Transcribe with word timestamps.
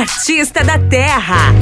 artista 0.00 0.64
da 0.64 0.78
terra. 0.78 1.52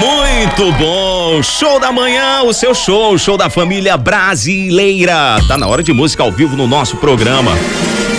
Muito 0.00 0.72
bom! 0.72 1.42
Show 1.42 1.78
da 1.78 1.92
manhã, 1.92 2.42
o 2.42 2.52
seu 2.52 2.74
show, 2.74 3.16
show 3.16 3.36
da 3.36 3.48
família 3.48 3.96
brasileira. 3.96 5.38
Tá 5.46 5.56
na 5.56 5.68
hora 5.68 5.82
de 5.82 5.92
música 5.92 6.22
ao 6.24 6.32
vivo 6.32 6.56
no 6.56 6.66
nosso 6.66 6.96
programa. 6.96 7.52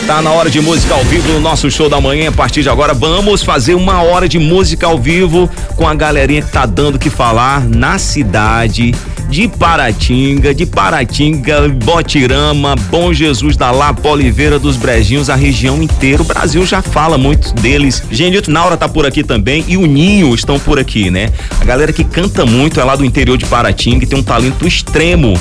Tá 0.05 0.21
na 0.21 0.31
hora 0.31 0.51
de 0.51 0.61
música 0.61 0.93
ao 0.93 1.03
vivo 1.03 1.33
no 1.33 1.39
nosso 1.39 1.69
show 1.71 1.89
da 1.89 1.99
manhã. 1.99 2.29
A 2.29 2.31
partir 2.31 2.61
de 2.61 2.69
agora, 2.69 2.93
vamos 2.93 3.41
fazer 3.41 3.73
uma 3.73 4.03
hora 4.03 4.29
de 4.29 4.37
música 4.37 4.85
ao 4.85 4.99
vivo 4.99 5.49
com 5.75 5.87
a 5.87 5.95
galerinha 5.95 6.43
que 6.43 6.51
tá 6.51 6.67
dando 6.67 6.99
que 6.99 7.09
falar 7.09 7.65
na 7.65 7.97
cidade 7.97 8.93
de 9.29 9.47
Paratinga, 9.47 10.53
de 10.53 10.63
Paratinga, 10.67 11.67
Botirama, 11.69 12.75
Bom 12.91 13.11
Jesus 13.11 13.57
da 13.57 13.71
Lapa, 13.71 14.07
Oliveira 14.07 14.59
dos 14.59 14.77
Brejinhos, 14.77 15.27
a 15.27 15.35
região 15.35 15.81
inteira. 15.81 16.21
O 16.21 16.25
Brasil 16.25 16.63
já 16.67 16.83
fala 16.83 17.17
muito 17.17 17.51
deles. 17.55 18.03
Genilton 18.11 18.51
Naura 18.51 18.77
tá 18.77 18.87
por 18.87 19.07
aqui 19.07 19.23
também 19.23 19.65
e 19.67 19.75
o 19.75 19.87
Ninho 19.87 20.35
estão 20.35 20.59
por 20.59 20.77
aqui, 20.77 21.09
né? 21.09 21.31
A 21.59 21.65
galera 21.65 21.91
que 21.91 22.03
canta 22.03 22.45
muito 22.45 22.79
é 22.79 22.83
lá 22.83 22.95
do 22.95 23.03
interior 23.03 23.37
de 23.39 23.45
Paratinga 23.45 24.03
e 24.03 24.07
tem 24.07 24.19
um 24.19 24.23
talento 24.23 24.67
extremo. 24.67 25.33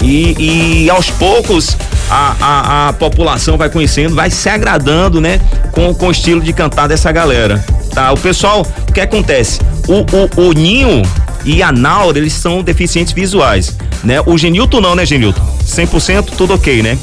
E, 0.00 0.84
e 0.84 0.90
aos 0.90 1.10
poucos 1.10 1.76
a, 2.10 2.36
a, 2.40 2.88
a, 2.88 2.92
população 2.92 3.56
vai 3.56 3.70
conhecendo, 3.70 4.11
vai 4.14 4.30
se 4.30 4.48
agradando, 4.48 5.20
né? 5.20 5.40
Com, 5.72 5.94
com 5.94 6.08
o 6.08 6.10
estilo 6.10 6.40
de 6.40 6.52
cantar 6.52 6.86
dessa 6.86 7.10
galera. 7.10 7.64
Tá? 7.92 8.12
O 8.12 8.16
pessoal, 8.18 8.66
o 8.88 8.92
que 8.92 9.00
acontece? 9.00 9.60
O, 9.88 10.42
o, 10.44 10.48
o 10.48 10.52
Ninho 10.52 11.02
e 11.44 11.62
a 11.62 11.72
Naura, 11.72 12.18
eles 12.18 12.32
são 12.32 12.62
deficientes 12.62 13.12
visuais, 13.12 13.76
né? 14.04 14.20
O 14.24 14.38
Genilton 14.38 14.80
não, 14.80 14.94
né, 14.94 15.04
Genilton? 15.04 15.42
100% 15.66 16.30
tudo 16.36 16.54
ok, 16.54 16.82
né? 16.82 16.98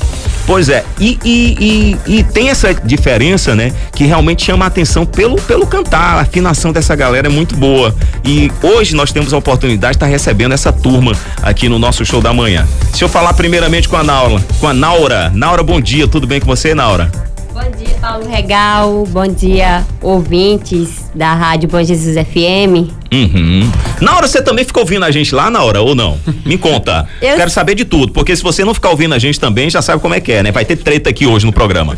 Pois 0.50 0.68
é, 0.68 0.84
e, 1.00 1.20
e, 1.24 1.96
e, 2.08 2.18
e, 2.18 2.24
tem 2.24 2.50
essa 2.50 2.74
diferença, 2.74 3.54
né? 3.54 3.72
Que 3.94 4.06
realmente 4.06 4.44
chama 4.44 4.66
a 4.66 4.68
atenção 4.68 5.06
pelo, 5.06 5.36
pelo 5.36 5.68
cantar, 5.68 6.18
a 6.18 6.22
afinação 6.22 6.74
dessa 6.74 6.96
galera 6.96 7.28
é 7.28 7.30
muito 7.30 7.56
boa. 7.56 7.96
E 8.26 8.52
hoje 8.64 8.96
nós 8.96 9.12
temos 9.12 9.32
a 9.32 9.38
oportunidade 9.38 9.92
de 9.92 9.98
estar 9.98 10.08
recebendo 10.08 10.54
essa 10.54 10.74
turma 10.74 11.12
aqui 11.44 11.70
no 11.70 11.78
nosso 11.78 12.04
show 12.04 12.20
da 12.20 12.34
manhã. 12.34 12.68
Deixa 12.90 13.06
eu 13.06 13.10
falar 13.10 13.34
primeiramente 13.34 13.88
com 13.88 13.96
a 13.96 14.04
Naura, 14.04 14.44
com 14.60 14.68
a 14.68 14.74
Naura. 14.74 15.32
Naura, 15.36 15.62
bom 15.62 15.80
dia, 15.80 16.08
tudo 16.08 16.26
bem 16.26 16.40
com 16.40 16.48
você, 16.48 16.74
Naura? 16.74 17.29
Bom 17.62 17.72
dia, 17.72 17.98
Paulo 18.00 18.26
Regal. 18.26 19.06
Bom 19.10 19.28
dia, 19.28 19.86
ouvintes 20.02 21.12
da 21.14 21.34
Rádio 21.34 21.68
Bom 21.68 21.84
Jesus 21.84 22.16
FM. 22.16 22.90
Uhum. 23.12 23.70
Na 24.00 24.16
hora 24.16 24.30
você 24.30 24.42
também 24.42 24.64
fica 24.64 24.80
ouvindo 24.80 25.04
a 25.04 25.12
gente 25.12 25.36
lá 25.36 25.50
na 25.50 25.62
hora 25.62 25.82
ou 25.82 25.94
não? 25.94 26.18
Me 26.46 26.58
conta. 26.58 27.06
Eu... 27.22 27.36
Quero 27.36 27.50
saber 27.50 27.76
de 27.76 27.84
tudo, 27.84 28.14
porque 28.14 28.34
se 28.34 28.42
você 28.42 28.64
não 28.64 28.74
ficar 28.74 28.92
ouvindo 28.92 29.14
a 29.14 29.20
gente 29.20 29.38
também, 29.38 29.70
já 29.70 29.82
sabe 29.82 30.02
como 30.02 30.14
é 30.14 30.22
que 30.22 30.32
é, 30.32 30.42
né? 30.42 30.54
Vai 30.54 30.64
ter 30.64 30.78
treta 30.78 31.10
aqui 31.10 31.28
hoje 31.28 31.46
no 31.46 31.52
programa. 31.52 31.98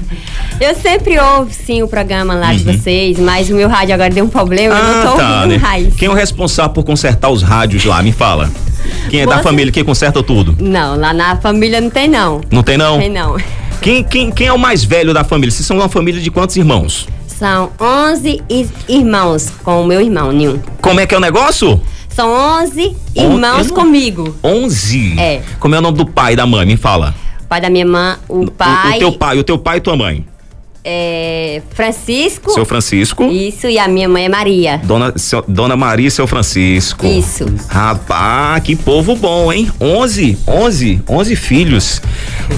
Eu 0.59 0.73
sempre 0.73 1.19
ouvo 1.19 1.51
sim 1.53 1.83
o 1.83 1.87
programa 1.87 2.33
lá 2.33 2.49
uhum. 2.49 2.57
de 2.57 2.63
vocês, 2.63 3.19
mas 3.19 3.51
o 3.51 3.53
meu 3.53 3.69
rádio 3.69 3.93
agora 3.93 4.09
deu 4.09 4.25
um 4.25 4.29
problema, 4.29 4.73
ah, 4.73 4.79
eu 4.79 4.95
não 4.95 5.11
tô 5.11 5.17
tá, 5.17 5.35
ouvindo 5.35 5.51
né? 5.51 5.57
raiz. 5.57 5.93
Quem 5.93 6.07
é 6.07 6.11
o 6.11 6.15
responsável 6.15 6.73
por 6.73 6.83
consertar 6.83 7.29
os 7.29 7.43
rádios 7.43 7.85
lá? 7.85 8.01
Me 8.01 8.11
fala. 8.11 8.49
Quem 9.11 9.21
é 9.21 9.25
Você... 9.25 9.35
da 9.35 9.43
família 9.43 9.71
que 9.71 9.83
conserta 9.83 10.23
tudo? 10.23 10.55
Não, 10.59 10.97
lá 10.97 11.13
na 11.13 11.35
família 11.35 11.79
não 11.79 11.91
tem 11.91 12.07
não. 12.07 12.41
Não 12.49 12.63
tem 12.63 12.77
não? 12.77 12.97
Tem 12.97 13.11
não. 13.11 13.37
Quem, 13.81 14.03
quem, 14.03 14.29
quem 14.31 14.45
é 14.45 14.53
o 14.53 14.59
mais 14.59 14.83
velho 14.83 15.11
da 15.11 15.23
família? 15.23 15.49
Vocês 15.49 15.65
são 15.65 15.77
uma 15.77 15.89
família 15.89 16.21
de 16.21 16.29
quantos 16.29 16.55
irmãos? 16.55 17.07
São 17.25 17.71
11 17.81 18.43
irmãos 18.87 19.49
com 19.63 19.81
o 19.81 19.87
meu 19.87 19.99
irmão, 19.99 20.31
Nil. 20.31 20.61
Como 20.79 20.99
é 20.99 21.07
que 21.07 21.15
é 21.15 21.17
o 21.17 21.21
negócio? 21.21 21.81
São 22.07 22.29
11 22.29 22.95
irmãos 23.15 23.71
On... 23.71 23.73
comigo. 23.73 24.35
11? 24.43 25.19
É. 25.19 25.41
Como 25.59 25.73
é 25.73 25.79
o 25.79 25.81
nome 25.81 25.97
do 25.97 26.05
pai 26.05 26.33
e 26.33 26.35
da 26.35 26.45
mãe? 26.45 26.63
Me 26.63 26.77
fala. 26.77 27.15
O 27.41 27.45
pai 27.45 27.59
da 27.59 27.71
minha 27.71 27.85
mãe, 27.85 28.17
o 28.29 28.51
pai. 28.51 28.93
O, 28.93 28.95
o 28.95 28.99
teu 28.99 29.11
pai, 29.13 29.39
o 29.39 29.43
teu 29.43 29.57
pai 29.57 29.77
e 29.77 29.81
tua 29.81 29.97
mãe 29.97 30.30
é, 30.83 31.61
Francisco. 31.71 32.51
Seu 32.51 32.65
Francisco. 32.65 33.25
Isso, 33.25 33.67
e 33.67 33.77
a 33.77 33.87
minha 33.87 34.09
mãe 34.09 34.25
é 34.25 34.29
Maria. 34.29 34.81
Dona, 34.83 35.13
seu, 35.15 35.43
Dona 35.47 35.75
Maria 35.75 36.07
e 36.07 36.11
seu 36.11 36.25
Francisco. 36.25 37.05
Isso. 37.05 37.45
Rapaz, 37.67 38.63
que 38.63 38.75
povo 38.75 39.15
bom, 39.15 39.51
hein? 39.51 39.71
11, 39.79 40.37
11, 40.47 41.01
11 41.07 41.35
filhos. 41.35 42.01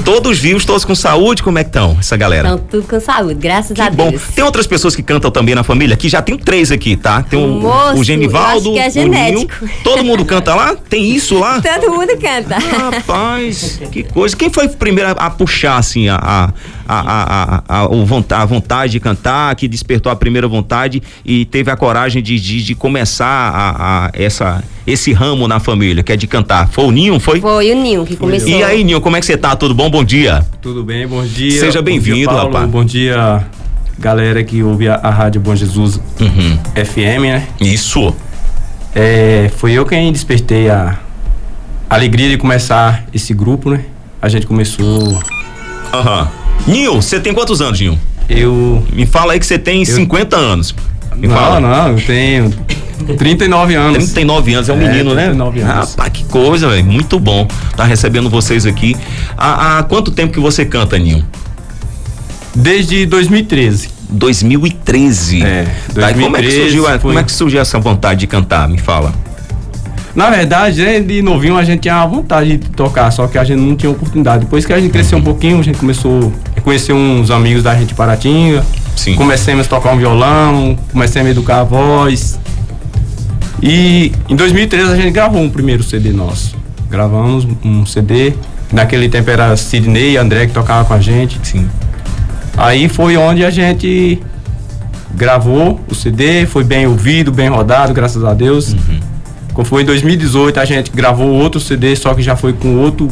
Todos 0.06 0.40
vivos, 0.40 0.64
todos 0.66 0.86
com 0.86 0.96
saúde, 0.96 1.44
como 1.44 1.60
é 1.60 1.64
que 1.64 1.70
estão 1.70 1.98
essa 2.00 2.16
galera? 2.16 2.50
Estão 2.50 2.66
tudo 2.66 2.88
com 2.88 3.00
saúde, 3.00 3.36
graças 3.36 3.74
que 3.74 3.82
a 3.82 3.90
bom. 3.90 4.10
Deus. 4.10 4.24
Tem 4.34 4.44
outras 4.44 4.68
pessoas 4.68 4.96
que 4.96 5.04
cantam 5.04 5.30
também 5.30 5.54
na 5.54 5.64
família? 5.64 5.94
Aqui 5.94 6.08
já 6.08 6.22
tem 6.22 6.38
três 6.38 6.72
aqui, 6.72 6.96
tá? 6.96 7.22
Tem 7.24 7.44
o, 7.44 7.48
Moço, 7.60 8.00
o 8.00 8.04
Genivaldo, 8.04 8.72
que 8.72 8.80
é 8.80 8.90
genético. 8.90 9.54
Ninho. 9.62 9.74
Todo 9.84 10.04
mundo 10.04 10.26
canta 10.26 10.56
lá? 10.56 10.76
Tem 10.90 11.12
isso 11.14 11.38
lá? 11.40 11.60
Todo 11.62 11.92
mundo 11.92 12.18
canta. 12.18 12.58
Rapaz, 12.58 13.82
que 13.92 14.04
coisa. 14.04 14.36
Quem 14.36 14.50
foi 14.50 14.66
o 14.66 14.70
primeiro 14.70 15.10
a, 15.12 15.26
a 15.26 15.30
puxar, 15.30 15.78
assim, 15.78 16.08
a, 16.08 16.16
a, 16.16 16.54
a, 16.88 17.00
a, 17.00 17.64
a, 17.68 17.82
a, 17.82 18.42
a 18.42 18.46
vontade 18.46 18.94
de 18.94 19.00
cantar, 19.00 19.56
que 19.56 19.68
despertou 19.68 20.12
a 20.12 20.16
primeira 20.16 20.48
vontade 20.48 21.02
e 21.26 21.46
teve 21.46 21.72
a 21.72 21.76
coragem 21.76 22.22
de, 22.22 22.40
de, 22.40 22.64
de 22.64 22.76
começar 22.76 23.26
a, 23.26 24.06
a, 24.06 24.12
essa, 24.14 24.64
esse 24.86 25.14
ramo 25.14 25.48
na 25.48 25.60
família, 25.60 26.04
que 26.04 26.12
é 26.12 26.16
de 26.16 26.28
cantar. 26.28 26.68
Foi 26.70 26.86
o 26.86 26.92
Ninho, 26.92 27.20
foi? 27.20 27.40
Foi 27.40 27.72
o 27.72 27.76
Ninho 27.76 28.06
que 28.06 28.16
começou. 28.16 28.50
E 28.50 28.64
aí, 28.64 28.84
Ninho, 28.84 29.02
como 29.02 29.16
é 29.16 29.20
que 29.20 29.26
você 29.26 29.38
tá? 29.38 29.56
Tudo 29.56 29.74
bom? 29.74 29.90
Bom 29.90 30.04
dia. 30.04 30.46
Tudo 30.62 30.84
bem, 30.84 31.08
bom 31.08 31.24
dia. 31.24 31.60
Seja 31.60 31.82
bem-vindo, 31.82 32.32
rapaz. 32.32 32.70
Bom 32.70 32.84
dia, 32.84 33.46
galera 33.98 34.44
que 34.44 34.62
ouve 34.64 34.90
a, 34.90 34.96
a 34.96 35.10
Rádio 35.10 35.42
Bom 35.42 35.56
Jesus 35.56 36.00
uhum. 36.20 36.58
FM, 36.76 37.22
né? 37.24 37.48
Isso. 37.62 38.14
É, 38.96 39.50
foi 39.58 39.72
eu 39.72 39.86
quem 39.86 40.12
despertei 40.12 40.70
a 40.70 41.00
alegria 41.90 42.30
de 42.30 42.38
começar 42.38 43.06
esse 43.14 43.34
grupo, 43.34 43.70
né? 43.70 43.86
A 44.22 44.30
gente 44.30 44.46
começou. 44.46 45.20
Aham. 45.94 46.22
Uhum. 46.22 46.43
Nil, 46.66 46.96
você 46.96 47.20
tem 47.20 47.34
quantos 47.34 47.62
anos, 47.62 47.80
Nil? 47.80 47.98
Eu. 48.30 48.86
Me 48.94 49.06
fala 49.06 49.34
aí 49.34 49.40
que 49.40 49.46
você 49.46 49.60
tem 49.60 49.80
eu... 49.80 49.86
50 49.86 50.36
anos. 50.36 50.74
Me 51.16 51.28
não, 51.28 51.36
fala. 51.36 51.60
não, 51.60 51.90
eu 51.90 52.06
tenho 52.06 52.54
39 53.18 53.76
anos. 53.76 54.12
39 54.12 54.54
anos, 54.54 54.70
é 54.70 54.74
um 54.74 54.82
é, 54.82 54.88
menino, 54.88 55.12
39 55.12 55.60
né? 55.60 55.72
Anos. 55.72 55.92
Rapaz, 55.92 56.12
que 56.14 56.24
coisa, 56.26 56.70
velho. 56.70 56.86
Muito 56.86 57.20
bom 57.20 57.48
tá 57.76 57.84
recebendo 57.84 58.30
vocês 58.30 58.66
aqui. 58.66 58.96
Há, 59.38 59.80
há 59.80 59.84
quanto 59.84 60.12
tempo 60.12 60.34
que 60.34 60.40
você 60.40 60.66
canta, 60.66 60.98
Ninho? 60.98 61.26
Desde 62.56 63.06
2013. 63.06 63.90
2013. 64.10 65.44
É, 65.44 65.68
2013 65.94 65.96
tá, 65.96 66.14
como, 66.14 66.38
é 66.38 66.42
que 66.42 66.52
surgiu, 66.52 66.84
foi... 66.84 67.00
como 67.00 67.20
é 67.20 67.24
que 67.24 67.32
surgiu 67.32 67.60
essa 67.62 67.80
vontade 67.80 68.22
de 68.22 68.28
cantar? 68.28 68.70
Me 68.70 68.78
fala. 68.78 69.14
Na 70.16 70.30
verdade, 70.30 70.84
né, 70.84 71.00
de 71.00 71.24
novinho 71.24 71.58
a 71.58 71.64
gente 71.64 71.82
tinha 71.82 72.06
vontade 72.06 72.58
de 72.58 72.70
tocar, 72.70 73.10
só 73.10 73.26
que 73.28 73.38
a 73.38 73.44
gente 73.44 73.60
não 73.60 73.76
tinha 73.76 73.92
oportunidade. 73.92 74.46
Depois 74.46 74.64
que 74.64 74.72
a 74.72 74.80
gente 74.80 74.92
cresceu 74.92 75.18
um 75.18 75.24
pouquinho, 75.24 75.60
a 75.60 75.64
gente 75.64 75.80
começou 75.80 76.32
a 76.53 76.53
conhecer 76.64 76.94
uns 76.94 77.30
amigos 77.30 77.64
da 77.64 77.76
gente 77.76 77.90
de 77.90 77.94
Paratinga. 77.94 78.64
Sim. 78.96 79.16
Comecemos 79.16 79.66
a 79.66 79.70
tocar 79.70 79.92
um 79.92 79.98
violão, 79.98 80.78
comecemos 80.92 81.28
a 81.28 81.32
educar 81.32 81.60
a 81.62 81.64
voz. 81.64 82.40
E 83.62 84.12
em 84.30 84.36
2013 84.36 84.92
a 84.92 84.96
gente 84.96 85.12
gravou 85.12 85.42
um 85.42 85.50
primeiro 85.50 85.84
CD 85.84 86.12
nosso. 86.12 86.56
Gravamos 86.90 87.48
um 87.64 87.86
CD. 87.86 88.34
Naquele 88.72 89.08
tempo 89.10 89.30
era 89.30 89.56
Sidney 89.56 90.14
e 90.14 90.18
André 90.18 90.48
que 90.48 90.54
tocava 90.54 90.86
com 90.86 90.94
a 90.94 91.00
gente. 91.00 91.40
Sim. 91.44 91.68
Aí 92.58 92.88
foi 92.88 93.18
onde 93.18 93.44
a 93.44 93.50
gente 93.50 94.22
gravou 95.16 95.80
o 95.88 95.96
CD, 95.96 96.46
foi 96.46 96.64
bem 96.64 96.88
ouvido, 96.88 97.32
bem 97.32 97.50
rodado, 97.50 97.94
graças 97.94 98.24
a 98.24 98.34
Deus. 98.34 98.74
Uhum. 98.74 99.64
Foi 99.64 99.84
em 99.84 99.86
2018, 99.86 100.60
a 100.60 100.66
gente 100.66 100.92
gravou 100.92 101.30
outro 101.30 101.62
CD, 101.62 101.96
só 101.96 102.14
que 102.14 102.22
já 102.24 102.36
foi 102.36 102.54
com 102.54 102.78
outro, 102.78 103.08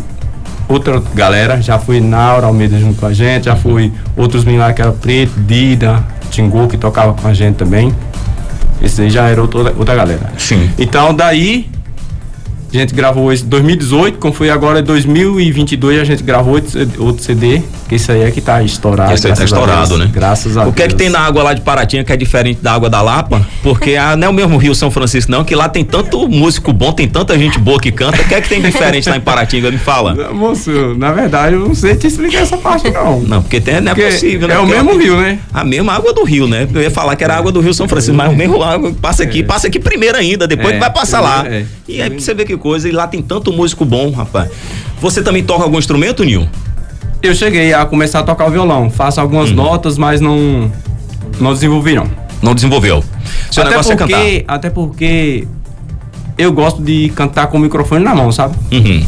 outra 0.72 1.02
galera. 1.14 1.62
Já 1.62 1.78
foi 1.78 2.00
Naura 2.00 2.48
Almeida 2.48 2.80
junto 2.80 3.00
com 3.00 3.06
a 3.06 3.14
gente, 3.14 3.46
já 3.46 3.56
foi 3.56 3.92
outros 4.16 4.44
meninos 4.44 4.68
lá 4.68 4.74
que 4.74 4.82
era 4.82 4.92
Preto, 4.92 5.34
Dida, 5.40 6.04
Tingu, 6.30 6.68
que 6.68 6.78
tocava 6.78 7.14
com 7.14 7.28
a 7.28 7.34
gente 7.34 7.56
também. 7.56 7.94
Esse 8.82 9.04
aí 9.04 9.10
já 9.10 9.28
era 9.28 9.42
outra, 9.42 9.74
outra 9.78 9.96
galera. 9.96 10.32
Sim. 10.38 10.70
Então 10.78 11.14
daí 11.14 11.70
a 12.74 12.78
gente 12.78 12.96
gravou 12.96 13.32
esse 13.34 13.44
2018, 13.44 14.18
como 14.18 14.34
foi 14.34 14.50
agora 14.50 14.82
2022, 14.82 16.00
a 16.00 16.04
gente 16.06 16.24
gravou 16.24 16.56
outro 17.00 17.24
CD, 17.24 17.62
que 17.92 17.96
esse 17.96 18.10
aí 18.10 18.22
é 18.22 18.32
que 18.32 18.40
tá 18.40 18.64
estourado. 18.64 19.14
Esse 19.14 19.28
aí 19.28 19.34
tá 19.34 19.44
estourado, 19.44 19.98
né? 19.98 20.10
Graças 20.14 20.56
a 20.56 20.62
Deus. 20.62 20.72
O 20.72 20.76
que 20.76 20.82
é 20.82 20.88
que 20.88 20.96
tem 20.96 21.10
na 21.10 21.20
água 21.20 21.44
lá 21.44 21.54
de 21.54 21.60
Paratinha 21.60 22.06
que 22.06 22.14
é 22.14 22.16
diferente 22.16 22.62
da 22.62 22.72
água 22.72 22.90
da 22.90 23.02
Lapa? 23.02 23.46
Porque 23.62 23.98
a, 23.98 24.16
não 24.16 24.28
é 24.28 24.30
o 24.30 24.34
mesmo 24.34 24.58
Rio 24.58 24.74
São 24.74 24.90
Francisco, 24.90 25.30
não, 25.30 25.44
que 25.44 25.54
lá 25.54 25.68
tem 25.68 25.84
tanto 25.84 26.26
músico 26.30 26.72
bom, 26.72 26.94
tem 26.94 27.06
tanta 27.06 27.38
gente 27.38 27.60
boa 27.60 27.78
que 27.82 27.92
canta. 27.92 28.22
O 28.22 28.26
que 28.26 28.34
é 28.34 28.40
que 28.40 28.48
tem 28.48 28.62
diferente 28.62 29.10
lá 29.10 29.18
em 29.18 29.20
Paratinga? 29.20 29.70
Me 29.70 29.78
fala. 29.78 30.14
Não, 30.14 30.34
moço, 30.34 30.72
na 30.98 31.12
verdade, 31.12 31.56
eu 31.56 31.68
não 31.68 31.76
sei 31.76 31.94
te 31.98 32.08
explicar 32.08 32.44
essa 32.44 32.56
parte, 32.56 32.90
não. 32.90 33.20
Não, 33.20 33.42
porque 33.42 33.60
tem, 33.60 33.82
não 33.82 33.92
é 33.92 33.96
porque 33.96 34.10
possível, 34.10 34.48
né? 34.48 34.54
É 34.56 34.60
o 34.60 34.66
mesmo 34.66 34.98
rio, 34.98 35.18
né? 35.18 35.40
A 35.54 35.66
mesma 35.66 35.92
água 35.92 36.14
do 36.14 36.24
rio, 36.24 36.48
né? 36.48 36.66
Eu 36.74 36.82
ia 36.82 36.92
falar 36.92 37.18
que 37.18 37.26
era 37.26 37.36
água 37.36 37.52
do 37.52 37.60
Rio 37.60 37.74
São 37.74 37.90
Francisco, 37.90 38.16
mas 38.16 38.32
o 38.32 38.36
mesmo 38.38 38.64
água 38.64 38.94
passa 39.02 39.24
aqui, 39.24 39.42
é. 39.42 39.44
passa 39.44 39.68
aqui 39.68 39.80
primeiro 39.80 40.18
ainda, 40.18 40.48
depois 40.48 40.76
é, 40.76 40.80
vai 40.80 40.94
passar 40.94 41.20
lá. 41.20 41.46
É. 41.46 41.66
E 41.90 42.02
aí 42.02 42.10
você 42.10 42.34
vê 42.34 42.46
que 42.46 42.56
coisa, 42.56 42.88
e 42.88 42.92
lá 42.94 43.06
tem 43.06 43.22
tanto 43.22 43.52
músico 43.52 43.84
bom, 43.84 44.12
rapaz. 44.12 44.50
Você 45.02 45.22
também 45.22 45.44
toca 45.44 45.64
algum 45.66 45.78
instrumento, 45.78 46.24
Nil? 46.24 46.48
Eu 47.22 47.36
cheguei 47.36 47.74
a 47.74 47.86
começar 47.86 48.20
a 48.20 48.24
tocar 48.24 48.48
o 48.48 48.50
violão. 48.50 48.90
Faço 48.90 49.22
algumas 49.22 49.50
uhum. 49.50 49.56
notas, 49.56 49.98
mas 49.98 50.20
não 50.20 50.72
não 51.40 51.54
desenvolvi 51.54 51.96
não. 51.96 52.08
Não 52.42 52.56
desenvolveu. 52.56 53.04
Seu 53.52 53.64
até 53.64 53.72
negócio 53.72 53.98
porque, 53.98 54.14
é 54.14 54.40
cantar. 54.40 54.56
Até 54.56 54.70
porque 54.70 55.48
eu 56.38 56.52
gosto 56.52 56.82
de 56.82 57.10
cantar 57.10 57.48
com 57.48 57.58
o 57.58 57.62
microfone 57.62 58.04
na 58.04 58.16
mão, 58.16 58.32
sabe? 58.32 58.56
Uhum. 58.72 59.06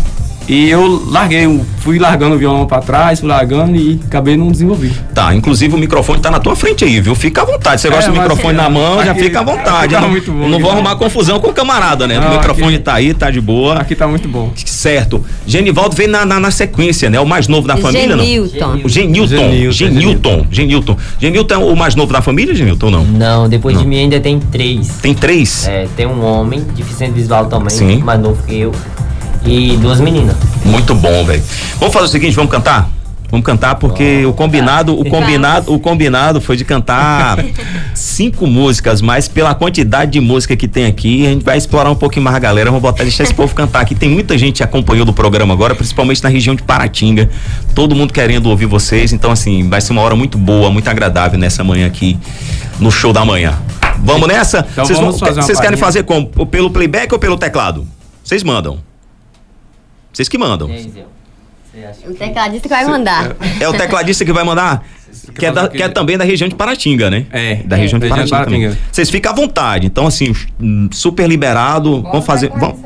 E 0.48 0.70
eu 0.70 1.04
larguei, 1.10 1.48
fui 1.78 1.98
largando 1.98 2.36
o 2.36 2.38
violão 2.38 2.66
pra 2.66 2.82
trás, 2.82 3.20
fui 3.20 3.30
largando 3.30 3.76
e 3.76 4.00
acabei 4.06 4.36
não 4.36 4.50
desenvolvendo. 4.50 4.96
Tá, 5.14 5.34
inclusive 5.34 5.74
o 5.74 5.78
microfone 5.78 6.20
tá 6.20 6.30
na 6.30 6.40
tua 6.40 6.56
frente 6.56 6.84
aí, 6.84 7.00
viu? 7.00 7.16
Fica 7.16 7.44
à 7.44 7.46
vontade. 7.46 7.80
Você 7.80 7.88
é, 7.88 7.92
gosta 7.92 8.12
do 8.12 8.18
microfone 8.20 8.58
na 8.58 8.70
mão, 8.70 8.96
aqui, 9.00 9.06
já 9.06 9.16
fica 9.16 9.40
à 9.40 9.44
vontade. 9.44 9.94
Tá 10.04 10.08
muito 10.08 10.32
bom, 10.32 10.50
não 10.50 10.60
vou 10.60 10.72
arrumar 10.72 10.96
confusão 10.96 11.40
com 11.40 11.50
o 11.50 11.54
camarada, 11.54 12.08
né? 12.08 12.20
Não, 12.20 12.32
o 12.32 12.38
microfone 12.38 12.76
aqui, 12.76 12.84
tá 12.84 12.94
aí, 12.96 13.14
tá 13.14 13.30
de 13.30 13.40
boa. 13.40 13.76
Aqui 13.76 13.96
tá 13.96 14.08
muito 14.08 14.28
bom. 14.28 14.52
Certo. 14.66 15.24
Genivaldo 15.46 15.96
veio 15.96 16.10
na, 16.10 16.26
na, 16.26 16.40
na 16.40 16.52
sequência, 16.52 17.10
né? 17.10 17.20
O 17.20 17.26
mais 17.26 17.48
novo 17.48 17.68
da 17.68 17.78
família, 17.78 18.18
Genilton. 18.18 18.60
não? 18.60 18.86
O 18.86 18.90
Genilton. 18.90 19.72
Genilton. 19.72 20.48
Genilton. 20.52 20.98
Genilton 21.20 21.54
é 21.54 21.58
o 21.58 21.76
mais 21.76 21.96
novo 21.96 22.12
da 22.12 22.22
família, 22.22 22.54
Genilton, 22.54 22.90
não? 22.90 23.04
Não, 23.06 23.48
depois 23.48 23.76
não. 23.76 23.84
de 23.84 23.88
mim 23.88 24.00
ainda 24.00 24.20
tem 24.20 24.40
três. 24.40 24.88
Tem 25.02 25.14
três? 25.14 25.68
É, 25.68 25.88
tem 25.96 26.06
um 26.06 26.24
homem, 26.26 26.62
deficiente 26.76 27.14
visual 27.14 27.46
também, 27.46 27.70
Sim. 27.70 27.98
mais 28.00 28.20
novo 28.20 28.42
que 28.44 28.60
eu 28.60 28.72
e 29.46 29.78
duas 29.78 30.00
meninas. 30.00 30.36
Muito 30.66 30.94
bom, 30.96 31.26
velho. 31.26 31.44
Vamos 31.80 31.94
fazer 31.94 32.06
o 32.06 32.10
seguinte, 32.10 32.36
vamos 32.36 32.52
cantar? 32.52 32.90
Vamos 33.34 33.48
cantar 33.48 33.74
porque 33.76 34.24
o 34.28 34.32
combinado, 34.32 34.94
o 34.94 35.10
combinado, 35.10 35.74
o 35.74 35.80
combinado 35.80 36.40
foi 36.40 36.56
de 36.56 36.64
cantar 36.64 37.44
cinco 37.96 38.46
músicas, 38.46 39.02
mas 39.02 39.28
pela 39.28 39.56
quantidade 39.56 40.12
de 40.12 40.20
música 40.20 40.56
que 40.56 40.68
tem 40.68 40.86
aqui, 40.86 41.26
a 41.26 41.32
gente 41.32 41.44
vai 41.44 41.58
explorar 41.58 41.90
um 41.90 41.96
pouquinho 41.96 42.24
mais 42.24 42.36
a 42.36 42.40
galera, 42.40 42.70
vamos 42.70 42.84
botar 42.84 43.02
deixar 43.02 43.24
esse 43.24 43.34
povo 43.34 43.56
cantar 43.56 43.82
aqui. 43.82 43.96
Tem 43.96 44.08
muita 44.08 44.38
gente 44.38 44.58
que 44.58 44.64
acompanhou 44.64 45.04
do 45.04 45.12
programa 45.14 45.52
agora, 45.52 45.74
principalmente 45.74 46.22
na 46.22 46.30
região 46.30 46.54
de 46.54 46.62
Paratinga. 46.62 47.28
Todo 47.74 47.96
mundo 47.96 48.14
querendo 48.14 48.52
ouvir 48.52 48.68
vocês, 48.68 49.12
então 49.12 49.32
assim, 49.32 49.68
vai 49.68 49.82
ser 49.82 49.94
uma 49.94 50.04
hora 50.04 50.16
muito 50.16 50.38
boa, 50.38 50.70
muito 50.70 50.88
agradável 50.88 51.40
nessa 51.40 51.64
manhã 51.64 51.88
aqui 51.88 52.16
no 52.80 52.92
show 52.92 53.12
da 53.12 53.26
manhã. 53.26 53.58
Vamos 54.04 54.28
nessa? 54.28 54.64
Então 54.72 54.86
vocês 54.86 55.00
vamos 55.00 55.20
vão, 55.20 55.34
vocês 55.34 55.60
querem 55.60 55.78
fazer 55.78 56.04
como? 56.04 56.28
Pelo 56.46 56.70
playback 56.70 57.12
ou 57.12 57.18
pelo 57.18 57.36
teclado? 57.36 57.88
Vocês 58.24 58.44
mandam. 58.44 58.93
Vocês 60.14 60.30
que 60.30 60.38
mandam. 60.38 60.70
O 62.06 62.14
tecladista 62.14 62.68
que 62.70 62.74
vai 62.74 62.86
mandar. 62.86 63.36
É 63.60 63.68
o 63.68 63.74
tecladista 63.74 64.24
que 64.24 64.32
vai 64.32 64.44
mandar? 64.44 64.86
Que 65.36 65.46
é, 65.46 65.52
da, 65.52 65.68
que 65.68 65.82
é, 65.82 65.90
também 65.90 66.18
da 66.18 66.24
região 66.24 66.48
de 66.48 66.56
Paratinga, 66.56 67.10
né? 67.10 67.26
É. 67.32 67.56
Da 67.56 67.76
região 67.76 68.00
de 68.00 68.08
Paratinga. 68.08 68.38
Paratinga. 68.38 68.78
Vocês 68.92 69.10
ficam 69.10 69.32
à 69.32 69.36
vontade. 69.36 69.88
Então, 69.88 70.06
assim, 70.06 70.34
super 70.92 71.28
liberado. 71.28 72.02
Bora 72.02 72.12
vamos 72.12 72.26
fazer. 72.26 72.50
Vamos, 72.50 72.80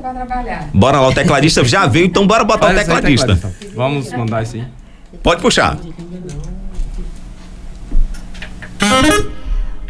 bora 0.74 1.00
lá, 1.00 1.08
o 1.10 1.14
tecladista 1.14 1.64
já 1.66 1.86
veio, 1.86 2.06
então 2.06 2.26
bora 2.26 2.44
botar 2.44 2.68
Faz 2.68 2.78
o 2.78 2.80
tecladista. 2.80 3.36
tecladista. 3.36 3.72
Vamos 3.76 4.12
mandar 4.14 4.44
isso 4.44 4.56
aí. 4.56 4.64
Pode 5.22 5.42
puxar. 5.42 5.78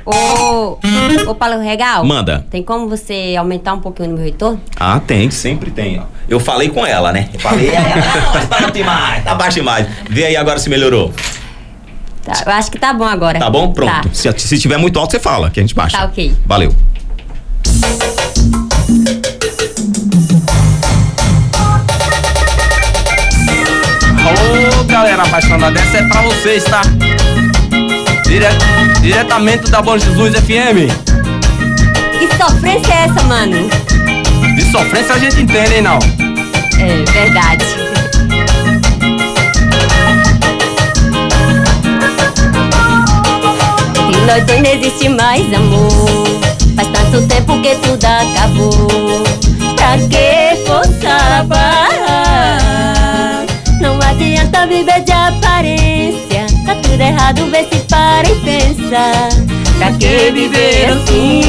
Ô, 0.09 0.79
ô 1.27 1.35
Paulo 1.35 1.59
Regal. 1.59 2.05
Manda. 2.05 2.45
Tem 2.49 2.63
como 2.63 2.87
você 2.87 3.35
aumentar 3.37 3.73
um 3.73 3.81
pouquinho 3.81 4.11
o 4.11 4.13
meu 4.13 4.23
retorno? 4.23 4.61
Ah, 4.79 5.01
tem, 5.05 5.29
sempre 5.29 5.69
tem. 5.69 6.01
Eu 6.29 6.39
falei 6.39 6.69
com 6.69 6.85
ela, 6.85 7.11
né? 7.11 7.27
Eu 7.33 7.39
falei, 7.41 7.67
ela, 7.69 7.95
não, 8.39 8.47
tá 8.47 8.55
alto 8.63 8.71
demais, 8.71 9.23
tá 9.25 9.35
baixo 9.35 9.55
demais. 9.55 9.85
Vê 10.09 10.27
aí 10.27 10.37
agora 10.37 10.59
se 10.59 10.69
melhorou. 10.69 11.11
Tá, 12.23 12.41
eu 12.45 12.53
acho 12.53 12.71
que 12.71 12.79
tá 12.79 12.93
bom 12.93 13.03
agora. 13.03 13.37
Tá 13.37 13.49
bom? 13.49 13.73
Pronto. 13.73 13.91
Tá. 13.91 14.01
Se, 14.13 14.31
se 14.39 14.57
tiver 14.57 14.77
muito 14.77 14.97
alto, 14.97 15.11
você 15.11 15.19
fala, 15.19 15.49
que 15.49 15.59
a 15.59 15.63
gente 15.63 15.75
baixa. 15.75 15.97
Tá 15.97 16.05
ok. 16.05 16.33
Valeu. 16.45 16.73
Ô, 24.79 24.83
galera 24.85 25.23
apaixonada, 25.23 25.77
essa 25.77 25.97
é 25.97 26.07
pra 26.07 26.21
vocês, 26.21 26.63
tá? 26.63 26.81
Dire... 28.25 28.47
Diretamente 29.01 29.71
da 29.71 29.81
Bom 29.81 29.97
Jesus 29.97 30.35
FM. 30.35 30.91
Que 32.19 32.27
sofrência 32.35 32.93
é 32.93 33.05
essa, 33.05 33.23
mano? 33.23 33.69
De 34.55 34.71
sofrência 34.71 35.15
a 35.15 35.19
gente 35.19 35.41
entende, 35.41 35.75
hein, 35.75 35.81
não? 35.81 35.99
É 36.79 37.03
verdade. 37.11 37.65
Se 43.95 44.25
nós 44.25 44.43
dois 44.45 44.61
não 44.61 44.69
existe 44.71 45.09
mais 45.09 45.45
amor 45.53 45.89
Faz 46.75 46.87
tanto 46.89 47.27
tempo 47.27 47.61
que 47.61 47.75
tudo 47.77 48.05
acabou 48.05 49.23
Pra 49.75 49.97
que 50.09 50.55
forçar 50.65 51.39
a 51.39 51.43
barra 51.43 53.45
Não 53.81 53.99
adianta 53.99 54.67
viver 54.67 55.01
de 55.03 55.11
aparência 55.11 56.45
Tá 56.65 56.75
tudo 56.75 57.01
errado, 57.01 57.49
vê 57.49 57.63
se 57.71 57.76
Pra 58.87 59.91
que 59.99 60.31
viver 60.31 60.91
assim? 60.91 61.41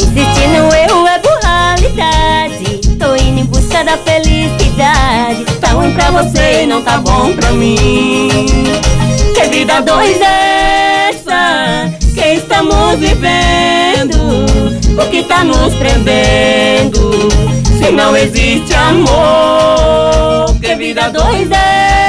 Insistir 0.00 0.48
no 0.48 0.74
erro 0.74 1.06
é 1.06 1.18
burralidade 1.18 2.80
Tô 2.98 3.14
indo 3.16 3.40
em 3.40 3.44
busca 3.44 3.84
da 3.84 3.98
felicidade 3.98 5.44
Tá 5.60 5.72
ruim 5.72 5.92
pra 5.92 6.10
você 6.10 6.62
e 6.62 6.66
não 6.66 6.80
tá 6.80 6.96
bom 6.98 7.34
pra 7.34 7.52
mim 7.52 8.30
Que 9.34 9.48
vida 9.48 9.82
dois 9.82 10.18
é 10.22 11.10
essa 11.10 11.92
que 12.14 12.34
estamos 12.34 12.98
vivendo? 12.98 14.46
O 14.98 15.10
que 15.10 15.22
tá 15.22 15.44
nos 15.44 15.74
prendendo? 15.74 17.28
Se 17.78 17.92
não 17.92 18.16
existe 18.16 18.72
amor 18.72 20.58
Que 20.62 20.74
vida 20.76 21.10
dois 21.10 21.50
é 21.50 22.01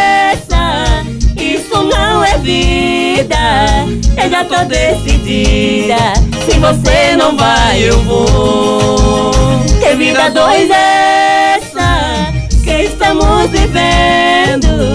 vida. 2.44 3.86
Eu 4.22 4.30
já 4.30 4.44
tô 4.44 4.64
decidida. 4.66 6.14
Se 6.46 6.60
você 6.60 7.16
não 7.16 7.36
vai 7.36 7.82
eu 7.82 8.00
vou. 8.04 9.32
Que 9.80 9.96
vida 9.96 10.30
dois 10.30 10.70
é 10.70 11.58
essa? 11.58 12.32
Que 12.64 12.84
estamos 12.84 13.50
vivendo. 13.50 14.94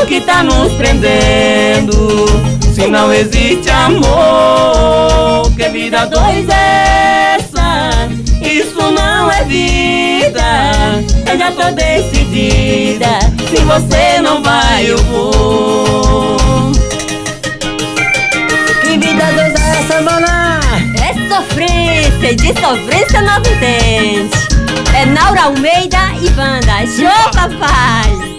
O 0.00 0.06
que 0.06 0.20
tá 0.20 0.42
nos 0.42 0.72
prendendo? 0.72 2.26
Se 2.74 2.86
não 2.86 3.12
existe 3.12 3.68
amor 3.68 5.42
Que 5.56 5.68
vida 5.68 6.06
dois 6.06 6.48
é 6.48 7.36
essa? 7.36 8.08
Isso 8.42 8.80
não 8.90 9.30
é 9.30 9.44
vida. 9.44 11.02
Eu 11.30 11.38
já 11.38 11.52
tô 11.52 11.70
decidida. 11.72 13.20
Se 13.48 13.62
você 13.64 14.20
não 14.20 14.42
vai 14.42 14.90
eu 14.90 14.98
vou 14.98 16.29
é 20.00 21.28
sofrência, 21.28 22.32
e 22.32 22.36
de 22.36 22.48
sofrência 22.60 23.22
não 23.22 23.38
entende. 23.38 24.30
É 24.94 25.06
Naura 25.06 25.42
Almeida 25.44 25.98
e 26.20 26.28
Wanda. 26.38 26.86
Show, 26.86 27.30
papai! 27.32 28.29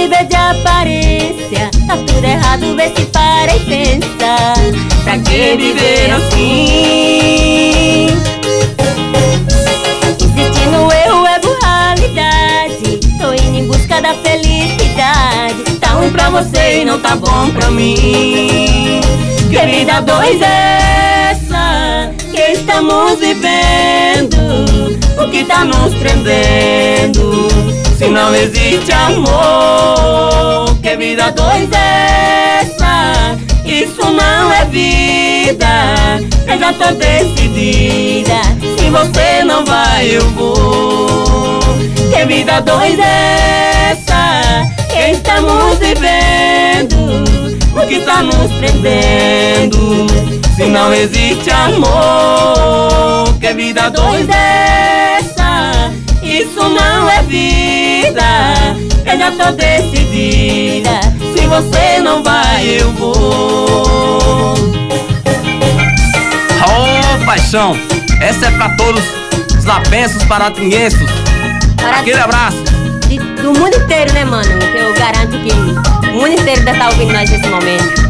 Viver 0.00 0.24
de 0.24 0.36
aparência 0.36 1.70
Tá 1.86 1.96
tudo 1.96 2.24
errado, 2.24 2.76
vê 2.76 2.88
se 2.96 3.04
para 3.06 3.54
e 3.54 3.60
pensa 3.60 4.54
Pra 5.04 5.18
que 5.18 5.56
viver 5.56 6.10
assim? 6.12 8.06
Insistir 10.20 10.66
no 10.68 10.90
erro 10.90 11.26
é 11.26 11.38
burralidade 11.40 13.00
Tô 13.18 13.32
indo 13.32 13.58
em 13.58 13.66
busca 13.66 14.00
da 14.00 14.14
felicidade 14.14 15.62
Tá 15.80 15.88
ruim 15.90 16.10
pra 16.10 16.30
você 16.30 16.82
e 16.82 16.84
não 16.84 16.98
tá 16.98 17.16
bom 17.16 17.50
pra 17.50 17.70
mim 17.70 19.00
Que 19.50 19.66
vida 19.66 20.00
dois 20.00 20.40
é 20.40 21.32
essa 21.32 22.10
que 22.32 22.52
estamos 22.52 23.18
vivendo? 23.18 24.36
O 25.22 25.30
que 25.30 25.44
tá 25.44 25.64
nos 25.64 25.94
prendendo? 25.94 27.50
Se 28.00 28.08
não 28.08 28.34
existe 28.34 28.90
amor, 28.92 30.74
que 30.80 30.96
vida 30.96 31.30
dois 31.32 31.68
é 31.70 32.62
essa? 32.62 33.36
Isso 33.62 34.02
não 34.10 34.50
é 34.50 34.64
vida, 34.64 36.18
eu 36.48 36.58
já 36.58 36.72
tô 36.72 36.94
decidida. 36.94 38.40
Se 38.78 38.88
você 38.88 39.44
não 39.44 39.66
vai, 39.66 40.16
eu 40.16 40.26
vou. 40.30 41.60
Que 42.10 42.24
vida 42.24 42.62
dois 42.62 42.98
é 42.98 43.90
essa? 43.92 44.66
Que 44.88 45.10
estamos 45.10 45.78
vivendo? 45.78 46.96
O 47.76 47.86
que 47.86 48.00
tá 48.00 48.22
nos 48.22 48.50
prendendo? 48.52 50.06
Se 50.56 50.64
não 50.64 50.90
existe 50.94 51.50
amor, 51.50 53.38
que 53.38 53.52
vida 53.52 53.90
dois 53.90 54.26
é 54.30 55.18
essa? 55.18 55.39
Isso 56.40 56.68
não 56.68 57.08
é 57.08 57.22
vida, 57.22 58.22
eu 59.04 59.18
já 59.18 59.30
tô 59.32 59.52
decidida. 59.52 61.00
Se 61.36 61.46
você 61.46 62.00
não 62.00 62.22
vai, 62.22 62.66
eu 62.66 62.92
vou. 62.92 63.70
paixão. 67.30 67.76
Essa 68.20 68.46
é 68.46 68.50
pra 68.50 68.70
todos 68.70 69.04
os 69.56 69.64
lapensos 69.64 70.24
paratinhenses. 70.24 71.08
Aquele 71.96 72.18
abraço. 72.18 72.56
De, 73.08 73.18
do 73.18 73.52
mundo 73.52 73.76
inteiro, 73.76 74.12
né, 74.12 74.24
mano? 74.24 74.50
Eu 74.50 74.94
garanto 74.94 75.38
que 75.38 76.08
o 76.08 76.12
mundo 76.12 76.40
inteiro 76.40 76.64
deve 76.64 76.72
estar 76.72 76.88
ouvindo 76.88 77.12
nós 77.12 77.30
nesse 77.30 77.48
momento. 77.48 78.09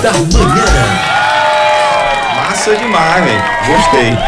Da 0.00 0.12
manhã. 0.12 0.64
Massa 2.36 2.76
demais, 2.76 3.24
velho. 3.24 3.42
Gostei. 3.66 4.18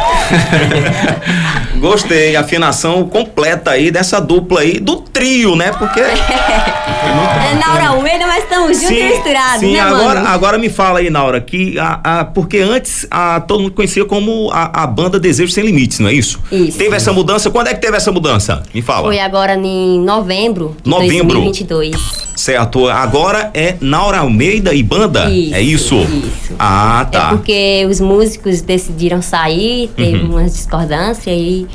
Gostei, 1.80 2.36
afinação 2.36 3.08
completa 3.08 3.72
aí 3.72 3.90
dessa 3.90 4.20
dupla 4.20 4.60
aí, 4.60 4.80
do 4.80 4.96
trio, 4.96 5.54
né? 5.56 5.72
Porque. 5.72 6.00
É 7.08 7.54
Naura 7.54 7.88
Almeida, 7.88 8.26
mas 8.26 8.44
estamos 8.44 8.80
juntos 8.80 8.96
e 8.96 9.02
misturados, 9.04 9.60
sim, 9.60 9.72
né, 9.72 9.80
agora, 9.80 10.20
mano? 10.20 10.28
agora 10.28 10.58
me 10.58 10.68
fala 10.68 10.98
aí, 10.98 11.10
Naura, 11.10 11.40
que 11.40 11.78
a, 11.78 12.00
a, 12.20 12.24
porque 12.24 12.58
antes 12.58 13.06
a, 13.10 13.40
todo 13.40 13.60
mundo 13.60 13.72
conhecia 13.72 14.04
como 14.04 14.50
a, 14.52 14.82
a 14.82 14.86
banda 14.86 15.18
Desejo 15.18 15.50
Sem 15.52 15.64
Limites, 15.64 15.98
não 15.98 16.08
é 16.08 16.12
isso? 16.12 16.40
Isso. 16.52 16.76
Teve 16.78 16.94
essa 16.96 17.12
mudança, 17.12 17.50
quando 17.50 17.68
é 17.68 17.74
que 17.74 17.80
teve 17.80 17.96
essa 17.96 18.12
mudança? 18.12 18.62
Me 18.74 18.82
fala. 18.82 19.06
Foi 19.06 19.18
agora 19.18 19.54
em 19.54 20.00
novembro 20.00 20.76
de 20.82 20.90
Novembro. 20.90 21.40
2022. 21.40 21.96
Certo, 22.36 22.88
agora 22.88 23.50
é 23.54 23.76
Naura 23.80 24.18
Almeida 24.18 24.72
e 24.74 24.82
banda? 24.82 25.28
Isso, 25.30 25.54
é 25.54 25.60
isso? 25.62 25.96
isso. 25.96 26.54
Ah, 26.58 27.06
tá. 27.10 27.26
É 27.26 27.28
porque 27.30 27.86
os 27.90 28.00
músicos 28.00 28.60
decidiram 28.60 29.20
sair, 29.22 29.88
teve 29.96 30.18
Uhum. 30.18 30.30
umas 30.32 30.52
discordâncias 30.52 31.26
e 31.36 31.66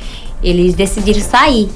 eles 0.42 0.74
decidiram 0.74 1.20
sair. 1.20 1.68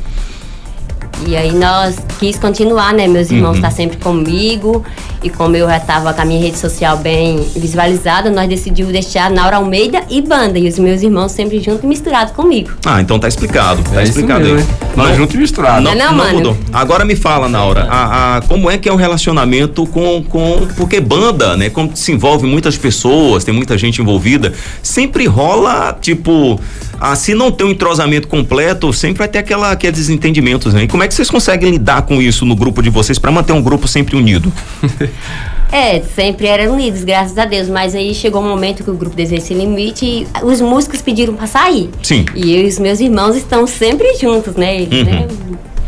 E 1.26 1.36
aí 1.36 1.52
nós 1.52 1.96
quis 2.20 2.38
continuar, 2.38 2.92
né? 2.94 3.08
Meus 3.08 3.30
irmãos 3.30 3.50
Uhum. 3.50 3.54
estão 3.56 3.70
sempre 3.70 3.96
comigo. 3.96 4.84
E 5.20 5.28
como 5.28 5.56
eu 5.56 5.66
já 5.66 5.78
estava 5.78 6.14
com 6.14 6.22
a 6.22 6.24
minha 6.24 6.40
rede 6.40 6.56
social 6.56 6.96
bem 6.98 7.44
visualizada, 7.56 8.30
nós 8.30 8.48
decidimos 8.48 8.92
deixar 8.92 9.28
Naura 9.32 9.56
Almeida 9.56 10.02
e 10.08 10.22
banda. 10.22 10.60
E 10.60 10.68
os 10.68 10.78
meus 10.78 11.02
irmãos 11.02 11.32
sempre 11.32 11.58
juntos 11.60 11.82
e 11.82 11.86
misturados 11.88 12.32
comigo. 12.34 12.70
Ah, 12.86 13.00
então 13.00 13.18
tá 13.18 13.26
explicado. 13.26 13.82
Tá 13.82 14.00
É 14.00 14.04
isso 14.04 14.12
explicado 14.12 14.44
mesmo, 14.44 14.58
aí. 14.60 14.96
Nós 14.96 15.16
juntos 15.16 15.34
e 15.34 15.38
misturados. 15.38 15.82
Não, 15.82 15.92
Não 15.92 16.00
é 16.00 16.04
não, 16.04 16.12
não 16.12 16.24
mano? 16.24 16.34
mudou. 16.38 16.56
Agora 16.72 17.04
me 17.04 17.16
fala, 17.16 17.48
Naura, 17.48 17.88
a, 17.90 18.36
a- 18.36 18.40
como 18.42 18.70
é 18.70 18.78
que 18.78 18.88
é 18.88 18.92
o 18.92 18.96
relacionamento 18.96 19.84
com, 19.86 20.22
com. 20.22 20.68
Porque 20.76 21.00
banda, 21.00 21.56
né? 21.56 21.68
Como 21.68 21.90
se 21.96 22.12
envolve 22.12 22.46
muitas 22.46 22.76
pessoas, 22.78 23.42
tem 23.42 23.52
muita 23.52 23.76
gente 23.76 24.00
envolvida, 24.00 24.52
sempre 24.84 25.26
rola, 25.26 25.98
tipo. 26.00 26.60
Ah, 27.00 27.14
se 27.14 27.34
não 27.34 27.50
tem 27.50 27.66
um 27.66 27.70
entrosamento 27.70 28.26
completo, 28.26 28.92
sempre 28.92 29.18
vai 29.18 29.28
ter 29.28 29.38
aquela, 29.38 29.70
aqueles 29.70 29.96
desentendimentos, 29.96 30.74
né? 30.74 30.84
E 30.84 30.88
como 30.88 31.02
é 31.02 31.08
que 31.08 31.14
vocês 31.14 31.30
conseguem 31.30 31.70
lidar 31.70 32.02
com 32.02 32.20
isso 32.20 32.44
no 32.44 32.56
grupo 32.56 32.82
de 32.82 32.90
vocês 32.90 33.18
para 33.18 33.30
manter 33.30 33.52
um 33.52 33.62
grupo 33.62 33.86
sempre 33.86 34.16
unido? 34.16 34.52
É, 35.70 36.00
sempre 36.00 36.46
eram 36.46 36.72
unidos, 36.72 37.04
graças 37.04 37.36
a 37.36 37.44
Deus. 37.44 37.68
Mas 37.68 37.94
aí 37.94 38.14
chegou 38.14 38.42
um 38.42 38.48
momento 38.48 38.82
que 38.82 38.90
o 38.90 38.94
grupo 38.94 39.14
Desejo 39.14 39.42
Sem 39.42 39.58
Limite, 39.58 40.06
e 40.06 40.26
os 40.42 40.60
músicos 40.60 41.02
pediram 41.02 41.34
pra 41.34 41.46
sair. 41.46 41.90
Sim. 42.02 42.24
E 42.34 42.54
eu 42.56 42.62
e 42.62 42.66
os 42.66 42.78
meus 42.78 43.00
irmãos 43.00 43.36
estão 43.36 43.66
sempre 43.66 44.16
juntos, 44.16 44.54
né? 44.54 44.78
Uhum. 44.90 45.04
né? 45.04 45.28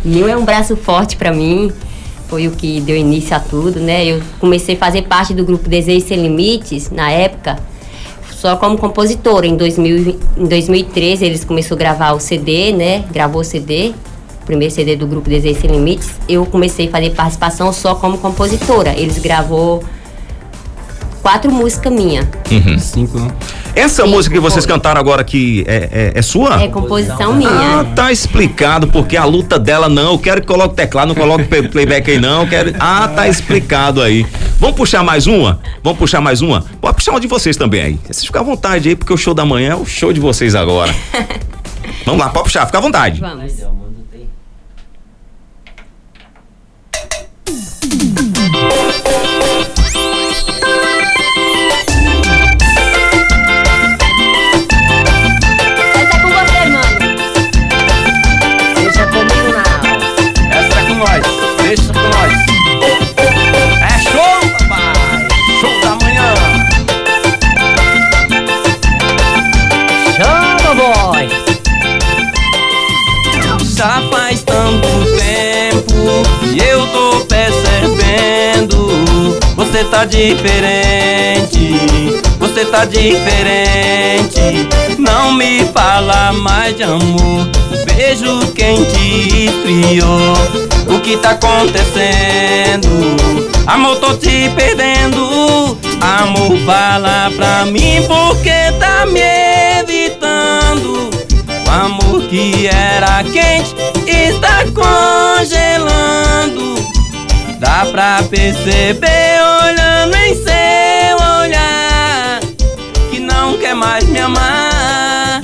Nil 0.05 0.29
é 0.29 0.37
um 0.37 0.45
braço 0.45 0.77
forte 0.77 1.17
pra 1.17 1.33
mim. 1.33 1.73
Foi 2.29 2.47
o 2.47 2.53
que 2.53 2.81
deu 2.81 2.97
início 2.97 3.35
a 3.35 3.41
tudo, 3.41 3.81
né? 3.81 4.05
Eu 4.05 4.21
comecei 4.39 4.75
a 4.75 4.79
fazer 4.79 5.03
parte 5.03 5.35
do 5.35 5.45
grupo 5.45 5.69
Desejo 5.69 6.07
Sem 6.07 6.23
Limites, 6.23 6.91
na 6.91 7.11
época, 7.11 7.59
só 8.41 8.57
como 8.57 8.79
compositora. 8.79 9.47
Em, 9.47 9.55
2000, 9.55 10.19
em 10.39 10.47
2013 10.47 11.27
eles 11.27 11.45
começaram 11.45 11.77
a 11.77 11.79
gravar 11.79 12.13
o 12.13 12.21
CD, 12.21 12.73
né? 12.73 13.05
Gravou 13.13 13.43
o 13.43 13.45
CD, 13.45 13.93
o 14.43 14.47
primeiro 14.47 14.73
CD 14.73 14.97
do 14.97 15.07
grupo 15.07 15.29
Desejo 15.29 15.61
Sem 15.61 15.71
Limites. 15.71 16.13
Eu 16.27 16.47
comecei 16.47 16.89
a 16.89 16.91
fazer 16.91 17.11
participação 17.11 17.71
só 17.71 17.95
como 17.95 18.17
compositora. 18.17 18.95
Eles 18.99 19.19
gravou 19.19 19.85
quatro 21.23 21.51
músicas 21.53 21.93
minhas. 21.93 22.27
Cinco, 22.79 23.19
né? 23.21 23.31
Essa 23.75 24.05
Sim, 24.05 24.11
música 24.11 24.35
que 24.35 24.41
vocês 24.41 24.65
foi. 24.65 24.75
cantaram 24.75 25.01
agora 25.01 25.21
aqui 25.23 25.65
é, 25.67 26.13
é, 26.15 26.19
é 26.19 26.23
sua? 26.23 26.61
É 26.61 26.69
composição 26.69 27.33
Ah, 27.33 27.35
minha. 27.35 27.85
tá 27.95 28.11
explicado, 28.11 28.89
porque 28.89 29.17
a 29.17 29.25
luta 29.25 29.59
dela 29.59 29.89
não, 29.89 30.13
eu 30.13 30.19
quero 30.19 30.41
que 30.41 30.47
coloque 30.47 30.75
teclado, 30.75 31.09
não 31.09 31.15
coloque 31.15 31.45
play- 31.45 31.69
playback 31.69 32.11
aí 32.11 32.19
não, 32.19 32.47
quero... 32.47 32.75
Ah, 32.81 33.07
tá 33.09 33.29
explicado 33.29 34.03
aí. 34.03 34.27
Vamos 34.59 34.77
puxar 34.77 35.03
mais 35.05 35.27
uma? 35.27 35.61
Vamos 35.85 35.99
puxar 35.99 36.21
mais 36.21 36.43
uma? 36.43 36.65
Pode 36.81 36.97
puxar 36.97 37.13
uma 37.13 37.21
de 37.21 37.29
vocês 37.29 37.57
também 37.57 37.81
aí. 37.81 37.99
Vocês 38.05 38.25
ficam 38.25 38.43
à 38.43 38.45
vontade 38.45 38.89
aí, 38.89 38.97
porque 38.97 39.13
o 39.13 39.17
show 39.17 39.33
da 39.35 39.45
manhã 39.45 39.73
é 39.73 39.77
o 39.77 39.87
show 39.87 40.13
de 40.13 40.21
vocês 40.21 40.55
agora. 40.55 40.93
Vamos 42.05 42.21
lá, 42.21 42.29
pode 42.29 42.45
puxar, 42.45 42.67
fica 42.67 42.79
à 42.79 42.81
vontade. 42.81 43.21
Vamos. 43.21 43.80
Você 79.71 79.85
tá 79.85 80.05
diferente, 80.05 81.79
você 82.41 82.65
tá 82.65 82.85
diferente. 82.85 84.67
Não 84.99 85.31
me 85.33 85.65
fala 85.67 86.33
mais 86.33 86.77
de 86.77 86.83
amor. 86.83 87.49
Vejo 87.87 88.51
quem 88.53 88.85
te 88.87 89.47
esfriou. 89.47 90.35
O 90.89 90.99
que 90.99 91.17
tá 91.19 91.31
acontecendo? 91.31 92.89
Amor, 93.65 93.95
tô 94.01 94.15
te 94.15 94.51
perdendo. 94.57 95.79
Amor, 96.01 96.59
fala 96.67 97.31
pra 97.37 97.65
mim 97.65 98.03
porque 98.09 98.73
tá 98.81 99.07
me 99.07 99.21
evitando. 99.83 101.11
O 101.65 101.71
amor 101.71 102.23
que 102.23 102.67
era 102.67 103.23
quente 103.23 103.77
está 104.05 104.65
congelando. 104.75 106.11
Dá 107.61 107.85
pra 107.93 108.23
perceber 108.23 109.39
olhando 109.63 110.17
em 110.17 110.35
seu 110.35 111.17
olhar 111.43 112.41
que 113.11 113.21
não 113.21 113.59
quer 113.59 113.75
mais 113.75 114.03
me 114.05 114.19
amar. 114.19 115.43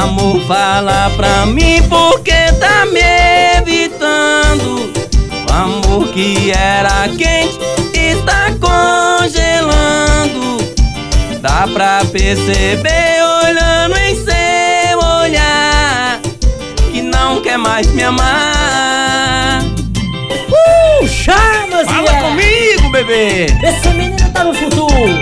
Amor, 0.00 0.40
fala 0.46 1.10
pra 1.16 1.44
mim 1.44 1.82
porque 1.88 2.52
tá 2.60 2.86
me 2.86 3.00
evitando. 3.58 4.92
O 5.50 5.52
amor 5.52 6.06
que 6.12 6.52
era 6.52 7.08
quente 7.08 7.58
está 7.92 8.52
congelando. 8.60 10.58
Dá 11.40 11.66
pra 11.74 12.04
perceber 12.04 13.24
olhando 13.42 13.96
em 13.98 14.14
seu 14.24 14.98
olhar 15.00 16.20
que 16.92 17.02
não 17.02 17.40
quer 17.42 17.58
mais 17.58 17.88
me 17.88 18.04
amar. 18.04 19.64
Uh, 20.48 21.08
Fala 22.06 22.20
Zé. 22.20 22.20
comigo, 22.20 22.90
bebê! 22.90 23.46
Esse 23.62 23.88
menino 23.88 24.30
tá 24.32 24.44
no 24.44 24.54
futuro. 24.54 25.20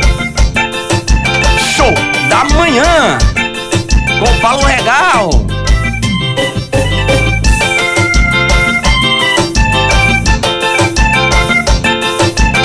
Show 1.59 1.93
da 2.29 2.45
manhã 2.55 3.19
com 4.19 4.41
Paulo 4.41 4.65
Regal. 4.67 5.31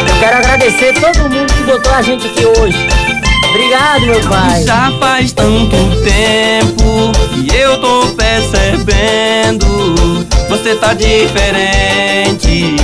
Eu 0.08 0.20
quero 0.20 0.38
agradecer 0.38 0.94
todo 0.94 1.30
mundo 1.30 1.54
que 1.54 1.64
botou 1.64 1.94
a 1.94 2.02
gente 2.02 2.28
aqui 2.28 2.46
hoje. 2.46 2.78
Obrigado, 3.50 4.06
meu 4.06 4.22
pai. 4.22 4.64
Já 4.64 4.92
faz 5.00 5.32
tanto 5.32 5.76
tempo 6.04 7.12
que 7.34 7.56
eu 7.56 7.80
tô 7.80 8.08
percebendo. 8.16 9.66
Você 10.50 10.76
tá 10.76 10.94
diferente, 10.94 12.76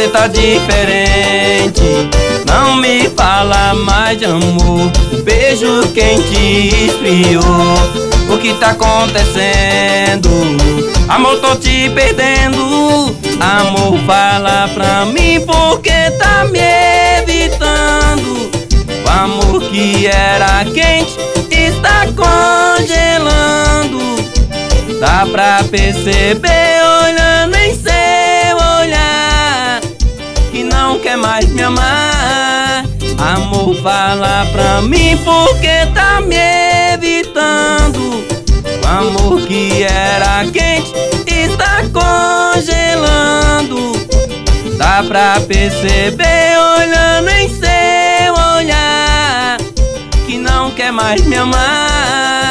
você 0.00 0.08
tá 0.08 0.26
diferente. 0.28 1.82
Não 2.46 2.76
me 2.76 3.10
fala 3.10 3.74
mais 3.74 4.18
de 4.18 4.24
amor. 4.24 4.90
Beijo 5.22 5.86
quem 5.92 6.18
te 6.22 6.86
esfriou. 6.86 7.42
O 8.32 8.38
que 8.38 8.54
tá 8.54 8.70
acontecendo? 8.70 10.30
Amor, 11.06 11.36
tô 11.40 11.54
te 11.56 11.90
perdendo. 11.90 13.14
Amor, 13.40 13.98
fala 14.06 14.70
pra 14.72 15.04
mim 15.04 15.44
porque 15.44 16.10
tá 16.18 16.46
me 16.50 16.60
evitando. 17.18 18.50
O 19.04 19.10
amor 19.10 19.60
que 19.64 20.06
era 20.06 20.64
quente 20.64 21.18
está 21.50 22.06
congelando. 22.16 24.00
Dá 24.98 25.26
pra 25.30 25.62
perceber 25.64 26.70
quer 31.10 31.16
mais 31.16 31.46
me 31.46 31.62
amar. 31.62 32.84
Amor, 33.18 33.74
fala 33.82 34.46
pra 34.52 34.80
mim 34.82 35.18
porque 35.24 35.86
tá 35.92 36.20
me 36.20 36.36
evitando. 36.94 38.24
O 38.82 38.86
amor 38.86 39.40
que 39.46 39.82
era 39.82 40.44
quente 40.52 40.92
está 41.26 41.82
congelando. 41.92 43.92
Dá 44.76 45.02
pra 45.02 45.40
perceber 45.40 46.58
olhando 46.76 47.30
em 47.30 47.48
seu 47.48 48.34
olhar 48.54 49.56
que 50.26 50.38
não 50.38 50.70
quer 50.70 50.92
mais 50.92 51.26
me 51.26 51.34
amar. 51.36 52.49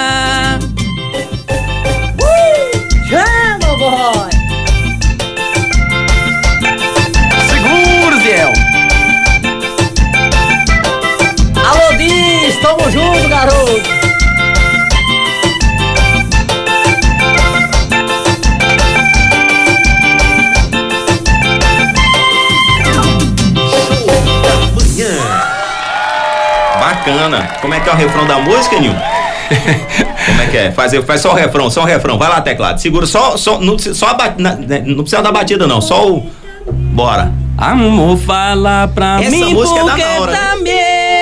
Refrão 27.99 28.25
da 28.25 28.39
música, 28.39 28.79
Nil? 28.79 28.93
Como 30.25 30.41
é 30.41 30.45
que 30.47 30.57
é? 30.57 30.71
Faz, 30.71 30.93
faz 31.05 31.21
só 31.21 31.31
o 31.31 31.35
refrão, 31.35 31.69
só 31.69 31.81
o 31.81 31.85
refrão. 31.85 32.17
Vai 32.17 32.29
lá, 32.29 32.41
teclado. 32.41 32.79
Segura 32.79 33.05
só, 33.05 33.35
só, 33.37 33.59
não, 33.59 33.77
só 33.77 34.07
a 34.07 34.13
bat, 34.13 34.41
né, 34.41 34.83
não 34.85 35.03
precisa 35.03 35.21
da 35.21 35.31
batida, 35.31 35.67
não. 35.67 35.81
Só 35.81 36.07
o. 36.07 36.29
Bora. 36.71 37.31
Amor, 37.57 38.17
fala 38.17 38.89
pra 38.93 39.21
Essa 39.21 39.31
mim 39.31 39.53
música 39.53 39.79
é 39.79 39.83
da 39.83 39.91
porque 39.91 40.03
Naura, 40.03 40.31
tá 40.31 40.55
né? 40.55 40.61
me 40.61 40.71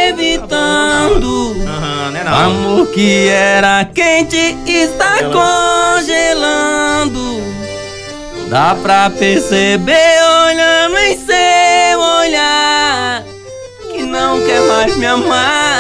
evitando. 0.10 1.56
Né, 2.12 2.24
não? 2.24 2.38
Amor 2.38 2.88
que 2.88 3.28
era 3.28 3.86
quente 3.86 4.56
está 4.68 5.18
congelando. 6.04 7.18
Dá 8.50 8.76
pra 8.82 9.10
perceber 9.10 10.22
olhando 10.46 10.98
em 10.98 11.18
seu 11.18 12.00
olhar 12.00 13.24
que 13.92 14.04
não 14.04 14.40
quer 14.46 14.62
mais 14.62 14.96
me 14.96 15.06
amar. 15.06 15.77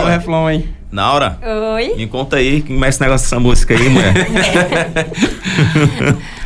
Naura. 0.00 0.16
refrão, 0.16 0.50
hein? 0.50 0.64
Naura, 0.92 1.38
Oi? 1.76 1.94
me 1.96 2.06
conta 2.08 2.34
aí 2.36 2.62
como 2.62 2.84
é 2.84 2.88
esse 2.88 3.00
negócio 3.00 3.24
dessa 3.24 3.38
música 3.38 3.74
aí, 3.74 3.88
mulher. 3.88 4.12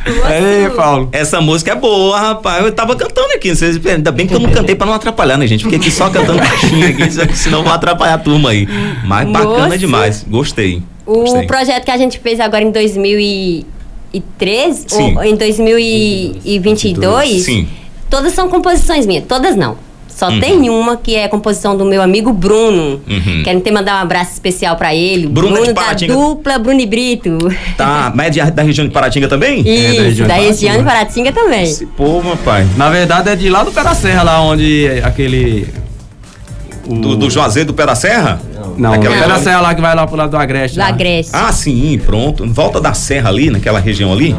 Ei, 0.05 0.69
Paulo. 0.75 1.09
Essa 1.11 1.41
música 1.41 1.71
é 1.71 1.75
boa, 1.75 2.15
rapaz. 2.19 2.63
Eu 2.63 2.71
tava 2.71 2.95
cantando 2.95 3.33
aqui. 3.33 3.51
Ainda 3.89 4.11
bem 4.11 4.27
que 4.27 4.35
eu 4.35 4.39
não 4.39 4.51
cantei 4.51 4.75
pra 4.75 4.85
não 4.85 4.93
atrapalhar, 4.93 5.35
né, 5.37 5.47
gente? 5.47 5.63
Fiquei 5.63 5.79
aqui 5.79 5.89
só 5.89 6.11
cantando 6.11 6.37
baixinho 6.37 6.87
aqui, 6.89 7.09
senão 7.35 7.63
vou 7.63 7.73
atrapalhar 7.73 8.13
a 8.13 8.17
turma 8.19 8.51
aí. 8.51 8.67
Mas 9.03 9.27
bacana 9.27 9.65
Moço. 9.65 9.77
demais. 9.79 10.23
Gostei. 10.29 10.83
O 11.07 11.21
Gostei. 11.21 11.47
projeto 11.47 11.83
que 11.83 11.89
a 11.91 11.97
gente 11.97 12.19
fez 12.19 12.39
agora 12.39 12.63
em 12.63 12.69
2013, 12.71 14.85
Sim. 14.87 15.15
ou 15.17 15.23
em 15.23 15.35
2022, 15.35 17.41
Sim. 17.43 17.67
todas 18.09 18.33
são 18.33 18.47
composições 18.49 19.05
minhas, 19.07 19.23
todas 19.27 19.55
não. 19.55 19.75
Só 20.15 20.29
Uhum. 20.29 20.39
tem 20.39 20.69
uma 20.69 20.95
que 20.95 21.13
é 21.13 21.27
composição 21.27 21.75
do 21.75 21.83
meu 21.83 22.01
amigo 22.01 22.31
Bruno. 22.31 23.01
Uhum. 23.05 23.41
Quero 23.43 23.59
ter 23.59 23.69
mandar 23.71 23.95
um 23.99 24.01
abraço 24.01 24.31
especial 24.31 24.77
pra 24.77 24.95
ele. 24.95 25.27
Bruno 25.27 25.57
é 25.57 25.61
de 25.61 25.73
da 25.73 25.81
Paratinga. 25.81 26.13
dupla 26.13 26.57
Bruno 26.57 26.79
e 26.79 26.85
Brito. 26.85 27.37
Tá, 27.77 28.13
mas 28.15 28.27
é 28.27 28.29
de- 28.45 28.51
da 28.51 28.63
região 28.63 28.87
de 28.87 28.93
Paratinga 28.93 29.27
também? 29.27 29.59
Isso, 29.59 30.01
região 30.01 30.11
de 30.13 30.21
da 30.21 30.27
Paratinga. 30.35 30.47
região 30.51 30.77
de 30.77 30.83
Paratinga 30.85 31.31
também. 31.33 31.63
Esse 31.63 31.85
povo, 31.85 32.29
rapaz. 32.29 32.65
Na 32.77 32.89
verdade 32.89 33.29
é 33.29 33.35
de 33.35 33.49
lá 33.49 33.63
do 33.65 33.73
pé 33.73 33.83
da 33.83 33.93
serra, 33.93 34.23
lá 34.23 34.41
onde 34.41 34.87
aquele. 35.03 35.67
o- 36.87 36.95
Do, 36.95 37.17
do 37.17 37.29
Juazeiro 37.29 37.67
do 37.67 37.73
Pé 37.73 37.85
da 37.85 37.95
Serra? 37.95 38.39
Não, 38.77 38.91
Daquela 38.91 39.15
do 39.15 39.19
pé 39.21 39.27
da 39.27 39.33
região? 39.35 39.43
serra 39.43 39.61
lá 39.61 39.75
que 39.75 39.81
vai 39.81 39.95
lá 39.95 40.05
pro 40.07 40.15
lado 40.15 40.29
do 40.31 40.37
Agreste. 40.37 40.77
Do 40.77 40.81
lá. 40.81 40.87
Agreste. 40.89 41.31
Ah, 41.33 41.51
sim, 41.51 41.99
pronto. 42.05 42.45
Em 42.45 42.51
Volta 42.53 42.79
da 42.79 42.93
Serra 42.93 43.29
ali, 43.29 43.49
naquela 43.49 43.79
região 43.79 44.13
ali? 44.13 44.35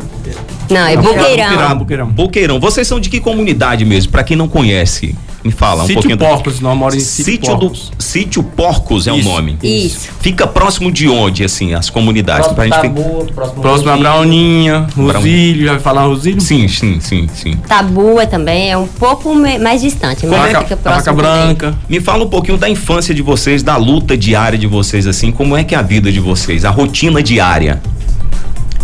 Não, 0.71 0.87
é 0.87 0.95
Não, 0.97 1.03
Buqueirão. 1.03 1.27
Buqueirão. 1.51 1.79
Buqueirão. 1.79 2.07
Boqueirão. 2.09 2.61
Vocês 2.61 2.87
são 2.87 2.99
de 3.01 3.09
que 3.11 3.19
comunidade 3.21 3.85
mesmo? 3.85 4.13
Pra 4.13 4.23
quem 4.25 4.37
não 4.37 4.47
conhece, 4.49 5.15
me 5.47 5.53
fala 5.53 5.83
um 5.85 5.87
Sítio 5.87 5.95
pouquinho. 6.03 6.17
do- 6.17 6.25
Porcos, 6.27 6.61
nós 6.61 6.77
moramos 6.77 7.03
em 7.03 7.07
Sítio, 7.07 7.33
Sítio 7.33 7.55
do 7.55 7.61
Porcos. 7.61 7.93
Sítio 7.99 8.43
Porcos 8.43 9.07
é 9.07 9.13
o 9.13 9.17
Isso. 9.19 9.29
nome. 9.29 9.59
Isso. 9.63 10.09
Fica 10.21 10.47
próximo 10.47 10.91
de 10.93 11.09
onde, 11.09 11.45
assim, 11.45 11.75
as 11.75 11.89
comunidades? 11.89 12.49
Próximo 12.49 12.57
Pra 12.57 12.65
gente 12.83 12.95
Tabu, 12.95 13.27
próximo 13.35 13.63
Próximo 13.63 13.91
a. 13.91 13.97
Brauninha, 13.97 14.87
Rosilho, 14.97 15.65
já 15.67 15.73
vai 15.73 15.81
falar 15.81 16.05
Rosilho? 16.07 16.41
Sim, 16.41 16.69
sim, 16.69 16.99
sim, 17.01 17.29
sim. 17.35 17.55
Tabua 17.69 18.27
também 18.27 18.71
é 18.71 18.77
um 18.77 18.87
pouco 18.87 19.35
mais 19.35 19.81
distante, 19.81 20.27
mas 20.27 20.57
fica 20.59 20.77
próximo 20.77 21.17
também. 21.17 21.33
branca. 21.55 21.75
Me 21.89 22.01
fala 22.01 22.25
um 22.25 22.29
pouquinho 22.29 22.59
da 22.59 22.69
infância 22.69 23.15
de 23.15 23.23
vocês, 23.23 23.63
da 23.63 23.77
luta 23.77 24.17
diária 24.17 24.59
de 24.59 24.67
vocês, 24.67 25.07
assim, 25.07 25.31
como 25.31 25.57
é 25.57 25.63
que 25.65 25.75
é 25.75 25.79
a 25.79 25.83
vida 25.83 26.11
de 26.11 26.21
vocês, 26.21 26.65
a 26.65 26.71
rotina 26.71 27.23
diária. 27.23 27.81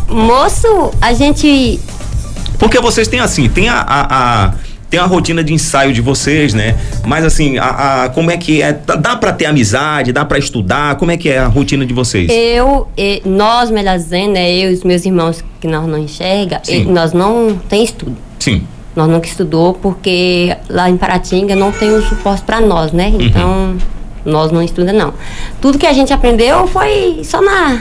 Moço, 0.08 0.90
a 1.00 1.12
gente 1.12 1.80
Porque 2.58 2.78
vocês 2.80 3.08
têm 3.08 3.18
assim, 3.20 3.48
tem 3.48 3.68
a, 3.68 3.80
a- 3.80 4.44
a- 4.46 4.54
tem 4.92 5.00
a 5.00 5.06
rotina 5.06 5.42
de 5.42 5.54
ensaio 5.54 5.90
de 5.90 6.02
vocês, 6.02 6.52
né? 6.52 6.76
Mas 7.06 7.24
assim, 7.24 7.56
a, 7.56 8.04
a- 8.04 8.08
como 8.10 8.30
é 8.30 8.36
que 8.36 8.60
é? 8.60 8.74
Dá- 8.74 9.16
pra 9.16 9.32
ter 9.32 9.46
amizade, 9.46 10.12
dá 10.12 10.22
pra 10.22 10.38
estudar? 10.38 10.96
Como 10.96 11.10
é 11.10 11.16
que 11.16 11.30
é 11.30 11.38
a 11.38 11.46
rotina 11.46 11.86
de 11.86 11.94
vocês? 11.94 12.28
Eu, 12.30 12.86
e- 12.94 13.22
nós, 13.24 13.70
melhor 13.70 13.96
dizendo, 13.96 14.32
né, 14.34 14.52
eu 14.52 14.70
e 14.70 14.74
os 14.74 14.84
meus 14.84 15.02
irmãos 15.06 15.42
que 15.62 15.66
nós 15.66 15.86
não 15.88 15.96
enxerga, 15.96 16.60
e 16.68 16.80
nós 16.84 17.14
não 17.14 17.58
tem 17.70 17.82
estudo. 17.82 18.14
Sim. 18.38 18.66
Nós 18.94 19.08
nunca 19.08 19.26
estudou 19.26 19.72
porque 19.72 20.54
lá 20.68 20.90
em 20.90 20.98
Paratinga 20.98 21.56
não 21.56 21.72
tem 21.72 21.90
o 21.90 22.02
suporte 22.02 22.42
para 22.42 22.60
nós, 22.60 22.92
né? 22.92 23.06
Uhum. 23.08 23.22
Então, 23.22 23.76
nós 24.26 24.52
não 24.52 24.62
estuda 24.62 24.92
não. 24.92 25.14
Tudo 25.58 25.78
que 25.78 25.86
a 25.86 25.92
gente 25.94 26.12
aprendeu 26.12 26.66
foi 26.66 27.22
só 27.24 27.40
na 27.40 27.80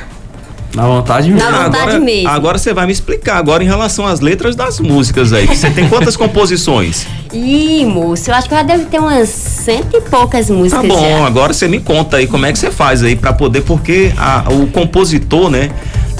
Na 0.73 0.87
vontade 0.87 1.29
mesmo. 1.29 1.49
Na 1.51 1.63
vontade 1.65 1.77
agora, 1.83 1.99
mesmo. 1.99 2.29
agora 2.29 2.57
você 2.57 2.73
vai 2.73 2.85
me 2.85 2.91
explicar 2.93 3.37
agora 3.37 3.63
em 3.63 3.67
relação 3.67 4.05
às 4.07 4.19
letras 4.21 4.55
das 4.55 4.79
músicas 4.79 5.33
aí. 5.33 5.45
Você 5.47 5.69
tem 5.69 5.87
quantas 5.89 6.15
composições? 6.17 7.05
Ih, 7.33 7.85
moço, 7.85 8.29
eu 8.29 8.35
acho 8.35 8.47
que 8.49 8.55
já 8.55 8.63
deve 8.63 8.85
ter 8.85 8.99
umas 8.99 9.29
cento 9.29 9.97
e 9.97 10.01
poucas 10.01 10.47
Tá 10.47 10.53
músicas 10.53 10.85
bom, 10.87 11.01
já. 11.01 11.25
agora 11.25 11.53
você 11.53 11.67
me 11.67 11.79
conta 11.79 12.17
aí 12.17 12.27
como 12.27 12.45
é 12.45 12.51
que 12.51 12.59
você 12.59 12.71
faz 12.71 13.03
aí 13.03 13.15
pra 13.15 13.33
poder, 13.33 13.61
porque 13.61 14.13
a- 14.17 14.45
o 14.49 14.67
compositor, 14.67 15.49
né? 15.49 15.69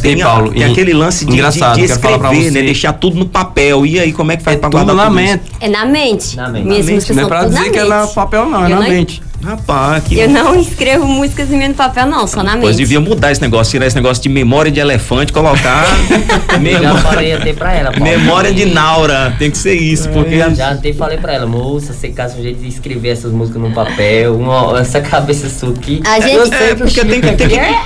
Tem, 0.02 0.16
Ei, 0.16 0.22
a- 0.22 0.26
Paulo, 0.28 0.52
tem 0.52 0.62
e- 0.62 0.64
aquele 0.64 0.94
lance 0.94 1.24
de, 1.26 1.34
engraçado, 1.34 1.76
de, 1.76 1.82
de 1.82 1.88
quero 1.88 2.00
falar 2.00 2.18
pra 2.20 2.30
escrever, 2.30 2.52
você. 2.52 2.60
né? 2.60 2.66
Deixar 2.66 2.94
tudo 2.94 3.18
no 3.20 3.26
papel. 3.28 3.86
E 3.86 4.00
aí, 4.00 4.12
como 4.12 4.32
é 4.32 4.38
que 4.38 4.42
faz 4.44 4.58
É 4.58 4.60
pra 4.60 4.68
tudo 4.70 4.78
guardar 4.84 4.96
na 4.96 5.04
tudo 5.06 5.16
mente. 5.16 5.44
É 5.60 5.70
na 5.70 5.86
mente. 5.86 6.36
Na 6.36 6.50
mente. 6.50 6.66
Minhas 6.66 6.86
Na 6.86 6.92
mente, 6.92 6.94
músicas 6.96 7.16
Não 7.18 7.24
é 7.24 7.28
pra 7.28 7.44
tudo 7.44 7.54
dizer 7.56 7.70
que 7.72 7.78
é 7.78 7.82
mente. 7.84 7.90
na 7.90 8.08
papel, 8.08 8.46
não, 8.50 8.62
é 8.62 8.66
Eu 8.66 8.70
na 8.70 8.76
não- 8.82 8.90
mente. 8.90 9.22
Rapaz, 9.44 10.04
que 10.04 10.20
Eu 10.20 10.30
não 10.30 10.56
escrevo 10.60 11.06
músicas 11.08 11.52
em 11.52 11.68
no 11.68 11.74
papel, 11.74 12.06
não, 12.06 12.28
só 12.28 12.44
na 12.44 12.52
Pois 12.58 12.64
mente. 12.76 12.78
devia 12.78 13.00
mudar 13.00 13.32
esse 13.32 13.42
negócio, 13.42 13.72
tirar 13.72 13.88
esse 13.88 13.96
negócio 13.96 14.22
de 14.22 14.30
memória 14.30 14.72
de 14.72 14.80
elefante, 14.80 15.34
colocar 15.34 15.86
Já 16.52 16.58
memó- 16.60 16.98
falei 16.98 17.34
até 17.34 17.54
pra 17.54 17.74
ela. 17.74 17.92
Paulo. 17.92 18.04
memória 18.06 18.54
de 18.54 18.66
Naura. 18.66 19.36
Tem 19.40 19.50
que 19.50 19.58
ser 19.58 19.74
isso, 19.74 20.10
porque 20.10 20.38
Já 20.56 20.72
até 20.72 20.94
falei 20.94 21.18
pra 21.18 21.34
ela, 21.34 21.46
moça, 21.48 21.94
você 21.94 22.10
caça 22.10 22.38
um 22.38 22.42
jeito 22.44 22.60
de 22.62 22.68
escrever 22.68 23.10
essas 23.10 23.32
músicas 23.32 23.62
num 23.62 23.72
papel, 23.72 24.36
uma, 24.38 24.80
essa 24.80 25.02
cabeça 25.02 25.50
sua 25.50 25.70
aqui. 25.72 26.02
A 26.06 26.20
gente- 26.20 26.54
É, 26.54 26.76
porque 26.76 27.04
tem 27.06 27.22
que- 27.22 27.32
tem 27.34 27.48
que- 27.50 27.56
é- 27.60 27.82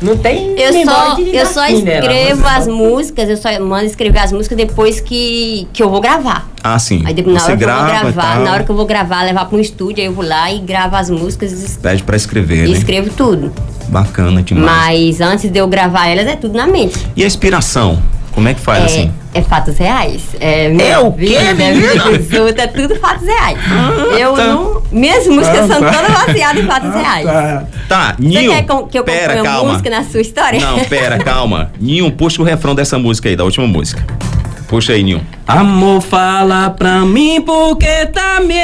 Não 0.00 0.16
tem 0.16 0.58
Eu 0.58 0.72
só, 0.84 1.14
de 1.14 1.36
eu 1.36 1.46
só 1.46 1.66
dela, 1.66 2.06
escrevo 2.06 2.46
as 2.46 2.66
músicas, 2.66 3.28
eu 3.28 3.36
só 3.36 3.48
mando 3.60 3.84
escrever 3.84 4.18
as 4.20 4.32
músicas 4.32 4.56
depois 4.56 5.00
que, 5.00 5.68
que 5.72 5.82
eu 5.82 5.90
vou 5.90 6.00
gravar. 6.00 6.48
Ah, 6.62 6.78
sim. 6.78 7.02
Aí 7.04 7.12
depois, 7.12 7.34
na 7.34 7.40
Você 7.40 7.50
hora 7.52 7.56
que 7.58 7.64
eu 7.64 7.66
grava 7.66 7.82
vou 7.82 8.10
e 8.10 8.12
gravar, 8.12 8.40
na 8.40 8.52
hora 8.52 8.64
que 8.64 8.70
eu 8.70 8.76
vou 8.76 8.86
gravar, 8.86 9.22
levar 9.22 9.44
para 9.44 9.56
um 9.58 9.60
estúdio, 9.60 10.00
aí 10.02 10.06
eu 10.06 10.12
vou 10.12 10.24
lá 10.24 10.50
e 10.52 10.58
gravo 10.58 10.96
as 10.96 11.10
músicas 11.10 11.52
e 11.52 11.78
Pede 11.78 12.02
pra 12.02 12.16
escrever, 12.16 12.66
e 12.66 12.70
né? 12.72 12.76
escrevo 12.78 13.10
tudo. 13.10 13.52
Bacana 13.88 14.42
demais. 14.42 15.18
Mas 15.18 15.20
antes 15.20 15.50
de 15.50 15.58
eu 15.58 15.66
gravar 15.66 16.06
elas, 16.06 16.26
é 16.26 16.36
tudo 16.36 16.56
na 16.56 16.66
mente. 16.66 16.98
E 17.16 17.22
a 17.24 17.26
inspiração? 17.26 18.00
Como 18.32 18.48
é 18.48 18.54
que 18.54 18.60
faz 18.60 18.82
é, 18.82 18.84
assim? 18.86 19.12
é 19.34 19.42
fatos 19.42 19.76
reais. 19.76 20.22
É, 20.40 20.66
É 20.90 20.98
o 20.98 21.12
quê, 21.12 21.26
vida, 21.38 21.54
menina? 21.54 22.04
é 22.62 22.66
tudo 22.68 22.94
fatos 22.96 23.26
reais. 23.26 23.58
eu 24.18 24.32
tá. 24.34 24.44
não. 24.46 24.82
Minhas 24.92 25.26
músicas 25.26 25.68
Ah, 25.70 25.74
são 25.74 25.80
tá. 25.80 25.92
todas 25.92 26.26
baseadas 26.26 26.62
em 26.62 26.66
fatos 26.66 26.94
reais. 26.94 27.24
Tá. 27.26 27.64
Tá, 27.88 28.14
Você 28.18 28.22
Ninho. 28.28 28.50
quer 28.52 28.62
com- 28.66 28.86
que 28.86 28.98
eu 28.98 29.04
pera, 29.04 29.34
componha 29.34 29.42
calma. 29.54 29.70
música 29.72 29.90
na 29.90 30.04
sua 30.04 30.20
história? 30.20 30.60
Não, 30.60 30.78
pera, 30.84 31.18
calma. 31.24 31.72
Ninho, 31.80 32.10
puxa 32.12 32.40
o 32.40 32.44
refrão 32.44 32.74
dessa 32.74 32.98
música 32.98 33.28
aí, 33.28 33.36
da 33.36 33.44
última 33.44 33.66
música. 33.66 34.02
Puxa 34.68 34.92
aí, 34.92 35.02
Ninho. 35.02 35.20
Amor, 35.48 36.00
fala 36.00 36.70
pra 36.70 37.00
mim 37.00 37.40
porque 37.40 38.06
tá 38.06 38.40
me 38.40 38.54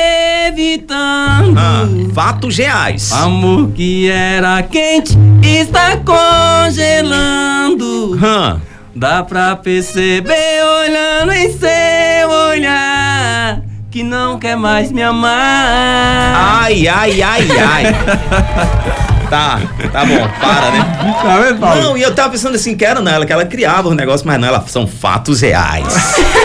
evitando. 0.49 1.59
Ah, 1.59 1.85
fatos 2.15 2.57
reais. 2.57 3.11
Amor 3.13 3.71
que 3.73 4.09
era 4.09 4.63
quente 4.63 5.19
está 5.43 5.97
congelando. 7.07 8.17
Hã. 8.25 8.61
Dá 8.97 9.23
pra 9.23 9.55
perceber 9.55 10.65
olhando 10.81 11.31
em 11.31 11.53
seu 11.53 12.31
olhar 12.31 13.61
que 13.91 14.03
não 14.03 14.39
quer 14.39 14.57
mais 14.57 14.91
me 14.91 15.03
amar. 15.03 16.63
Ai, 16.63 16.89
ai, 16.89 17.23
ai, 17.23 17.47
ai. 17.61 17.85
Tá, 19.29 19.61
tá 19.91 20.05
bom, 20.05 20.29
para, 20.41 20.71
né? 20.71 21.15
Tá 21.21 21.39
vendo, 21.39 21.83
Não, 21.83 21.99
e 21.99 22.03
eu 22.03 22.15
tava 22.15 22.31
pensando 22.31 22.55
assim, 22.55 22.77
que 22.77 22.85
era 22.85 23.01
nela, 23.01 23.27
que 23.27 23.33
ela 23.33 23.45
criava 23.45 23.89
os 23.89 23.97
negócios, 23.97 24.23
mas 24.23 24.39
não, 24.39 24.47
ela 24.47 24.65
são 24.69 24.87
fatos 24.87 25.41
reais. 25.41 25.85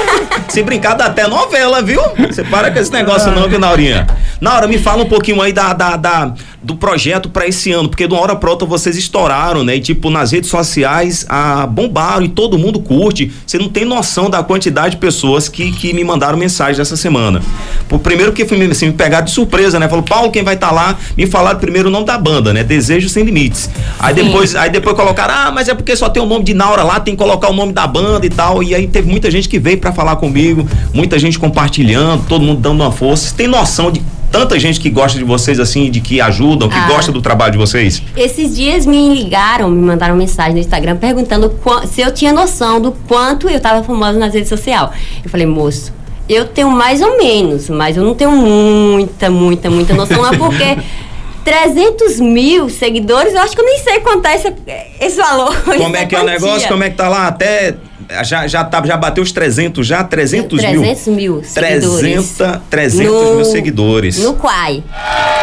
Se 0.49 0.63
brincar, 0.63 0.95
dá 0.95 1.05
até 1.05 1.27
novela, 1.27 1.83
viu? 1.83 2.01
Você 2.27 2.43
para 2.43 2.71
com 2.71 2.79
esse 2.79 2.91
negócio 2.91 3.31
não, 3.31 3.47
viu, 3.47 3.59
Naurinha? 3.59 4.07
Naura, 4.41 4.67
me 4.67 4.79
fala 4.79 5.03
um 5.03 5.07
pouquinho 5.07 5.39
aí 5.43 5.53
da, 5.53 5.73
da, 5.73 5.95
da 5.95 6.33
do 6.63 6.75
projeto 6.75 7.27
para 7.27 7.47
esse 7.47 7.71
ano, 7.71 7.89
porque 7.89 8.07
de 8.07 8.13
uma 8.13 8.21
hora 8.21 8.35
pra 8.35 8.49
outra 8.51 8.67
vocês 8.67 8.95
estouraram, 8.95 9.63
né? 9.63 9.77
E 9.77 9.79
tipo, 9.79 10.09
nas 10.09 10.31
redes 10.31 10.49
sociais, 10.49 11.25
a, 11.27 11.65
bombaram 11.65 12.23
e 12.23 12.29
todo 12.29 12.57
mundo 12.57 12.79
curte. 12.79 13.31
Você 13.45 13.57
não 13.57 13.67
tem 13.67 13.83
noção 13.83 14.29
da 14.29 14.43
quantidade 14.43 14.91
de 14.91 14.97
pessoas 14.97 15.49
que, 15.49 15.71
que 15.71 15.91
me 15.93 16.03
mandaram 16.03 16.37
mensagem 16.37 16.79
essa 16.79 16.95
semana. 16.95 17.41
Por 17.89 17.99
primeiro 17.99 18.31
que 18.31 18.45
foi 18.45 18.61
assim, 18.65 18.87
me 18.87 18.93
pegar 18.93 19.21
de 19.21 19.31
surpresa, 19.31 19.79
né? 19.79 19.89
Falou, 19.89 20.03
Paulo, 20.03 20.31
quem 20.31 20.43
vai 20.43 20.53
estar 20.53 20.69
tá 20.69 20.73
lá? 20.73 20.97
Me 21.17 21.25
falaram 21.25 21.59
primeiro 21.59 21.89
o 21.89 21.91
nome 21.91 22.05
da 22.05 22.17
banda, 22.17 22.53
né? 22.53 22.63
Desejo 22.63 23.09
Sem 23.09 23.23
Limites. 23.23 23.69
Aí 23.99 24.13
depois, 24.13 24.55
aí 24.55 24.69
depois 24.69 24.95
colocaram, 24.95 25.33
ah, 25.35 25.51
mas 25.51 25.67
é 25.67 25.73
porque 25.73 25.95
só 25.95 26.09
tem 26.09 26.21
o 26.21 26.27
nome 26.27 26.45
de 26.45 26.53
Naura 26.53 26.83
lá, 26.83 26.99
tem 26.99 27.15
que 27.15 27.19
colocar 27.19 27.49
o 27.49 27.53
nome 27.53 27.73
da 27.73 27.87
banda 27.87 28.25
e 28.25 28.29
tal. 28.29 28.61
E 28.61 28.75
aí 28.75 28.87
teve 28.87 29.09
muita 29.09 29.31
gente 29.31 29.49
que 29.49 29.57
veio 29.57 29.79
para 29.79 29.91
falar 29.91 30.15
comigo, 30.17 30.67
muita 30.93 31.17
gente 31.17 31.39
compartilhando, 31.39 32.23
todo 32.27 32.43
mundo 32.43 32.61
dando 32.61 32.81
uma 32.81 32.91
força. 32.91 33.29
Você 33.29 33.35
tem 33.35 33.47
noção 33.47 33.91
de 33.91 34.01
tanta 34.31 34.57
gente 34.57 34.79
que 34.79 34.89
gosta 34.89 35.17
de 35.17 35.25
vocês 35.25 35.59
assim, 35.59 35.91
de 35.91 35.99
que 35.99 36.21
ajudam, 36.51 36.69
que 36.69 36.75
ah, 36.75 36.87
gosta 36.87 37.11
do 37.11 37.21
trabalho 37.21 37.53
de 37.53 37.57
vocês? 37.57 38.01
Esses 38.15 38.55
dias 38.55 38.85
me 38.85 39.13
ligaram, 39.13 39.69
me 39.69 39.81
mandaram 39.81 40.15
mensagem 40.15 40.53
no 40.53 40.59
Instagram 40.59 40.97
perguntando 40.97 41.53
se 41.87 42.01
eu 42.01 42.13
tinha 42.13 42.33
noção 42.33 42.81
do 42.81 42.91
quanto 42.91 43.49
eu 43.49 43.57
estava 43.57 43.83
famosa 43.83 44.17
nas 44.17 44.33
redes 44.33 44.49
sociais. 44.49 44.89
Eu 45.23 45.29
falei, 45.29 45.45
moço, 45.45 45.93
eu 46.27 46.45
tenho 46.45 46.69
mais 46.69 47.01
ou 47.01 47.17
menos, 47.17 47.69
mas 47.69 47.97
eu 47.97 48.03
não 48.03 48.15
tenho 48.15 48.31
muita, 48.31 49.29
muita, 49.29 49.69
muita 49.69 49.93
noção, 49.93 50.21
não, 50.21 50.37
porque 50.37 50.77
300 51.43 52.19
mil 52.19 52.69
seguidores, 52.69 53.33
eu 53.33 53.41
acho 53.41 53.55
que 53.55 53.61
eu 53.61 53.65
nem 53.65 53.79
sei 53.79 53.99
contar 53.99 54.35
esse, 54.35 54.53
esse 54.99 55.17
valor. 55.17 55.55
Como 55.63 55.95
é 55.95 56.05
que 56.05 56.15
é 56.15 56.21
o 56.21 56.23
negócio? 56.23 56.67
Como 56.67 56.83
é 56.83 56.89
que 56.89 56.95
tá 56.95 57.09
lá? 57.09 57.27
Até 57.27 57.75
já, 58.23 58.47
já, 58.47 58.63
tá, 58.63 58.85
já 58.85 58.97
bateu 58.97 59.23
os 59.23 59.31
300, 59.31 59.85
já? 59.85 60.03
300, 60.03 60.59
300 60.59 61.07
mil? 61.07 61.33
mil 61.35 61.43
seguidores. 61.43 62.33
300, 62.33 62.61
300 62.69 63.05
no, 63.05 63.35
mil 63.35 63.45
seguidores. 63.45 64.17
No 64.19 64.33
Quai. 64.33 64.83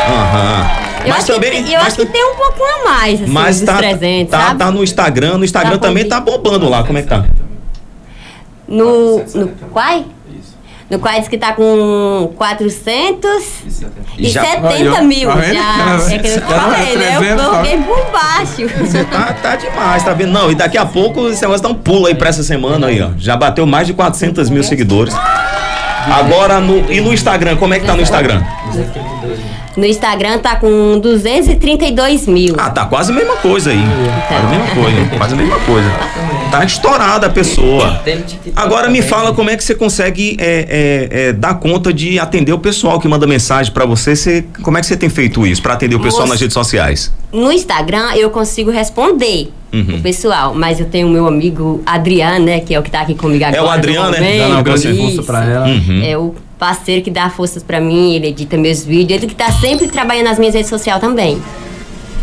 Aham. 0.09 0.89
Eu 1.05 1.09
mas 1.11 1.25
também. 1.25 1.65
Que, 1.65 1.73
eu 1.73 1.81
acho 1.81 1.97
que 1.97 2.07
tem 2.07 2.25
um 2.25 2.37
pouquinho 2.37 2.69
a 2.69 2.85
mais, 2.85 3.23
assim, 3.23 3.31
mas 3.31 3.61
tá, 3.61 3.79
300, 3.79 4.31
tá, 4.31 4.55
tá, 4.55 4.71
no 4.71 4.83
Instagram. 4.83 5.39
No 5.39 5.45
Instagram 5.45 5.79
tá 5.79 5.89
também 5.89 6.05
tá 6.05 6.21
bombando 6.21 6.69
lá. 6.69 6.83
Como 6.83 6.99
é 6.99 7.03
que 7.03 7.09
tá? 7.09 7.25
No, 8.67 9.19
no 9.19 9.49
Quai? 9.73 10.05
No 10.91 10.99
qual 10.99 11.15
diz 11.19 11.29
que 11.29 11.37
tá 11.37 11.53
com 11.53 12.33
470 12.37 13.29
mil 15.03 15.29
tá 15.29 15.43
já. 15.43 15.99
É 16.15 16.19
que 16.19 16.29
eu 16.29 16.41
falei, 16.41 16.97
né? 16.97 17.19
Eu 17.19 17.37
coloquei 17.37 17.77
por 17.79 18.07
baixo. 18.11 18.67
Você 18.81 19.05
tá, 19.05 19.35
tá 19.35 19.57
demais, 19.57 20.03
tá 20.03 20.15
vendo? 20.15 20.33
Não, 20.33 20.51
e 20.51 20.55
daqui 20.55 20.79
a 20.79 20.87
pouco 20.87 21.29
esse 21.29 21.43
negócio 21.43 21.63
dá 21.63 21.69
um 21.69 21.75
pulo 21.75 22.07
aí 22.07 22.15
pra 22.15 22.31
essa 22.31 22.43
semana 22.43 22.87
aí, 22.87 23.03
ó. 23.03 23.11
Já 23.19 23.37
bateu 23.37 23.67
mais 23.67 23.87
de 23.87 23.93
400 23.93 24.49
mil 24.49 24.63
seguidores. 24.63 25.15
Agora, 26.11 26.59
no, 26.59 26.91
e 26.91 27.03
no 27.03 27.13
Instagram, 27.13 27.57
como 27.57 27.75
é 27.75 27.81
que 27.81 27.87
tá 27.87 27.95
no 27.95 28.01
Instagram? 28.01 28.43
No 29.77 29.85
Instagram 29.85 30.39
tá 30.39 30.57
com 30.57 30.99
232 31.01 32.27
mil. 32.27 32.57
Ah, 32.59 32.71
tá 32.71 32.87
quase 32.87 33.13
a 33.13 33.15
mesma 33.15 33.37
coisa 33.37 33.69
aí. 33.71 33.77
Então. 33.79 34.23
Quase 34.27 34.47
a 34.47 34.49
mesma 34.49 34.67
coisa, 34.75 35.07
quase 35.19 35.35
a 35.35 35.37
mesma 35.37 35.61
coisa. 35.61 35.91
Tá 36.51 36.65
estourada 36.65 37.27
a 37.27 37.31
pessoa. 37.31 38.03
Agora 38.57 38.89
me 38.89 39.03
fala 39.03 39.35
como 39.35 39.51
é 39.51 39.57
que 39.57 39.63
você 39.63 39.75
consegue 39.75 40.37
é, 40.41 41.09
é, 41.11 41.29
é, 41.29 41.33
dar 41.33 41.55
conta 41.55 41.93
de 41.93 42.19
atender 42.19 42.53
o 42.53 42.59
pessoal 42.59 42.99
que 42.99 43.07
manda 43.07 43.27
mensagem 43.27 43.73
para 43.73 43.85
você. 43.85 44.17
você. 44.17 44.45
Como 44.63 44.79
é 44.79 44.81
que 44.81 44.87
você 44.87 44.97
tem 44.97 45.11
feito 45.11 45.47
isso 45.47 45.61
para 45.61 45.75
atender 45.75 45.95
o 45.95 46.01
pessoal 46.01 46.23
Moço, 46.23 46.33
nas 46.33 46.41
redes 46.41 46.55
sociais? 46.55 47.13
No 47.33 47.53
Instagram 47.53 48.15
eu 48.15 48.31
consigo 48.31 48.71
responder. 48.71 49.53
Uhum. 49.71 49.97
o 49.97 50.01
pessoal, 50.01 50.55
mas 50.55 50.81
eu 50.81 50.87
tenho 50.87 51.07
o 51.07 51.11
meu 51.11 51.27
amigo 51.27 51.83
Adriano, 51.85 52.47
né, 52.47 52.61
que 52.61 52.75
é 52.75 52.81
o 52.81 52.83
que 52.83 52.91
tá 52.91 53.03
aqui 53.03 53.15
comigo 53.15 53.45
agora. 53.45 53.61
É 53.61 53.63
o 53.63 53.69
Adriano, 53.69 54.13
né? 54.13 54.39
Dá 54.39 54.49
uma 54.49 54.63
grande 54.63 54.97
força 54.97 55.23
pra 55.23 55.45
ela. 55.45 55.67
Uhum. 55.69 56.03
É 56.03 56.17
o 56.17 56.35
parceiro 56.59 57.03
que 57.03 57.11
dá 57.11 57.29
forças 57.29 57.63
para 57.63 57.79
mim, 57.79 58.15
ele 58.15 58.29
edita 58.29 58.57
meus 58.57 58.83
vídeos, 58.83 59.21
ele 59.21 59.27
que 59.27 59.35
tá 59.35 59.53
sempre 59.53 59.87
trabalhando 59.89 60.25
nas 60.25 60.39
minhas 60.39 60.55
redes 60.55 60.71
sociais 60.71 60.99
também. 61.03 61.39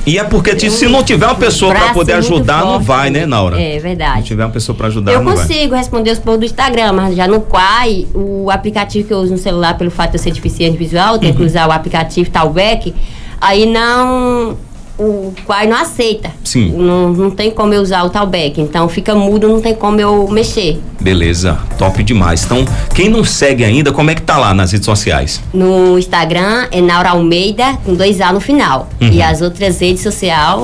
E 0.06 0.20
é 0.20 0.24
porque 0.24 0.58
se 0.70 0.88
não 0.88 1.04
tiver 1.04 1.26
uma 1.26 1.36
pessoa 1.36 1.74
para 1.74 1.94
poder 1.94 2.14
ajudar, 2.14 2.62
forte, 2.62 2.74
não 2.74 2.80
vai, 2.80 3.10
né, 3.10 3.26
Naura? 3.26 3.60
É 3.60 3.80
verdade. 3.80 4.22
Se 4.22 4.28
tiver 4.28 4.46
uma 4.46 4.52
pessoa 4.52 4.78
para 4.78 4.88
ajudar, 4.88 5.14
eu 5.14 5.24
consigo 5.24 5.72
vai. 5.72 5.80
responder 5.80 6.12
os 6.12 6.20
povos 6.20 6.40
do 6.40 6.46
Instagram, 6.46 6.94
mas 6.94 7.16
já 7.16 7.28
no 7.28 7.42
Quai, 7.42 8.08
o 8.14 8.52
aplicativo 8.52 9.08
que 9.08 9.14
eu 9.14 9.18
uso 9.18 9.32
no 9.32 9.38
celular, 9.38 9.78
pelo 9.78 9.90
fato 9.90 10.12
de 10.12 10.18
eu 10.18 10.22
ser 10.22 10.32
deficiente 10.32 10.78
visual, 10.78 11.18
tenho 11.18 11.34
uhum. 11.34 11.40
que 11.40 11.46
usar 11.46 11.68
o 11.68 11.72
aplicativo 11.72 12.30
Talback, 12.30 12.94
aí 13.42 13.66
não 13.66 14.58
o 14.98 15.34
Quai 15.46 15.68
não 15.68 15.78
aceita. 15.78 16.32
Sim. 16.44 16.72
Não, 16.72 17.10
não 17.12 17.32
tem 17.32 17.52
como 17.52 17.74
eu 17.74 17.82
usar 17.82 18.04
o 18.04 18.10
talback. 18.10 18.60
Então 18.62 18.88
fica 18.88 19.14
mudo, 19.16 19.48
não 19.48 19.62
tem 19.62 19.74
como 19.74 20.00
eu 20.00 20.28
mexer. 20.30 20.82
Beleza, 21.00 21.60
top 21.78 22.04
demais. 22.04 22.44
Então, 22.46 22.66
quem 22.94 23.10
não 23.10 23.24
segue 23.24 23.64
ainda, 23.64 23.92
como 23.92 24.12
é 24.12 24.16
que 24.16 24.22
tá 24.22 24.38
lá 24.38 24.54
nas 24.54 24.72
redes 24.72 24.86
sociais? 24.86 25.42
No 25.54 25.98
Instagram 26.00 26.68
é 26.72 26.82
Naura 26.82 27.10
Almeida, 27.10 27.78
com 27.86 27.94
dois 27.94 28.22
A 28.22 28.32
no 28.32 28.40
final. 28.40 28.90
Uhum. 29.02 29.10
E 29.10 29.22
as 29.22 29.42
outras 29.42 29.80
redes 29.80 30.02
sociais, 30.02 30.60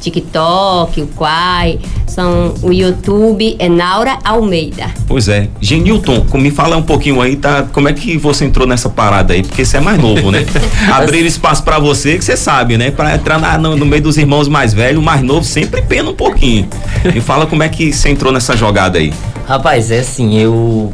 TikTok, 0.00 1.02
o 1.02 1.06
Quai, 1.08 1.78
são 2.06 2.54
o 2.62 2.72
YouTube 2.72 3.56
é 3.58 3.68
Naura 3.68 4.18
Almeida. 4.24 4.90
Pois 5.06 5.28
é. 5.28 5.48
Genilton, 5.60 6.24
me 6.34 6.50
fala 6.50 6.76
um 6.76 6.82
pouquinho 6.82 7.20
aí, 7.20 7.36
tá? 7.36 7.64
Como 7.72 7.88
é 7.88 7.92
que 7.92 8.16
você 8.16 8.44
entrou 8.44 8.66
nessa 8.66 8.88
parada 8.88 9.34
aí? 9.34 9.42
Porque 9.42 9.64
você 9.64 9.76
é 9.76 9.80
mais 9.80 9.98
novo, 9.98 10.30
né? 10.30 10.44
Abrir 10.92 11.24
espaço 11.24 11.62
para 11.62 11.78
você, 11.78 12.18
que 12.18 12.24
você 12.24 12.36
sabe, 12.36 12.76
né? 12.76 12.90
Para 12.90 13.14
entrar 13.14 13.38
na, 13.38 13.58
no, 13.58 13.76
no, 13.76 13.86
meio 13.86 14.02
dos 14.02 14.16
irmãos 14.16 14.48
mais 14.48 14.72
velhos, 14.72 15.00
o 15.00 15.04
mais 15.04 15.22
novo 15.22 15.44
sempre 15.44 15.82
pena 15.82 16.10
um 16.10 16.14
pouquinho. 16.14 16.68
Me 17.04 17.20
fala 17.20 17.46
como 17.46 17.62
é 17.62 17.68
que 17.68 17.92
você 17.92 18.08
entrou 18.08 18.32
nessa 18.32 18.56
jogada 18.56 18.98
aí. 18.98 19.12
Rapaz, 19.46 19.90
é 19.90 20.00
assim, 20.00 20.38
eu 20.38 20.92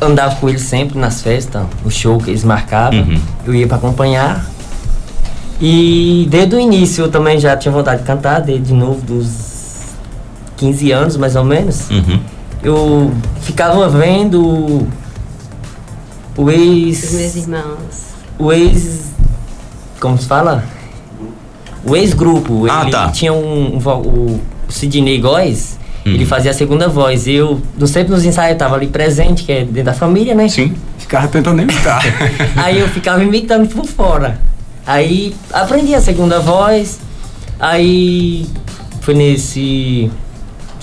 andava 0.00 0.36
com 0.36 0.48
eles 0.48 0.62
sempre 0.62 0.98
nas 0.98 1.22
festas, 1.22 1.62
o 1.84 1.90
show 1.90 2.18
que 2.18 2.30
eles 2.30 2.44
marcavam, 2.44 3.00
uhum. 3.00 3.20
eu 3.46 3.54
ia 3.54 3.66
para 3.66 3.76
acompanhar 3.76 4.44
e 5.60 6.26
desde 6.30 6.54
o 6.54 6.60
início 6.60 7.04
eu 7.04 7.10
também 7.10 7.38
já 7.38 7.56
tinha 7.56 7.72
vontade 7.72 8.02
de 8.02 8.06
cantar, 8.06 8.40
desde 8.40 8.68
de 8.68 8.74
novo 8.74 9.00
dos 9.02 9.94
15 10.56 10.92
anos 10.92 11.16
mais 11.16 11.34
ou 11.36 11.44
menos. 11.44 11.90
Uhum. 11.90 12.20
Eu 12.62 13.12
ficava 13.40 13.88
vendo 13.88 14.86
o 16.36 16.50
ex. 16.50 17.04
Os 17.04 17.12
meus 17.12 17.36
irmãos. 17.36 18.08
O 18.38 18.52
ex. 18.52 19.12
Como 20.00 20.16
se 20.16 20.26
fala? 20.26 20.64
O 21.84 21.96
ex-grupo. 21.96 22.66
Ah, 22.70 22.82
ele 22.82 22.90
tá. 22.90 23.10
tinha 23.10 23.32
um, 23.32 23.76
um, 23.76 23.78
o 23.78 24.40
Sidney 24.68 25.18
Góes. 25.20 25.78
Uhum. 26.06 26.12
Ele 26.12 26.26
fazia 26.26 26.52
a 26.52 26.54
segunda 26.54 26.88
voz. 26.88 27.26
Eu, 27.26 27.60
sempre 27.86 28.12
nos 28.12 28.24
ensaios, 28.24 28.52
eu 28.52 28.58
tava 28.58 28.76
ali 28.76 28.86
presente, 28.86 29.44
que 29.44 29.52
é 29.52 29.64
dentro 29.64 29.84
da 29.84 29.92
família, 29.94 30.34
né? 30.34 30.48
Sim. 30.48 30.74
Ficava 30.98 31.26
tentando 31.26 31.62
imitar. 31.62 32.02
Aí 32.56 32.78
eu 32.78 32.88
ficava 32.88 33.22
imitando 33.22 33.68
por 33.68 33.84
fora. 33.86 34.38
Aí 34.88 35.36
aprendi 35.52 35.94
a 35.94 36.00
segunda 36.00 36.40
voz, 36.40 36.98
aí 37.60 38.46
foi 39.02 39.12
nesse 39.12 40.10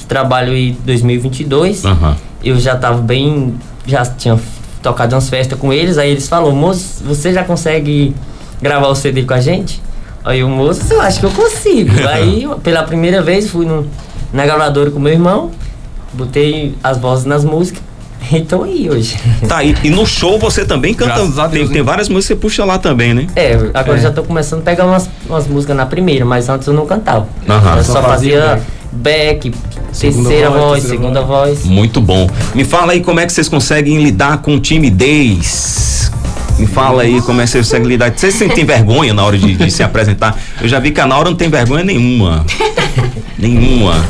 trabalho 0.07 0.55
em 0.55 0.73
2022. 0.85 1.83
Uhum. 1.85 2.15
Eu 2.43 2.59
já 2.59 2.75
tava 2.75 3.01
bem, 3.01 3.55
já 3.87 4.05
tinha 4.05 4.39
tocado 4.83 5.15
umas 5.15 5.27
festas 5.27 5.57
com 5.57 5.73
eles, 5.73 5.97
aí 5.97 6.11
eles 6.11 6.27
falaram, 6.27 6.55
moço, 6.55 7.03
você 7.03 7.33
já 7.33 7.43
consegue 7.43 8.15
gravar 8.61 8.89
o 8.89 8.95
CD 8.95 9.23
com 9.23 9.33
a 9.33 9.41
gente? 9.41 9.81
Aí 10.23 10.43
o 10.43 10.49
moço, 10.49 10.81
eu 10.93 11.01
acho 11.01 11.19
que 11.19 11.25
eu 11.25 11.31
consigo. 11.31 11.89
aí, 12.07 12.47
pela 12.61 12.83
primeira 12.83 13.23
vez, 13.23 13.49
fui 13.49 13.65
no, 13.65 13.87
na 14.31 14.45
gravadora 14.45 14.91
com 14.91 14.99
meu 14.99 15.13
irmão, 15.13 15.49
botei 16.13 16.75
as 16.83 16.99
vozes 16.99 17.25
nas 17.25 17.43
músicas. 17.43 17.81
Então 18.31 18.63
aí 18.63 18.89
hoje. 18.89 19.17
Tá, 19.47 19.63
e, 19.63 19.75
e, 19.83 19.89
no 19.89 20.05
show 20.05 20.37
você 20.39 20.65
também 20.65 20.93
canta. 20.93 21.15
Deus, 21.15 21.35
tem, 21.51 21.67
tem, 21.67 21.81
várias 21.81 22.09
músicas 22.09 22.27
que 22.27 22.33
você 22.33 22.39
puxa 22.39 22.65
lá 22.65 22.77
também, 22.77 23.13
né? 23.13 23.27
É, 23.35 23.53
agora 23.73 23.97
é. 23.97 24.01
já 24.01 24.11
tô 24.11 24.23
começando 24.23 24.61
a 24.61 24.63
pegar 24.63 24.85
umas, 24.85 25.09
umas 25.27 25.47
músicas 25.47 25.75
na 25.75 25.85
primeira, 25.85 26.25
mas 26.25 26.49
antes 26.49 26.67
eu 26.67 26.73
não 26.73 26.85
cantava. 26.85 27.27
Uhum. 27.47 27.77
Eu 27.77 27.83
só, 27.83 28.01
fazia 28.01 28.61
back, 28.91 29.51
terceira 29.99 30.49
voz, 30.49 30.61
voz 30.61 30.83
segunda 30.83 31.21
voz. 31.21 31.59
voz. 31.59 31.65
Muito 31.65 32.01
bom. 32.01 32.29
Me 32.53 32.63
fala 32.63 32.93
aí 32.93 33.01
como 33.01 33.19
é 33.19 33.25
que 33.25 33.33
vocês 33.33 33.49
conseguem 33.49 34.01
lidar 34.03 34.39
com 34.39 34.59
timidez. 34.59 36.11
Me 36.57 36.65
fala 36.65 37.03
aí 37.03 37.21
como 37.21 37.41
é 37.41 37.43
que 37.43 37.49
você 37.49 37.57
consegue 37.57 37.85
lidar. 37.85 38.13
Vocês 38.15 38.33
sentem 38.33 38.63
vergonha 38.63 39.13
na 39.13 39.25
hora 39.25 39.37
de, 39.37 39.55
de 39.55 39.71
se 39.71 39.83
apresentar? 39.83 40.37
Eu 40.61 40.67
já 40.69 40.79
vi 40.79 40.91
que 40.91 41.01
a 41.01 41.05
Naura 41.05 41.29
não 41.29 41.35
tem 41.35 41.49
vergonha 41.49 41.83
nenhuma. 41.83 42.45
nenhuma. 43.37 44.05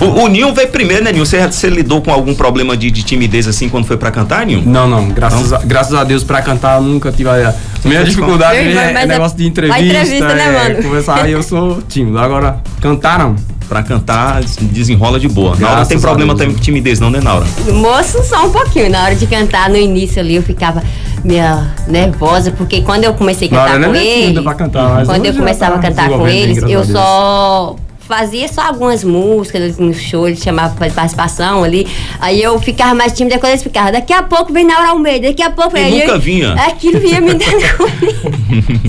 O, 0.00 0.24
o 0.24 0.28
Ninho 0.28 0.54
veio 0.54 0.68
primeiro, 0.68 1.04
né, 1.04 1.12
Ninho? 1.12 1.26
Você, 1.26 1.44
você 1.46 1.68
lidou 1.68 2.00
com 2.00 2.12
algum 2.12 2.34
problema 2.34 2.76
de, 2.76 2.90
de 2.90 3.02
timidez 3.02 3.48
assim 3.48 3.68
quando 3.68 3.86
foi 3.86 3.96
pra 3.96 4.10
cantar, 4.10 4.46
Ninho? 4.46 4.62
Não, 4.64 4.88
não. 4.88 5.08
Graças, 5.08 5.50
não? 5.50 5.58
A, 5.58 5.62
graças 5.62 5.94
a 5.94 6.04
Deus 6.04 6.22
pra 6.22 6.40
cantar 6.40 6.76
eu 6.76 6.82
nunca 6.82 7.10
tive 7.10 7.28
a. 7.28 7.54
Minha 7.84 8.04
dificuldade 8.04 8.58
Ei, 8.58 8.76
é, 8.76 8.92
é 8.92 9.06
negócio 9.06 9.36
de 9.36 9.46
entrevista. 9.46 9.82
entrevista 9.82 10.34
né, 10.34 10.46
é, 10.46 10.68
mano? 10.68 10.82
Conversar 10.82 11.24
aí 11.24 11.32
eu 11.32 11.42
sou 11.42 11.80
tímido. 11.82 12.18
Agora, 12.18 12.60
cantar 12.80 13.18
não. 13.18 13.36
Pra 13.68 13.82
cantar, 13.82 14.42
desenrola 14.62 15.20
de 15.20 15.28
boa. 15.28 15.54
Naura 15.54 15.80
não 15.80 15.86
tem 15.86 16.00
problema 16.00 16.34
também 16.34 16.54
com 16.54 16.60
timidez, 16.60 17.00
não, 17.00 17.10
né, 17.10 17.20
Naura? 17.20 17.46
Moço, 17.70 18.24
só 18.24 18.46
um 18.46 18.50
pouquinho. 18.50 18.88
Na 18.88 19.04
hora 19.04 19.14
de 19.14 19.26
cantar, 19.26 19.68
no 19.68 19.76
início 19.76 20.20
ali, 20.20 20.36
eu 20.36 20.42
ficava 20.42 20.82
meio 21.22 21.44
nervosa, 21.86 22.50
porque 22.50 22.80
quando 22.80 23.04
eu 23.04 23.12
comecei 23.12 23.46
a 23.48 23.50
cantar 23.50 23.84
com 23.84 23.94
eles. 23.94 24.44
Cantar, 24.56 25.04
quando 25.04 25.26
eu 25.26 25.34
começava 25.34 25.72
tá 25.72 25.78
a 25.78 25.82
cantar 25.82 26.08
com 26.08 26.26
eles, 26.26 26.62
eu 26.62 26.82
só 26.82 27.76
fazia 28.08 28.48
só 28.48 28.62
algumas 28.62 29.04
músicas 29.04 29.76
no 29.76 29.92
show, 29.92 30.26
ele 30.26 30.36
chamava 30.36 30.74
pra 30.74 30.88
participação 30.88 31.62
ali. 31.62 31.86
Aí 32.18 32.42
eu 32.42 32.58
ficava 32.58 32.94
mais 32.94 33.12
tímida 33.12 33.38
quando 33.38 33.52
ele 33.52 33.62
ficava. 33.62 33.92
Daqui 33.92 34.14
a 34.14 34.22
pouco 34.22 34.50
vem 34.50 34.64
Naura 34.64 34.88
Almeida, 34.88 35.28
daqui 35.28 35.42
a 35.42 35.50
pouco 35.50 35.72
vem. 35.72 36.00
nunca 36.00 36.12
eu, 36.12 36.20
vinha. 36.20 36.54
Aquilo 36.64 36.98
vinha 36.98 37.20
me 37.20 37.34
dando 37.34 37.58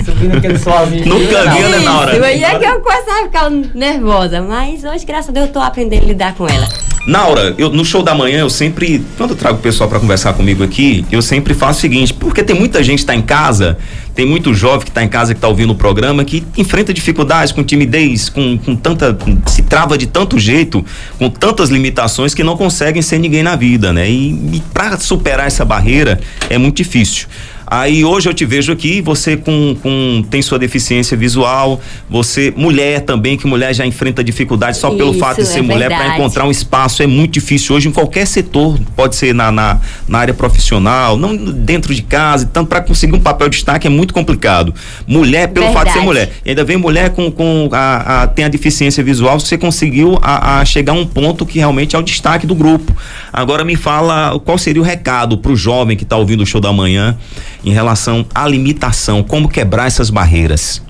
Subindo 0.04 0.38
aquele 0.38 0.58
sozinho. 0.58 1.06
Nunca 1.06 1.50
vinha, 1.50 1.68
né, 1.68 1.78
Naura? 1.80 2.26
Aí 2.26 2.42
é 2.42 2.58
que 2.58 2.64
eu 2.64 2.80
começava 2.80 3.20
a 3.20 3.24
ficar 3.24 3.50
nervosa. 3.50 4.40
Mas 4.40 4.84
hoje, 4.84 5.04
graças 5.04 5.28
a 5.28 5.32
Deus, 5.32 5.48
eu 5.48 5.52
tô 5.52 5.60
aprendendo 5.60 6.04
a 6.04 6.06
lidar 6.06 6.34
com 6.34 6.48
ela. 6.48 6.66
Naura, 7.06 7.54
eu, 7.56 7.70
no 7.70 7.84
show 7.84 8.02
da 8.02 8.14
manhã, 8.14 8.40
eu 8.40 8.50
sempre, 8.50 9.02
quando 9.16 9.30
eu 9.30 9.36
trago 9.36 9.58
o 9.58 9.60
pessoal 9.60 9.88
para 9.88 9.98
conversar 9.98 10.34
comigo 10.34 10.62
aqui, 10.62 11.04
eu 11.10 11.22
sempre 11.22 11.54
faço 11.54 11.78
o 11.78 11.80
seguinte, 11.80 12.12
porque 12.12 12.42
tem 12.42 12.54
muita 12.54 12.82
gente 12.82 13.00
que 13.00 13.06
tá 13.06 13.14
em 13.14 13.22
casa, 13.22 13.78
tem 14.14 14.26
muito 14.26 14.52
jovem 14.52 14.80
que 14.80 14.90
está 14.90 15.02
em 15.02 15.08
casa 15.08 15.32
que 15.32 15.38
está 15.38 15.48
ouvindo 15.48 15.70
o 15.70 15.74
programa 15.74 16.24
que 16.24 16.44
enfrenta 16.58 16.92
dificuldades 16.92 17.52
com 17.52 17.64
timidez, 17.64 18.28
com, 18.28 18.58
com 18.58 18.76
tanta. 18.76 19.16
se 19.46 19.62
trava 19.62 19.96
de 19.96 20.06
tanto 20.06 20.38
jeito, 20.38 20.84
com 21.18 21.30
tantas 21.30 21.70
limitações 21.70 22.34
que 22.34 22.44
não 22.44 22.56
conseguem 22.56 23.00
ser 23.00 23.18
ninguém 23.18 23.42
na 23.42 23.56
vida, 23.56 23.92
né? 23.92 24.08
E, 24.10 24.56
e 24.56 24.62
para 24.74 24.98
superar 24.98 25.46
essa 25.46 25.64
barreira 25.64 26.20
é 26.50 26.58
muito 26.58 26.76
difícil. 26.76 27.28
Aí 27.70 28.04
hoje 28.04 28.28
eu 28.28 28.34
te 28.34 28.44
vejo 28.44 28.72
aqui, 28.72 29.00
você 29.00 29.36
com, 29.36 29.76
com 29.80 30.24
tem 30.28 30.42
sua 30.42 30.58
deficiência 30.58 31.16
visual, 31.16 31.80
você 32.08 32.52
mulher 32.56 33.02
também, 33.02 33.36
que 33.36 33.46
mulher 33.46 33.72
já 33.72 33.86
enfrenta 33.86 34.24
dificuldades 34.24 34.80
só 34.80 34.88
Isso, 34.88 34.96
pelo 34.96 35.14
fato 35.14 35.36
de 35.36 35.46
ser 35.46 35.60
é 35.60 35.62
mulher 35.62 35.88
para 35.88 36.16
encontrar 36.16 36.44
um 36.46 36.50
espaço 36.50 37.00
é 37.00 37.06
muito 37.06 37.34
difícil 37.34 37.76
hoje 37.76 37.86
em 37.86 37.92
qualquer 37.92 38.26
setor, 38.26 38.76
pode 38.96 39.14
ser 39.14 39.32
na, 39.32 39.52
na, 39.52 39.78
na 40.08 40.18
área 40.18 40.34
profissional, 40.34 41.16
não 41.16 41.36
dentro 41.36 41.94
de 41.94 42.02
casa, 42.02 42.50
tanto 42.52 42.66
para 42.66 42.80
conseguir 42.80 43.14
um 43.14 43.20
papel 43.20 43.48
de 43.48 43.58
destaque 43.58 43.86
é 43.86 43.90
muito 43.90 44.12
complicado. 44.12 44.74
Mulher 45.06 45.46
pelo 45.46 45.66
verdade. 45.66 45.86
fato 45.86 45.94
de 45.94 46.00
ser 46.00 46.04
mulher, 46.04 46.32
e 46.44 46.48
ainda 46.48 46.64
vem 46.64 46.76
mulher 46.76 47.10
com, 47.10 47.30
com 47.30 47.68
a, 47.70 48.22
a 48.22 48.26
tem 48.26 48.46
a 48.46 48.48
deficiência 48.48 49.04
visual, 49.04 49.38
você 49.38 49.56
conseguiu 49.56 50.18
a, 50.20 50.58
a 50.58 50.64
chegar 50.64 50.92
a 50.92 50.96
um 50.96 51.06
ponto 51.06 51.46
que 51.46 51.60
realmente 51.60 51.94
é 51.94 51.98
o 52.00 52.02
destaque 52.02 52.48
do 52.48 52.54
grupo. 52.56 52.96
Agora 53.32 53.64
me 53.64 53.76
fala 53.76 54.40
qual 54.44 54.58
seria 54.58 54.82
o 54.82 54.84
recado 54.84 55.38
para 55.38 55.52
o 55.52 55.56
jovem 55.56 55.96
que 55.96 56.02
está 56.02 56.16
ouvindo 56.16 56.42
o 56.42 56.46
show 56.46 56.60
da 56.60 56.72
manhã 56.72 57.16
em 57.64 57.72
relação 57.72 58.24
à 58.34 58.46
limitação, 58.46 59.22
como 59.22 59.48
quebrar 59.48 59.86
essas 59.86 60.10
barreiras? 60.10 60.82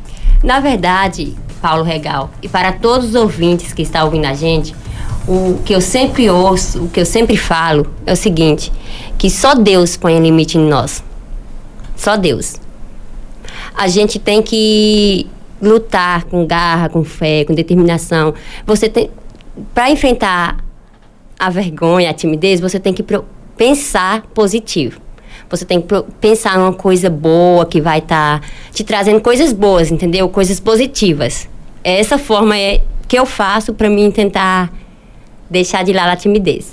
Na 0.43 0.61
verdade, 0.61 1.37
Paulo 1.61 1.83
Regal, 1.83 2.31
e 2.43 2.49
para 2.49 2.73
todos 2.73 3.11
os 3.11 3.15
ouvintes 3.15 3.73
que 3.73 3.83
estão 3.83 4.05
ouvindo 4.07 4.27
a 4.27 4.35
gente, 4.35 4.75
o 5.29 5.61
que 5.65 5.75
eu 5.75 5.81
sempre 5.81 6.31
ouço, 6.31 6.85
o 6.85 6.89
que 6.89 7.01
eu 7.01 7.07
sempre 7.07 7.37
falo 7.37 7.87
é 8.07 8.13
o 8.13 8.17
seguinte: 8.17 8.73
que 9.19 9.29
só 9.29 9.55
Deus 9.55 9.97
põe 9.97 10.19
limite 10.19 10.57
em 10.57 10.67
nós. 10.67 11.05
Só 11.97 12.17
Deus. 12.17 12.57
A 13.77 13.87
gente 13.87 14.19
tem 14.19 14.43
que 14.43 15.27
lutar 15.61 16.25
com 16.25 16.47
garra, 16.47 16.89
com 16.89 17.05
fé, 17.05 17.45
com 17.45 17.55
determinação. 17.55 18.35
Você 18.67 18.89
tem 18.89 19.11
para 19.75 19.91
enfrentar 19.91 20.65
a 21.39 21.51
vergonha, 21.51 22.11
a 22.11 22.15
timidez, 22.15 22.61
você 22.61 22.79
tem 22.79 22.95
que 22.95 23.05
pensar 23.57 24.23
positivo. 24.35 25.01
Você 25.51 25.65
tem 25.65 25.81
que 25.81 26.03
pensar 26.21 26.57
numa 26.57 26.73
coisa 26.73 27.11
boa 27.11 27.67
que 27.67 27.81
vai 27.81 27.99
estar 27.99 28.41
tá 28.41 28.47
te 28.73 28.85
trazendo 28.85 29.21
coisas 29.21 29.53
boas, 29.53 29.91
entendeu? 29.91 30.29
Coisas 30.29 30.61
positivas. 30.61 31.49
Essa 31.83 32.17
forma 32.17 32.57
é 32.57 32.81
que 33.09 33.19
eu 33.19 33.27
faço 33.27 33.75
para 33.75 33.91
mim 33.91 34.13
tentar 34.13 34.73
deixar 35.51 35.83
de 35.83 35.93
lado 35.93 36.11
a 36.11 36.17
timidez. 36.17 36.73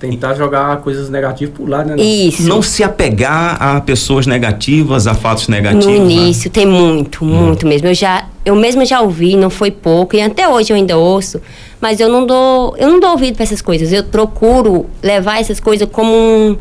Tentar 0.00 0.32
jogar 0.34 0.78
coisas 0.78 1.10
negativas 1.10 1.54
por 1.54 1.68
lá, 1.68 1.84
né? 1.84 1.96
Isso. 2.00 2.48
Não 2.48 2.62
se 2.62 2.82
apegar 2.82 3.60
a 3.60 3.80
pessoas 3.80 4.26
negativas, 4.26 5.06
a 5.06 5.12
fatos 5.12 5.48
negativos. 5.48 5.86
No 5.86 6.06
né? 6.06 6.12
início 6.12 6.48
né? 6.48 6.52
tem 6.54 6.66
muito, 6.66 7.24
muito 7.24 7.66
hum. 7.66 7.68
mesmo. 7.68 7.88
Eu 7.88 7.94
já, 7.94 8.24
eu 8.42 8.54
mesmo 8.54 8.86
já 8.86 9.02
ouvi, 9.02 9.36
não 9.36 9.50
foi 9.50 9.70
pouco 9.70 10.16
e 10.16 10.22
até 10.22 10.48
hoje 10.48 10.72
eu 10.72 10.76
ainda 10.76 10.96
ouço, 10.96 11.42
mas 11.78 12.00
eu 12.00 12.08
não 12.08 12.24
dou, 12.24 12.74
eu 12.78 12.88
não 12.88 13.00
dou 13.00 13.10
ouvido 13.10 13.34
para 13.34 13.42
essas 13.42 13.60
coisas. 13.60 13.92
Eu 13.92 14.04
procuro 14.04 14.86
levar 15.02 15.40
essas 15.40 15.60
coisas 15.60 15.86
como 15.90 16.10
um 16.14 16.56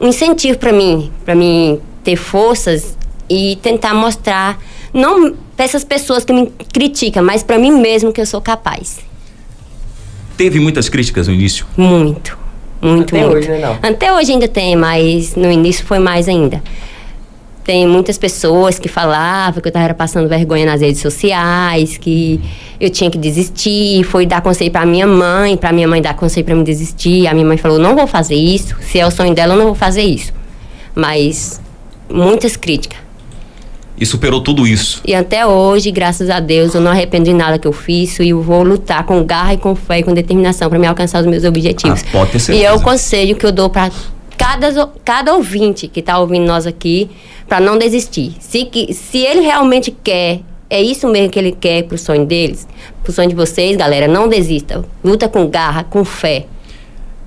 um 0.00 0.08
incentivo 0.08 0.58
para 0.58 0.72
mim, 0.72 1.10
para 1.24 1.34
mim 1.34 1.80
ter 2.04 2.16
forças 2.16 2.96
e 3.28 3.58
tentar 3.62 3.94
mostrar 3.94 4.58
não 4.92 5.34
para 5.56 5.64
essas 5.64 5.84
pessoas 5.84 6.24
que 6.24 6.32
me 6.32 6.52
criticam, 6.72 7.22
mas 7.22 7.42
para 7.42 7.58
mim 7.58 7.72
mesmo 7.72 8.12
que 8.12 8.20
eu 8.20 8.26
sou 8.26 8.40
capaz. 8.40 8.98
Teve 10.36 10.60
muitas 10.60 10.88
críticas 10.88 11.28
no 11.28 11.34
início? 11.34 11.66
Muito, 11.76 12.38
muito, 12.80 13.14
Até 13.14 13.24
muito. 13.24 13.36
hoje, 13.38 13.48
né, 13.48 13.58
não? 13.58 13.90
Até 13.90 14.12
hoje 14.12 14.32
ainda 14.32 14.46
tem, 14.46 14.76
mas 14.76 15.34
no 15.34 15.50
início 15.50 15.84
foi 15.84 15.98
mais 15.98 16.28
ainda. 16.28 16.62
Tem 17.66 17.84
muitas 17.84 18.16
pessoas 18.16 18.78
que 18.78 18.88
falavam 18.88 19.60
que 19.60 19.66
eu 19.66 19.70
estava 19.70 19.92
passando 19.92 20.28
vergonha 20.28 20.64
nas 20.64 20.80
redes 20.80 21.00
sociais, 21.00 21.98
que 21.98 22.40
eu 22.78 22.88
tinha 22.88 23.10
que 23.10 23.18
desistir. 23.18 24.04
Foi 24.04 24.24
dar 24.24 24.40
conselho 24.40 24.70
para 24.70 24.86
minha 24.86 25.04
mãe, 25.04 25.56
para 25.56 25.72
minha 25.72 25.88
mãe 25.88 26.00
dar 26.00 26.14
conselho 26.14 26.46
para 26.46 26.54
me 26.54 26.62
desistir. 26.62 27.26
A 27.26 27.34
minha 27.34 27.44
mãe 27.44 27.56
falou: 27.56 27.76
não 27.76 27.96
vou 27.96 28.06
fazer 28.06 28.36
isso. 28.36 28.76
Se 28.82 29.00
é 29.00 29.04
o 29.04 29.10
sonho 29.10 29.34
dela, 29.34 29.54
eu 29.54 29.58
não 29.58 29.66
vou 29.66 29.74
fazer 29.74 30.02
isso. 30.02 30.32
Mas 30.94 31.60
muitas 32.08 32.56
críticas. 32.56 33.00
E 33.98 34.06
superou 34.06 34.40
tudo 34.40 34.64
isso. 34.64 35.00
E 35.04 35.12
até 35.12 35.44
hoje, 35.44 35.90
graças 35.90 36.30
a 36.30 36.38
Deus, 36.38 36.72
eu 36.72 36.80
não 36.80 36.92
arrependo 36.92 37.24
de 37.24 37.32
nada 37.32 37.58
que 37.58 37.66
eu 37.66 37.72
fiz 37.72 38.16
e 38.20 38.28
eu 38.28 38.42
vou 38.42 38.62
lutar 38.62 39.02
com 39.02 39.24
garra 39.24 39.54
e 39.54 39.58
com 39.58 39.74
fé 39.74 39.98
e 39.98 40.02
com 40.04 40.14
determinação 40.14 40.68
para 40.68 40.78
me 40.78 40.86
alcançar 40.86 41.20
os 41.20 41.26
meus 41.26 41.42
objetivos. 41.42 42.04
Ah, 42.06 42.12
pode 42.12 42.30
ter 42.30 42.38
certeza. 42.38 42.62
E 42.62 42.64
é 42.64 42.72
o 42.72 42.80
conselho 42.80 43.34
que 43.34 43.44
eu 43.44 43.50
dou 43.50 43.68
para 43.68 43.90
cada, 44.46 44.90
cada 45.04 45.34
ouvinte 45.34 45.88
que 45.88 45.98
está 45.98 46.18
ouvindo 46.18 46.46
nós 46.46 46.66
aqui 46.66 47.10
para 47.48 47.58
não 47.58 47.76
desistir. 47.76 48.36
Se, 48.38 48.68
se 48.92 49.18
ele 49.18 49.40
realmente 49.40 49.90
quer, 49.90 50.40
é 50.70 50.80
isso 50.80 51.08
mesmo 51.08 51.30
que 51.30 51.38
ele 51.38 51.52
quer 51.52 51.82
pro 51.82 51.98
sonho 51.98 52.24
deles, 52.24 52.66
pro 53.02 53.12
sonho 53.12 53.28
de 53.28 53.34
vocês, 53.34 53.76
galera, 53.76 54.06
não 54.06 54.28
desista. 54.28 54.84
Luta 55.02 55.28
com 55.28 55.48
garra, 55.48 55.82
com 55.82 56.04
fé. 56.04 56.46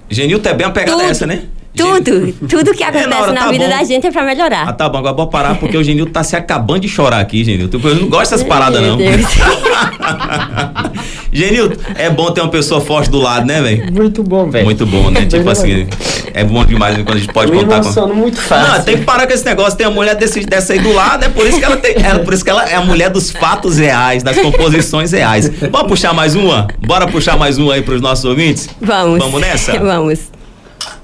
Genil 0.10 0.40
tá 0.40 0.54
bem 0.54 0.66
a 0.66 0.72
pegada 0.72 1.04
essa, 1.04 1.28
né? 1.28 1.44
Tudo, 1.76 2.34
tudo 2.48 2.74
que 2.74 2.84
acontece 2.88 3.30
é, 3.30 3.34
na, 3.34 3.42
tá 3.42 3.52
vida 3.52 3.66
bom. 3.66 3.70
da 3.70 3.84
gente 3.84 4.08
é 4.08 4.12
pra 4.12 4.24
melhorar. 4.24 4.68
Ah, 4.68 4.74
tá 4.74 4.90
bom, 4.90 4.98
agora 4.98 5.16
vou 5.16 5.28
parar 5.28 5.60
porque 5.60 5.78
o 5.78 5.84
Genil 5.84 6.08
tá 6.08 6.24
se 6.24 6.36
acabando 6.36 6.80
de 6.80 6.90
chorar 6.90 7.20
aqui, 7.20 7.44
Genil. 7.44 7.70
Eu 7.72 7.96
não 7.96 8.10
gosto 8.10 8.32
dessas 8.32 8.44
paradas, 8.44 8.82
não. 8.82 8.98
Genil, 11.32 11.72
é 11.96 12.10
bom 12.10 12.32
ter 12.32 12.42
uma 12.42 12.50
pessoa 12.50 12.82
forte 12.82 13.10
do 13.10 13.20
lado, 13.20 13.46
né, 13.46 13.62
velho? 13.62 13.94
Muito 13.94 14.24
bom, 14.24 14.50
velho. 14.50 14.66
Muito 14.66 14.86
bom, 14.86 15.12
né? 15.12 15.26
tipo 15.28 15.48
assim, 15.50 15.88
é 16.34 16.44
bom 16.44 16.64
demais 16.66 16.96
quando 16.98 17.18
a 17.18 17.20
gente 17.20 17.34
pode 17.34 17.52
eu 17.52 17.60
contar 17.66 17.82
com. 17.82 18.14
muito 18.14 18.40
fácil. 18.42 18.74
Não, 18.74 18.84
tem 18.84 18.98
que 18.98 19.04
parar 19.04 19.28
com 19.28 19.34
esse 19.34 19.46
negócio. 19.46 19.78
Tem 19.78 19.88
a 19.88 19.92
mulher 19.92 20.16
desse, 20.16 20.42
dessa 20.42 20.74
aí 20.74 20.80
do 20.80 20.94
lado, 20.94 21.26
é 21.26 21.30
por 21.30 21.46
isso 21.46 21.60
que 21.60 21.66
ela 21.66 21.78
tem. 21.78 21.96
É 21.96 22.18
por 22.20 22.34
isso 22.34 22.44
que 22.44 22.50
ela 22.50 22.68
é 22.68 22.76
a 22.76 22.82
mulher 22.82 23.10
dos 23.10 23.32
fatos 23.32 23.78
reais, 23.78 24.24
das 24.24 24.38
composições 24.38 25.12
reais. 25.12 25.50
Vamos 25.72 25.88
puxar 25.88 26.14
mais 26.14 26.36
uma? 26.36 26.68
Bora 26.86 27.08
puxar 27.08 27.38
mais 27.38 27.58
uma 27.58 27.74
aí 27.74 27.82
pros 27.82 28.02
nossos 28.02 28.26
ouvintes? 28.26 28.70
Vamos. 28.82 29.20
Vamos 29.20 29.42
nessa? 29.42 29.78
Vamos. 29.80 30.20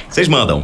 Vocês 0.10 0.28
mandam. 0.28 0.62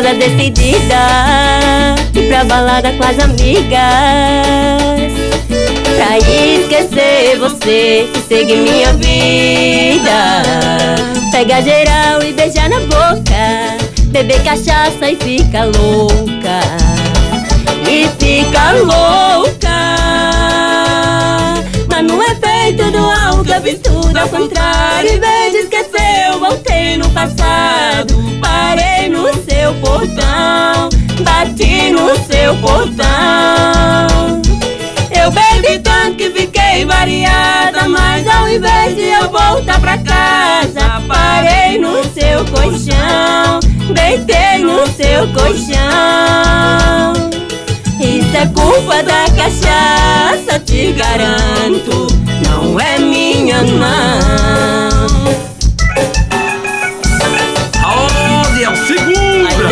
Casa 0.00 0.14
decidida. 0.14 1.94
E 2.14 2.28
pra 2.28 2.44
balada 2.44 2.92
com 2.92 3.04
as 3.04 3.18
amigas. 3.18 3.70
Pra 5.96 6.18
esquecer 6.18 7.38
você 7.38 8.08
e 8.14 8.20
seguir 8.26 8.56
minha 8.56 8.92
vida. 8.94 10.42
Pega 11.30 11.60
geral 11.62 12.22
e 12.22 12.32
beija 12.32 12.68
na 12.68 12.80
boca. 12.80 13.76
Beber 14.06 14.42
cachaça 14.42 15.10
e 15.10 15.16
fica 15.16 15.64
louca. 15.64 16.60
E 17.88 18.08
fica 18.18 18.72
louca. 18.72 19.68
Mas 21.88 22.06
não 22.06 22.22
é 22.22 22.34
feito 22.36 22.90
do 22.90 22.98
alto, 22.98 23.52
eu 23.52 23.62
fiz 23.62 23.78
tudo 23.80 24.16
ao 24.16 24.28
contrário. 24.28 25.12
Em 25.12 25.20
vez 25.20 25.52
de 25.52 25.58
esquecer 25.58 26.28
eu 26.28 26.40
voltei 26.40 26.96
no 26.96 27.08
passado. 27.10 28.14
Parei 28.40 29.08
no 29.08 29.24
seu 29.44 29.49
portão 29.80 30.88
Bati 31.22 31.90
no 31.90 32.08
seu 32.26 32.56
portão 32.56 34.40
Eu 35.10 35.30
bebi 35.30 35.78
tanto 35.80 36.16
que 36.16 36.30
fiquei 36.30 36.84
variada 36.84 37.88
Mas 37.88 38.26
ao 38.26 38.48
invés 38.48 38.94
de 38.94 39.02
eu 39.02 39.28
voltar 39.30 39.80
pra 39.80 39.98
casa 39.98 41.02
Parei 41.06 41.78
no 41.78 42.02
seu 42.14 42.44
colchão 42.46 43.60
Deitei 43.92 44.58
no 44.58 44.86
seu 44.86 45.26
colchão. 45.32 47.12
Isso 48.00 48.36
é 48.36 48.46
culpa 48.46 49.02
da 49.02 49.24
cachaça, 49.34 50.58
te 50.64 50.92
garanto 50.92 52.06
Não 52.46 52.78
é 52.78 52.98
minha 52.98 53.62
não 53.62 54.89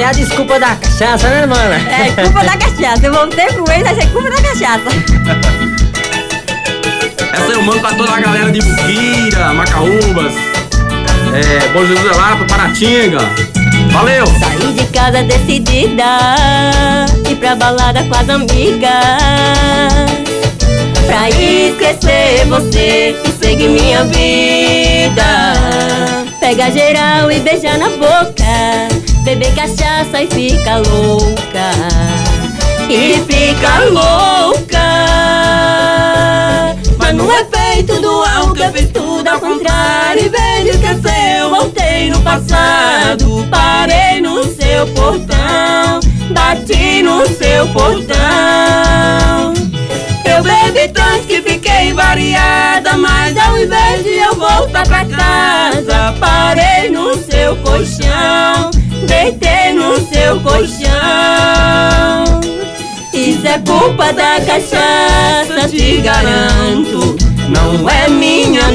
A 0.09 0.11
ideia 0.11 0.27
desculpa 0.27 0.55
culpa 0.55 0.59
da 0.59 0.75
cachaça, 0.75 1.29
né, 1.29 1.44
mana? 1.44 1.75
É 1.75 2.11
culpa 2.23 2.42
da 2.42 2.57
cachaça. 2.57 3.05
Eu 3.05 3.12
voltei 3.12 3.44
pro 3.49 3.71
ex, 3.71 3.87
achei 3.87 4.07
culpa 4.11 4.31
da 4.31 4.40
cachaça. 4.40 4.88
Essa 7.31 7.53
eu 7.53 7.61
mando 7.61 7.81
pra 7.81 7.92
toda 7.92 8.12
a 8.14 8.18
galera 8.18 8.51
de 8.51 8.62
Buquira, 8.62 9.53
Macaúbas, 9.53 10.33
é, 11.35 11.68
Bom 11.75 11.85
Jesus 11.85 12.11
da 12.11 12.16
Lapa, 12.16 12.47
Paratinga. 12.47 13.18
Valeu! 13.92 14.27
Saí 14.27 14.73
de 14.73 14.87
casa 14.87 15.23
decidida, 15.25 16.05
ir 17.29 17.37
pra 17.37 17.55
balada 17.55 18.03
com 18.05 18.18
as 18.18 18.31
amigas. 18.31 18.88
Pra 21.07 21.29
esquecer 21.29 22.47
você 22.47 23.14
e 23.27 23.44
seguir 23.44 23.68
minha 23.68 24.05
vida. 24.05 25.53
Pega 26.40 26.71
geral 26.71 27.31
e 27.31 27.40
beija 27.40 27.77
na 27.77 27.90
boca. 27.90 28.88
Beber 29.29 29.55
cachaça 29.55 30.23
e 30.23 30.27
fica 30.27 30.79
louca. 30.79 31.71
E 32.88 33.23
fica 33.31 33.85
louca. 33.91 34.79
Mas 36.97 37.14
no 37.14 37.31
efeito 37.31 38.01
do 38.01 38.25
álcool 38.25 38.57
eu 38.57 38.73
fiz 38.73 38.91
tudo 38.91 39.29
ao 39.29 39.38
contrário. 39.38 40.31
Vez 40.31 40.64
de 40.64 40.71
esquecer, 40.71 41.41
eu 41.41 41.51
voltei 41.51 42.09
no 42.09 42.23
passado. 42.23 43.47
Parei 43.51 44.23
no 44.23 44.43
seu 44.45 44.87
portão. 44.95 46.01
Bati 46.31 47.03
no 47.03 47.27
seu 47.27 47.69
portão. 47.75 49.53
Eu 50.25 50.43
bebi 50.43 50.88
tanto 50.88 51.27
que 51.27 51.43
fiquei 51.43 51.93
variada 51.93 52.97
Mas 52.97 53.37
ao 53.37 53.59
invés 53.59 54.03
de 54.05 54.11
eu 54.11 54.35
voltar 54.35 54.87
pra 54.87 55.05
casa 55.05 56.14
Parei 56.21 56.91
no 56.91 57.14
seu 57.17 57.57
colchão 57.57 58.78
Deitei 59.06 59.72
no 59.72 59.96
seu 60.08 60.40
colchão. 60.40 60.88
Isso 63.12 63.46
é 63.46 63.58
culpa 63.58 64.12
da 64.12 64.40
cachaça, 64.40 65.68
te 65.68 66.00
garanto. 66.00 67.16
Não 67.48 67.88
é 67.88 68.08
minha 68.08 68.70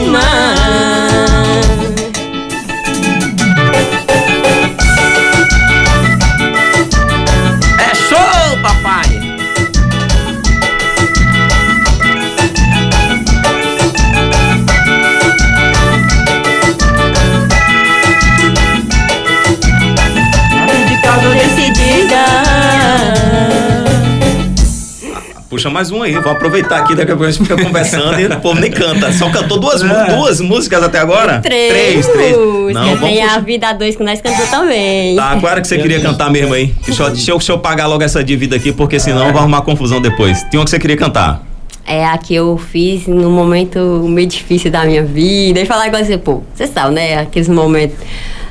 mais 25.84 25.92
um 25.92 26.02
aí, 26.02 26.14
vou 26.14 26.32
aproveitar 26.32 26.78
aqui, 26.78 26.96
daqui 26.96 27.12
a 27.12 27.16
pouco 27.16 27.26
a 27.26 27.32
gente 27.32 27.44
fica 27.46 27.62
conversando 27.62 28.18
e 28.18 28.26
o 28.26 28.40
povo 28.40 28.58
nem 28.58 28.72
canta. 28.72 29.12
Só 29.12 29.30
cantou 29.30 29.60
duas, 29.60 29.84
mu- 29.84 29.94
duas 30.16 30.40
músicas 30.40 30.82
até 30.82 30.98
agora? 31.00 31.42
Três, 31.42 31.74
Três, 31.74 32.08
três. 32.08 32.38
músicas. 32.38 32.74
Não, 32.74 32.86
vamos 32.96 33.10
Tem 33.10 33.22
a. 33.22 33.40
Vida 33.40 33.74
2 33.74 33.96
que 33.98 34.04
nós 34.04 34.22
cantamos 34.22 34.50
também 34.50 35.18
Tá, 35.18 35.38
qual 35.42 35.52
era 35.52 35.60
que 35.62 35.68
você 35.68 35.78
queria 35.78 36.00
cantar 36.00 36.32
mesmo 36.32 36.54
aí? 36.54 36.68
Deixa 36.86 37.04
eu, 37.04 37.10
deixa, 37.12 37.32
eu, 37.32 37.38
deixa 37.38 37.52
eu 37.52 37.60
pagar 37.60 37.88
logo 37.88 38.02
essa 38.02 38.24
dívida 38.24 38.56
aqui, 38.56 38.72
porque 38.72 38.98
senão 38.98 39.26
vai 39.34 39.42
arrumar 39.42 39.62
confusão 39.64 40.00
depois. 40.02 40.42
Tem 40.44 40.58
uma 40.58 40.64
que 40.64 40.70
você 40.70 40.80
queria 40.80 40.96
cantar. 40.96 41.44
É 41.86 42.06
a 42.06 42.18
que 42.18 42.34
eu 42.34 42.58
fiz 42.58 43.06
num 43.06 43.30
momento 43.32 44.06
meio 44.08 44.26
difícil 44.28 44.72
da 44.72 44.86
minha 44.86 45.04
vida. 45.04 45.60
E 45.60 45.66
falar 45.66 45.88
igual 45.88 46.02
assim, 46.02 46.18
pô, 46.18 46.42
você 46.56 46.66
sabe, 46.66 46.94
né? 46.96 47.20
Aqueles 47.20 47.50
momentos 47.50 47.98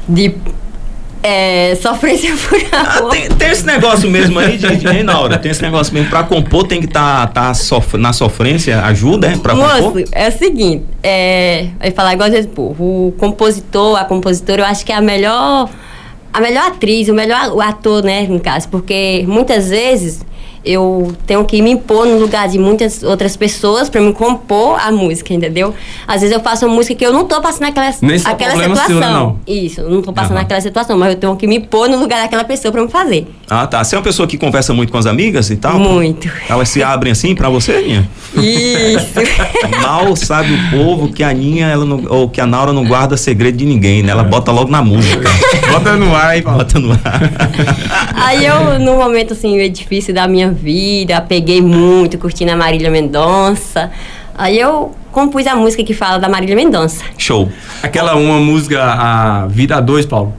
de 0.07 0.35
é, 1.23 1.75
sofrência 1.77 2.35
por 2.49 2.59
Ah, 2.73 2.99
amor. 2.99 3.11
tem, 3.11 3.29
tem 3.29 3.51
esse 3.51 3.65
negócio 3.67 4.11
mesmo 4.11 4.39
aí, 4.39 4.57
de, 4.59 4.77
de, 4.77 4.89
hein, 4.89 5.03
Naura? 5.03 5.39
Tem 5.39 5.51
esse 5.51 5.63
negócio 5.63 5.93
mesmo. 5.95 6.09
Pra 6.11 6.23
compor 6.25 6.67
tem 6.67 6.81
que 6.81 6.87
estar 6.87 7.27
tá, 7.29 7.47
tá 7.49 7.55
sof- 7.55 7.95
na 7.97 8.13
sofrência. 8.13 8.81
Ajuda, 8.83 9.29
é? 9.29 9.37
Pra 9.37 9.55
Moço, 9.55 9.83
compor? 9.83 10.05
é 10.13 10.29
o 10.29 10.33
seguinte, 10.33 10.85
é, 11.03 11.67
eu 11.81 11.87
ia 11.87 11.93
falar 11.93 12.15
igual 12.15 12.27
às 12.29 12.35
vezes, 12.35 12.51
pô, 12.53 12.63
o 12.79 13.15
compositor, 13.19 13.97
a 14.01 14.05
compositora, 14.05 14.63
eu 14.63 14.67
acho 14.67 14.85
que 14.85 14.91
é 14.93 14.97
a 14.97 15.01
melhor, 15.01 15.69
a 16.33 16.41
melhor 16.41 16.67
atriz, 16.69 17.09
o 17.09 17.15
melhor 17.15 17.61
ator, 17.63 18.03
né, 18.03 18.23
no 18.29 18.41
caso, 18.41 18.69
porque 18.69 19.25
muitas 19.29 19.69
vezes 19.69 20.25
eu 20.65 21.15
tenho 21.27 21.45
que 21.45 21.61
me 21.61 21.71
impor 21.71 22.07
no 22.07 22.19
lugar 22.19 22.49
de 22.49 22.59
muitas 22.59 23.03
outras 23.03 23.37
pessoas 23.37 23.89
pra 23.89 24.01
me 24.01 24.13
compor 24.13 24.79
a 24.81 24.93
música, 24.93 25.35
entendeu? 25.35 25.75
Às 26.07 26.21
vezes 26.21 26.35
eu 26.35 26.41
faço 26.41 26.67
uma 26.67 26.75
música 26.75 26.95
que 26.95 27.05
eu 27.05 27.13
não 27.13 27.25
tô 27.25 27.41
passando 27.41 27.69
aquela, 27.69 27.89
aquela 27.89 28.51
problema 28.51 28.77
seu, 28.77 28.87
situação. 28.87 29.13
não. 29.13 29.39
Isso, 29.47 29.81
eu 29.81 29.91
não 29.91 30.03
tô 30.03 30.13
passando 30.13 30.37
Aham. 30.37 30.43
aquela 30.43 30.61
situação, 30.61 30.99
mas 30.99 31.15
eu 31.15 31.17
tenho 31.19 31.37
que 31.37 31.47
me 31.47 31.61
pôr 31.61 31.89
no 31.89 31.99
lugar 31.99 32.23
daquela 32.23 32.45
pessoa 32.45 32.71
pra 32.71 32.83
me 32.83 32.89
fazer. 32.89 33.27
Ah, 33.49 33.67
tá. 33.67 33.83
Você 33.83 33.95
é 33.95 33.99
uma 33.99 34.05
pessoa 34.05 34.27
que 34.27 34.39
conversa 34.39 34.73
muito 34.73 34.93
com 34.93 34.99
as 34.99 35.07
amigas 35.07 35.51
e 35.51 35.57
tal? 35.57 35.79
Muito. 35.79 36.31
Elas 36.49 36.69
se 36.69 36.83
abrem 36.83 37.13
assim 37.13 37.35
pra 37.35 37.49
você, 37.49 37.73
Aninha? 37.73 38.09
Isso. 38.35 39.13
Mal 39.83 40.15
sabe 40.17 40.53
o 40.53 40.71
povo 40.71 41.13
que 41.13 41.23
a 41.23 41.29
Aninha, 41.31 41.67
ela 41.67 41.85
não, 41.85 42.05
ou 42.09 42.29
que 42.29 42.41
a 42.41 42.47
Naura 42.47 42.73
não 42.73 42.85
guarda 42.85 43.17
segredo 43.17 43.57
de 43.59 43.67
ninguém, 43.67 44.03
né? 44.03 44.13
Ela 44.13 44.25
bota 44.25 44.51
logo 44.53 44.71
na 44.71 44.83
música. 44.83 45.29
Bota 45.71 45.97
no 45.97 46.15
ar 46.15 46.41
Paulo. 46.43 46.59
Bota 46.59 46.79
no 46.79 46.93
ar. 46.93 47.33
Aí 48.15 48.47
eu, 48.47 48.79
num 48.79 48.97
momento 48.97 49.33
assim, 49.33 49.57
meio 49.57 49.71
difícil 49.71 50.15
da 50.15 50.27
minha 50.29 50.52
vida, 50.53 51.21
peguei 51.21 51.61
muito, 51.61 52.19
curtindo 52.19 52.53
a 52.53 52.57
Marília 52.57 52.91
Mendonça. 52.91 53.91
Aí 54.35 54.59
eu 54.59 54.95
compus 55.11 55.47
a 55.47 55.55
música 55.55 55.85
que 55.85 55.93
fala 55.93 56.19
da 56.19 56.29
Marília 56.29 56.57
Mendonça. 56.57 57.05
Show. 57.19 57.51
Aquela 57.83 58.15
uma 58.17 58.39
música, 58.39 58.83
a 58.83 59.47
Vida 59.47 59.81
2, 59.81 60.07
Paulo. 60.07 60.33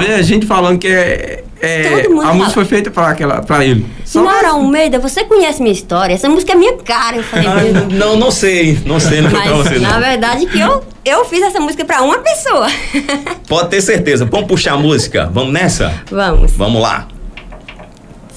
Vê 0.00 0.14
a 0.14 0.22
gente 0.22 0.46
falando 0.46 0.78
que 0.78 0.88
é. 0.88 1.44
é- 1.60 2.00
Todo 2.02 2.10
mundo 2.10 2.20
a 2.22 2.24
fala. 2.24 2.34
música 2.36 2.54
foi 2.54 2.64
feita 2.64 2.90
pra, 2.90 3.08
aquela, 3.10 3.42
pra 3.42 3.62
ele. 3.64 3.84
Só 4.04 4.26
Almeida, 4.48 4.98
você 4.98 5.24
conhece 5.24 5.60
minha 5.62 5.72
história? 5.74 6.14
Essa 6.14 6.28
música 6.28 6.52
é 6.52 6.54
minha 6.54 6.74
cara. 6.78 7.16
Eu 7.18 7.22
falei, 7.22 7.46
Ah, 7.46 7.54
"Meu 7.54 7.98
não, 7.98 8.16
não 8.16 8.30
sei. 8.30 8.78
Não 8.86 8.98
sei, 8.98 9.20
não 9.20 9.30
foi 9.30 9.40
pra 9.42 9.52
você, 9.52 9.70
Mas 9.70 9.82
na 9.82 9.92
não. 9.94 10.00
verdade 10.00 10.46
que 10.46 10.58
eu, 10.58 10.82
eu 11.04 11.24
fiz 11.26 11.42
essa 11.42 11.60
música 11.60 11.84
pra 11.84 12.00
uma 12.02 12.18
pessoa. 12.18 12.66
Pode 13.46 13.68
ter 13.68 13.82
certeza. 13.82 14.24
Vamos 14.24 14.46
puxar 14.46 14.72
a 14.72 14.78
música? 14.78 15.28
Vamos 15.32 15.52
nessa? 15.52 15.92
Vamos. 16.10 16.52
Vamos 16.52 16.80
lá. 16.80 17.08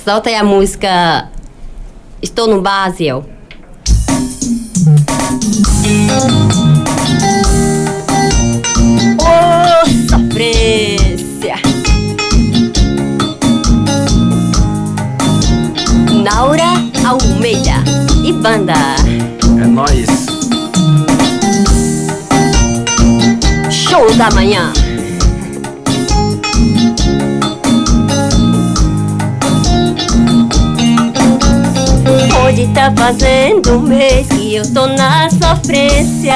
Solta 0.08 0.30
aí 0.30 0.36
a 0.36 0.44
música 0.46 1.28
Estou 2.22 2.48
no 2.48 2.66
Aziel. 2.66 3.26
Ô, 9.20 9.86
sofrência 10.10 11.56
Naura 16.24 16.64
Almeida 17.06 17.84
e 18.24 18.32
banda 18.32 18.76
É 19.62 19.68
nóis. 19.68 20.08
Show 23.70 24.10
da 24.16 24.32
manhã 24.32 24.72
Hoje 32.48 32.66
tá 32.74 32.94
fazendo 32.96 33.74
um 33.74 33.82
mês 33.82 34.26
que 34.30 34.56
eu 34.56 34.74
tô 34.74 34.88
na 34.88 35.30
sofrência 35.30 36.34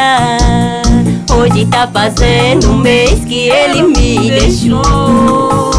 Hoje 1.34 1.66
tá 1.68 1.88
fazendo 1.88 2.70
um 2.70 2.78
mês 2.80 3.24
que 3.24 3.48
ele 3.48 3.84
me 3.84 4.30
deixou. 4.30 5.72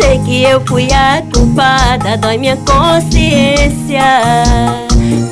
Sei 0.00 0.20
que 0.20 0.44
eu 0.44 0.60
fui 0.64 0.86
a 0.92 1.20
culpada, 1.34 2.16
dói 2.16 2.38
minha 2.38 2.56
consciência. 2.58 4.04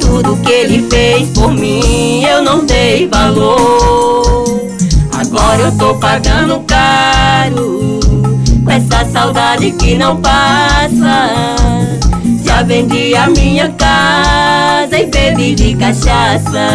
Tudo 0.00 0.37
que 0.38 0.50
ele 0.50 0.88
fez 0.90 1.28
por 1.28 1.52
mim 1.52 2.24
eu 2.24 2.42
não 2.42 2.66
dei 2.66 3.07
valor. 3.07 4.44
Agora 5.16 5.62
eu 5.62 5.78
tô 5.78 5.94
pagando 5.94 6.59
caro 6.66 8.00
Com 8.64 8.70
essa 8.70 9.04
saudade 9.12 9.70
que 9.70 9.94
não 9.94 10.16
passa 10.16 11.57
vendi 12.68 13.14
a 13.14 13.26
minha 13.31 13.70
casa 13.70 14.98
e 14.98 15.06
bebi 15.06 15.54
de 15.54 15.75
cachaça. 15.75 16.69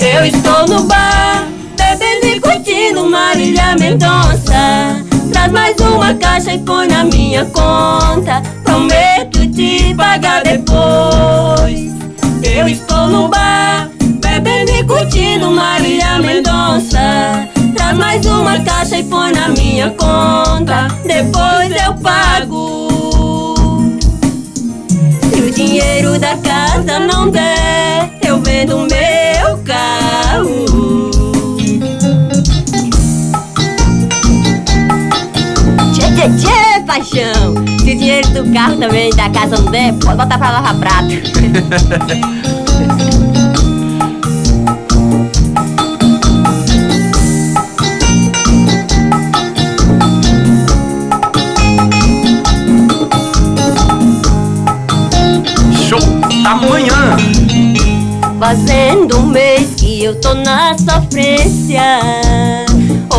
Eu 0.00 0.24
estou 0.24 0.66
no 0.66 0.84
bar, 0.84 1.46
bebendo 1.76 2.26
e 2.26 2.40
curtindo 2.40 3.04
Marília 3.04 3.76
Mendonça. 3.78 5.04
Traz 5.30 5.52
mais 5.52 5.76
uma 5.80 6.14
caixa 6.14 6.54
e 6.54 6.58
põe 6.60 6.88
na 6.88 7.04
minha 7.04 7.44
conta. 7.44 8.40
Prometo 8.64 9.46
te 9.52 9.94
pagar 9.94 10.44
depois. 10.44 11.92
Eu 12.42 12.66
estou 12.68 13.06
no 13.06 13.28
bar, 13.28 13.90
bebendo 14.22 14.70
e 14.70 14.84
curtindo 14.84 15.50
Marília 15.50 16.18
Mendonça. 16.20 17.46
Traz 17.76 17.98
mais 17.98 18.24
uma 18.24 18.58
caixa 18.60 18.96
e 18.96 19.04
põe 19.04 19.30
na 19.32 19.48
minha 19.50 19.90
conta. 19.90 20.88
Depois 21.04 21.70
eu 21.84 21.94
pago 22.02 22.89
Se 25.32 25.40
o 25.40 25.50
dinheiro 25.50 26.18
da 26.18 26.36
casa 26.36 26.98
não 26.98 27.30
der 27.30 28.10
Eu 28.22 28.40
vendo 28.40 28.78
meu 28.78 29.58
carro 29.64 31.10
Tchê, 35.92 36.06
tchê, 36.14 36.28
tchê, 36.36 36.80
paixão. 36.86 37.54
Se 37.78 37.92
o 37.92 37.98
dinheiro 37.98 38.28
do 38.30 38.52
carro 38.52 38.76
também 38.76 39.10
da 39.10 39.30
casa 39.30 39.56
não 39.60 39.70
der, 39.70 39.92
pode 39.94 40.16
botar 40.16 40.38
pra 40.38 40.50
lavar 40.50 40.74
prato. 40.78 41.08
Fazendo 58.40 59.18
um 59.18 59.26
mês 59.26 59.74
que 59.76 60.02
eu 60.02 60.18
tô 60.18 60.32
na 60.32 60.74
sofrência. 60.78 62.00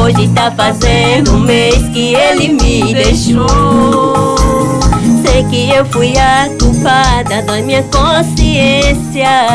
Hoje 0.02 0.28
tá 0.30 0.52
fazendo 0.58 1.36
um 1.36 1.40
mês 1.42 1.78
que 1.90 2.16
ele 2.16 2.48
me 2.54 2.92
deixou. 2.92 4.36
Sei 5.24 5.44
que 5.44 5.70
eu 5.70 5.86
fui 5.86 6.18
a 6.18 6.50
culpada 6.60 7.44
da 7.44 7.62
minha 7.62 7.84
consciência. 7.84 9.46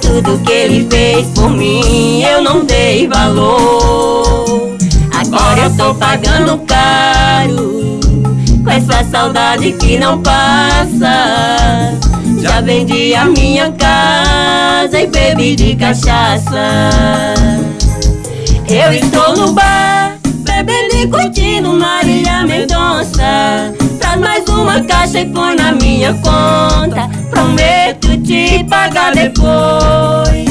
Tudo 0.00 0.38
que 0.38 0.50
ele 0.50 0.88
fez 0.90 1.26
por 1.34 1.50
mim 1.50 2.22
eu 2.22 2.40
não 2.42 2.64
dei 2.64 3.06
valor. 3.06 4.78
Agora 5.14 5.60
eu 5.60 5.76
tô 5.76 5.94
pagando 5.94 6.56
caro 6.66 8.00
com 8.64 8.70
essa 8.70 9.04
saudade 9.10 9.72
que 9.72 9.98
não 9.98 10.22
passa. 10.22 12.13
Já 12.44 12.60
vendi 12.60 13.14
a 13.14 13.24
minha 13.24 13.72
casa 13.72 15.00
e 15.00 15.06
bebi 15.06 15.56
de 15.56 15.74
cachaça. 15.76 17.34
Eu 18.68 18.92
estou 18.92 19.34
no 19.34 19.52
bar, 19.52 20.18
bebendo 20.22 20.94
e 20.94 21.08
curtindo 21.08 21.72
Marília 21.72 22.44
Mendonça. 22.44 23.72
Traz 23.98 24.20
mais 24.20 24.44
uma 24.46 24.78
caixa 24.82 25.20
e 25.20 25.30
põe 25.30 25.56
na 25.56 25.72
minha 25.72 26.12
conta. 26.12 27.08
Prometo 27.30 28.14
te 28.18 28.62
pagar 28.64 29.14
depois. 29.14 30.44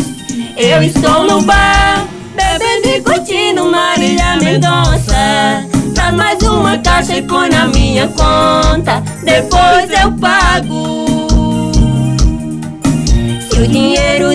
Eu 0.58 0.82
estou 0.82 1.28
no 1.28 1.44
bar, 1.44 2.08
bebendo 2.36 2.88
e 2.88 3.02
curtindo 3.02 3.70
Marília 3.70 4.38
Mendonça. 4.38 5.64
Traz 5.94 6.16
mais 6.16 6.42
uma 6.42 6.76
caixa 6.80 7.18
e 7.18 7.22
põe 7.22 7.50
na 7.52 7.68
minha 7.68 8.08
conta. 8.08 9.04
Depois 9.24 9.92
eu 10.02 10.12
pago. 10.14 11.03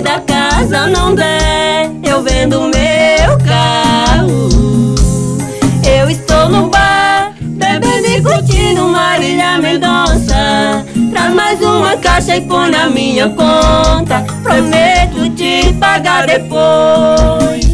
Da 0.01 0.19
casa 0.19 0.87
não 0.87 1.13
der, 1.13 1.91
eu 2.03 2.21
vendo 2.23 2.61
meu 2.61 3.37
carro. 3.45 4.49
Eu 5.83 6.09
estou 6.09 6.47
no 6.47 6.69
bar, 6.69 7.33
bebendo 7.41 8.07
e 8.07 8.21
curtindo 8.21 8.87
Marília 8.87 9.57
Mendonça. 9.57 10.85
Traz 11.11 11.33
mais 11.33 11.61
uma 11.61 11.97
caixa 11.97 12.37
e 12.37 12.41
põe 12.41 12.69
na 12.69 12.89
minha 12.89 13.29
conta. 13.29 14.25
Prometo 14.41 15.29
te 15.35 15.73
pagar 15.73 16.27
depois. 16.27 17.65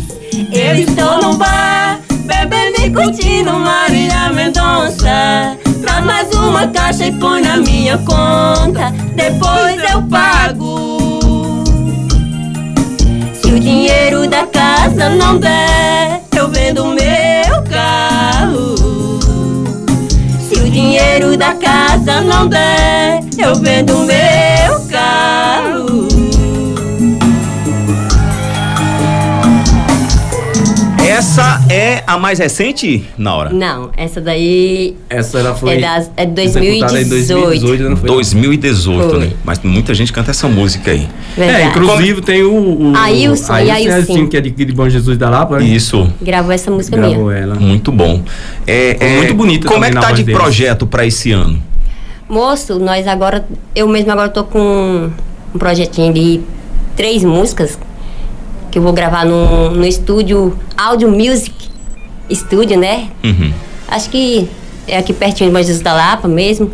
Eu 0.51 0.75
estou 0.75 1.21
no 1.21 1.37
bar, 1.37 1.99
bebendo 2.25 2.81
e 2.81 2.89
curtindo 2.89 3.53
Marília 3.53 4.29
Mendonça. 4.33 5.57
Traz 5.81 6.03
mais 6.03 6.29
uma 6.33 6.67
caixa 6.67 7.05
e 7.05 7.11
põe 7.11 7.41
na 7.41 7.57
minha 7.57 7.97
conta. 7.99 8.91
Depois 9.15 9.91
eu 9.91 10.01
pago. 10.03 10.94
Dinheiro 13.65 14.27
da 14.29 14.45
casa 14.45 15.09
não 15.09 15.39
der, 15.39 16.21
eu 16.37 16.47
vendo 16.49 16.85
meu 16.85 17.63
carro. 17.67 18.75
Se 20.39 20.53
o 20.53 20.69
dinheiro 20.69 21.35
da 21.35 21.55
casa 21.55 22.21
não 22.21 22.47
der, 22.47 23.21
eu 23.39 23.55
vendo 23.55 23.97
meu 24.01 24.87
carro. 24.87 26.14
Essa 31.35 31.65
é 31.69 32.01
a 32.07 32.17
mais 32.17 32.39
recente, 32.39 33.03
Naura? 33.17 33.49
Não, 33.49 33.89
essa 33.97 34.21
daí 34.21 34.95
Essa 35.09 35.39
ela 35.39 35.53
foi 35.53 35.75
é, 35.75 35.81
das, 35.81 36.09
é 36.15 36.23
em 36.23 36.33
2018. 36.33 37.09
2018, 37.09 37.89
não 37.89 37.97
foi? 37.97 38.09
2018, 38.09 39.09
Foi. 39.09 39.19
né? 39.19 39.31
Mas 39.43 39.59
muita 39.59 39.93
gente 39.93 40.13
canta 40.13 40.31
essa 40.31 40.47
música 40.47 40.91
aí. 40.91 41.05
Verdade. 41.35 41.61
É, 41.61 41.65
inclusive 41.67 42.21
tem 42.21 42.43
o, 42.43 42.91
o 42.91 42.95
Ailson 42.95 43.57
e 43.57 43.69
Ailcim. 43.69 43.89
Ailcim, 43.89 44.27
que 44.27 44.37
é 44.37 44.41
de, 44.41 44.49
de 44.49 44.71
Bom 44.71 44.87
Jesus 44.87 45.17
da 45.17 45.29
Lapa. 45.29 45.59
né? 45.59 45.65
Isso. 45.65 46.09
Gravou 46.21 46.53
essa 46.53 46.71
música 46.71 46.95
Gravou 46.95 47.25
minha. 47.25 47.37
ela. 47.37 47.55
Muito 47.55 47.91
bom. 47.91 48.23
É, 48.65 48.95
é, 48.97 49.17
muito 49.17 49.33
bonita 49.33 49.67
Como 49.67 49.83
é 49.83 49.89
que 49.89 49.99
tá 49.99 50.11
de 50.13 50.23
deles. 50.23 50.39
projeto 50.39 50.87
pra 50.87 51.05
esse 51.05 51.33
ano? 51.33 51.61
Moço, 52.29 52.79
nós 52.79 53.05
agora, 53.07 53.45
eu 53.75 53.89
mesmo 53.89 54.09
agora 54.09 54.29
tô 54.29 54.45
com 54.45 55.09
um 55.53 55.59
projetinho 55.59 56.13
de 56.13 56.39
três 56.95 57.25
músicas 57.25 57.77
que 58.75 58.79
eu 58.79 58.83
vou 58.83 58.91
gravar 58.91 59.25
no, 59.25 59.69
no 59.71 59.85
estúdio 59.85 60.53
Audio 60.75 61.09
Music 61.09 61.69
Studio, 62.29 62.77
né? 62.77 63.07
Uhum. 63.23 63.53
Acho 63.87 64.09
que 64.09 64.49
é 64.85 64.97
aqui 64.97 65.13
pertinho 65.13 65.49
de 65.49 65.57
Jesus 65.63 65.81
da 65.81 65.93
Lapa 65.93 66.27
mesmo. 66.27 66.69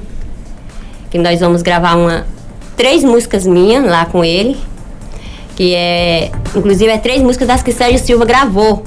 Que 1.11 1.19
nós 1.19 1.39
vamos 1.39 1.61
gravar 1.61 1.95
uma 1.95 2.25
três 2.75 3.03
músicas 3.03 3.45
minhas 3.45 3.85
lá 3.85 4.07
com 4.07 4.25
ele. 4.25 4.57
Que 5.55 5.75
é. 5.75 6.31
Inclusive 6.55 6.89
é 6.91 6.97
três 6.97 7.21
músicas 7.21 7.47
das 7.47 7.61
que 7.61 7.71
Sérgio 7.71 7.99
Silva 7.99 8.25
gravou. 8.25 8.83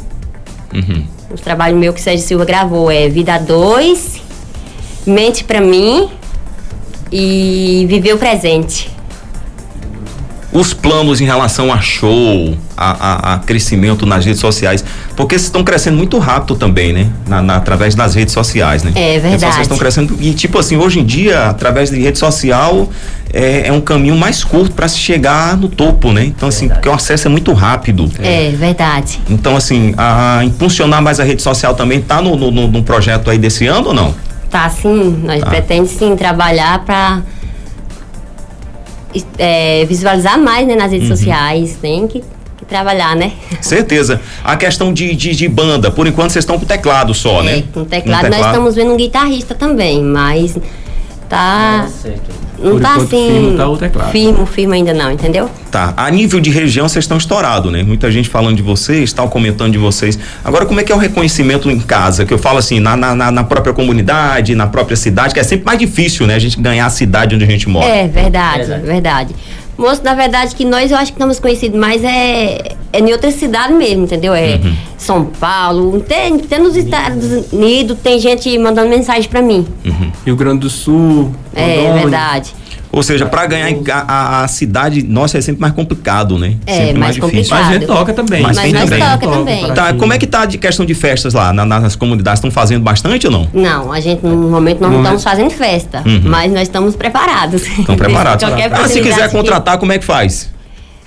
Uhum. 0.75 1.07
Os 1.33 1.41
trabalhos 1.41 1.79
meu 1.79 1.93
que 1.93 2.01
Sérgio 2.01 2.27
Silva 2.27 2.45
gravou 2.45 2.91
é 2.91 3.09
Vida 3.09 3.39
2, 3.39 4.21
Mente 5.07 5.45
Pra 5.45 5.61
Mim 5.61 6.11
e 7.13 7.87
Viver 7.89 8.15
o 8.15 8.19
Presente. 8.19 8.91
Os 10.55 10.73
planos 10.73 11.21
em 11.21 11.25
relação 11.25 11.73
a 11.73 11.81
show, 11.81 12.57
a, 12.77 13.33
a- 13.33 13.35
a 13.35 13.39
crescimento 13.41 14.07
nas 14.07 14.25
redes 14.25 14.41
sociais, 14.41 14.85
porque 15.17 15.35
vocês 15.35 15.47
estão 15.47 15.65
crescendo 15.65 15.97
muito 15.97 16.17
rápido 16.19 16.55
também, 16.55 16.93
né? 16.93 17.11
Na, 17.27 17.43
na- 17.43 17.57
através 17.57 17.97
das 17.97 18.15
redes 18.15 18.33
sociais, 18.33 18.85
né? 18.85 18.93
É 18.95 19.17
As 19.17 19.23
verdade. 19.23 19.53
Vocês 19.53 19.63
estão 19.63 19.77
crescendo 19.77 20.17
e 20.21 20.33
tipo 20.33 20.57
assim, 20.57 20.77
hoje 20.77 21.01
em 21.01 21.05
dia, 21.05 21.47
através 21.47 21.91
de 21.91 22.01
rede 22.01 22.21
social, 22.21 22.89
é, 23.33 23.67
é 23.67 23.73
um 23.73 23.81
caminho 23.81 24.15
mais 24.15 24.45
curto 24.45 24.73
para 24.77 24.87
se 24.87 24.97
chegar 24.99 25.57
no 25.57 25.69
topo, 25.69 26.13
né? 26.13 26.25
Então 26.27 26.49
assim, 26.49 26.69
porque 26.69 26.89
o 26.89 26.93
acesso 26.93 27.27
é 27.27 27.31
muito 27.31 27.53
rápido. 27.53 28.09
É, 28.21 28.51
verdade. 28.51 29.19
Então 29.29 29.57
assim, 29.57 29.93
a 29.99 30.41
impulsionar 30.45 31.03
mais 31.03 31.19
a 31.19 31.25
rede 31.25 31.43
social 31.43 31.75
também 31.75 32.01
tá 32.01 32.23
no, 32.23 32.37
no, 32.37 32.53
no- 32.53 32.69
no 32.69 32.83
projeto 32.85 33.29
aí 33.29 33.39
desse 33.39 33.67
ano 33.67 33.89
ou 33.89 33.95
não? 33.95 34.15
Tá 34.49 34.71
sim, 34.71 35.21
nós 35.25 35.41
Tá. 35.41 35.47
pretendemos 35.51 35.91
sim 35.91 36.15
trabalhar 36.15 36.85
pra 36.85 37.23
é, 39.39 39.85
visualizar 39.85 40.39
mais 40.39 40.67
né, 40.67 40.75
nas 40.75 40.91
redes 40.91 41.09
Uhum. 41.11 41.17
sociais. 41.17 41.77
Tem 41.81 42.07
que, 42.09 42.21
que 42.59 42.65
trabalhar, 42.67 43.15
né? 43.17 43.33
Certeza. 43.61 44.21
A 44.43 44.57
questão 44.57 44.93
de, 44.93 45.15
de, 45.15 45.35
de 45.35 45.49
banda, 45.49 45.91
por 45.91 46.07
enquanto 46.07 46.31
vocês 46.31 46.43
estão 46.45 46.59
com 46.59 46.65
teclado 46.67 47.13
só, 47.15 47.43
né? 47.43 47.59
É, 47.59 47.63
com 47.73 47.85
teclado, 47.85 48.29
nós 48.31 48.47
estamos 48.47 48.75
vendo 48.75 48.93
um 48.93 48.97
guitarrista 48.97 49.55
também, 49.55 50.03
mas 50.03 50.57
tá. 51.29 51.89
certo. 52.03 52.44
Não 52.65 52.81
tá 52.81 52.95
assim. 52.97 53.07
firme 53.07 53.57
tá 53.57 53.69
o 53.69 53.77
teclado. 53.77 54.11
Firme, 54.11 54.47
firme 54.47 54.75
ainda 54.77 54.95
não, 54.95 55.11
entendeu? 55.11 55.51
Tá. 55.71 55.93
A 55.97 56.11
nível 56.11 56.41
de 56.41 56.51
região, 56.51 56.89
vocês 56.89 57.05
estão 57.05 57.17
estourados, 57.19 57.71
né? 57.71 57.83
Muita 57.83 58.11
gente 58.11 58.29
falando 58.29 58.57
de 58.57 58.63
vocês, 58.63 59.13
tal, 59.13 59.29
comentando 59.29 59.73
de 59.73 59.79
vocês. 59.79 60.19
Agora, 60.45 60.65
como 60.67 60.81
é 60.81 60.83
que 60.85 60.91
é 60.93 60.95
o 60.95 60.99
reconhecimento 60.99 61.71
em 61.71 61.79
casa? 61.81 62.25
Que 62.25 62.33
eu 62.33 62.39
falo 62.39 62.59
assim, 62.59 62.81
na, 62.81 62.97
na, 62.97 63.15
na- 63.31 63.45
própria 63.45 63.73
comunidade, 63.75 64.55
na 64.55 64.67
própria 64.67 64.97
cidade, 64.97 65.35
que 65.35 65.41
é 65.41 65.43
sempre 65.43 65.67
mais 65.67 65.79
difícil, 65.79 66.27
né? 66.27 66.35
A 66.35 66.39
gente 66.39 66.59
ganhar 66.61 66.87
a 66.87 66.91
cidade 66.91 67.35
onde 67.35 67.45
a 67.45 67.49
gente 67.49 67.69
mora. 67.69 67.87
É, 67.87 68.09
verdade, 68.09 68.59
Verdade. 68.67 68.87
verdade. 68.87 69.35
Moço, 69.77 70.03
na 70.05 70.15
verdade, 70.15 70.55
que 70.55 70.65
nós 70.65 70.91
eu 70.91 70.97
acho 70.97 71.13
que 71.13 71.19
estamos 71.19 71.39
conhecidos 71.39 71.79
mais 71.79 72.03
é, 72.05 72.77
é 72.93 73.01
em 73.01 73.13
outra 73.13 73.31
cidade 73.31 73.73
mesmo, 73.73 74.05
entendeu? 74.05 74.35
É 74.35 74.55
Uhum. 74.55 74.75
São 74.97 75.25
Paulo, 75.27 76.01
tem, 76.01 76.39
tem 76.39 76.59
nos 76.61 76.77
Estados 76.77 77.53
Unidos, 77.53 77.99
tem 78.03 78.19
gente 78.19 78.57
mandando 78.57 78.89
mensagem 78.89 79.29
pra 79.29 79.43
mim. 79.43 79.67
Rio 80.25 80.35
Grande 80.37 80.61
do 80.61 80.71
Sul. 80.71 81.31
É, 81.55 81.77
Rondônia. 81.77 81.93
verdade. 82.03 82.55
Ou 82.95 83.03
seja, 83.03 83.27
para 83.27 83.45
ganhar 83.47 83.69
a, 83.93 83.99
a- 84.41 84.45
a 84.45 84.49
cidade, 84.49 85.03
nossa, 85.03 85.37
é 85.37 85.41
sempre 85.41 85.61
mais 85.61 85.75
complicado, 85.75 86.39
né? 86.39 86.55
É, 86.67 86.77
sempre 86.87 86.99
mais 87.01 87.19
complicado. 87.19 87.51
Mas 87.61 87.69
a 87.69 87.73
gente 87.73 87.87
toca 87.87 88.13
também. 88.13 88.43
Mas 88.43 88.57
Mas 88.57 88.65
tem 88.65 88.73
nós 88.73 88.85
também. 88.91 89.01
toca 89.09 89.29
também. 89.29 89.75
Tá, 89.75 89.93
como 89.95 90.13
é 90.13 90.19
que 90.19 90.27
tá 90.27 90.45
de 90.47 90.59
questão 90.59 90.87
de 90.87 90.95
festas 90.95 91.35
lá 91.35 91.53
na- 91.53 91.65
nas 91.67 91.97
comunidades? 91.97 92.39
Estão 92.39 92.51
fazendo 92.51 92.83
bastante 92.83 93.27
ou 93.27 93.33
não? 93.33 93.49
Não, 93.53 93.93
a 93.93 93.99
gente 94.01 94.25
no 94.25 94.49
momento 94.49 94.81
não 94.81 94.97
estamos 95.03 95.25
fazendo 95.25 95.51
festa, 95.51 96.03
Uhum. 96.07 96.23
mas 96.25 96.53
nós 96.53 96.63
estamos 96.63 96.95
preparados. 96.95 97.67
Estão 97.67 97.97
preparados. 97.97 98.45
Qualquer 98.49 98.73
Ah, 98.73 98.77
se 98.77 98.83
quiser 98.83 98.89
oportunidade 99.01 99.31
que- 99.33 99.37
contratar, 99.37 99.79
como 99.79 99.93
é 99.93 99.99
que 99.99 100.05
faz? 100.05 100.51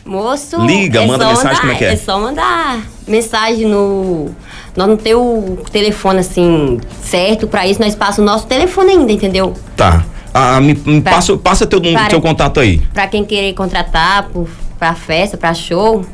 Moço, 0.05 0.61
Liga, 0.65 1.05
manda 1.05 1.23
só 1.25 1.29
mensagem, 1.31 1.47
mandar- 1.49 1.59
como 1.61 1.71
é 1.73 1.75
que 1.75 1.85
é? 1.85 1.93
É 1.93 1.95
só 1.97 2.19
mandar 2.19 2.79
mensagem 3.07 3.65
no. 3.65 4.29
Nós 4.75 4.87
não 4.87 4.95
temos 4.95 5.23
o 5.59 5.69
telefone 5.71 6.19
assim 6.19 6.79
certo 7.03 7.47
pra 7.47 7.67
isso, 7.67 7.81
nós 7.81 7.93
passamos 7.95 8.29
o 8.29 8.33
nosso 8.33 8.47
telefone 8.47 8.91
ainda, 8.91 9.11
entendeu? 9.11 9.53
Tá. 9.75 10.05
Ah, 10.39 10.61
me, 10.61 10.73
me 10.85 11.01
Para- 11.01 11.15
passa, 11.15 11.35
passa 11.37 11.65
teu, 11.65 11.81
para- 11.81 12.09
teu 12.09 12.21
contato 12.21 12.59
aí. 12.59 12.79
Pra 12.93 13.07
quem 13.07 13.25
querer 13.25 13.53
contratar 13.53 14.29
por, 14.29 14.47
pra 14.77 14.93
festa, 14.93 15.35
pra 15.35 15.53
show, 15.53 16.01
o 16.01 16.05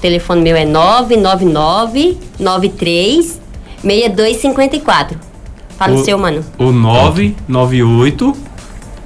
telefone 0.00 0.42
meu 0.42 0.54
é 0.54 0.66
999 0.66 2.18
93 2.38 3.40
6254. 3.82 5.18
Fala 5.78 5.94
o, 5.96 6.00
o 6.00 6.04
seu, 6.04 6.18
mano. 6.18 6.44
O 6.58 6.70
998 6.70 8.36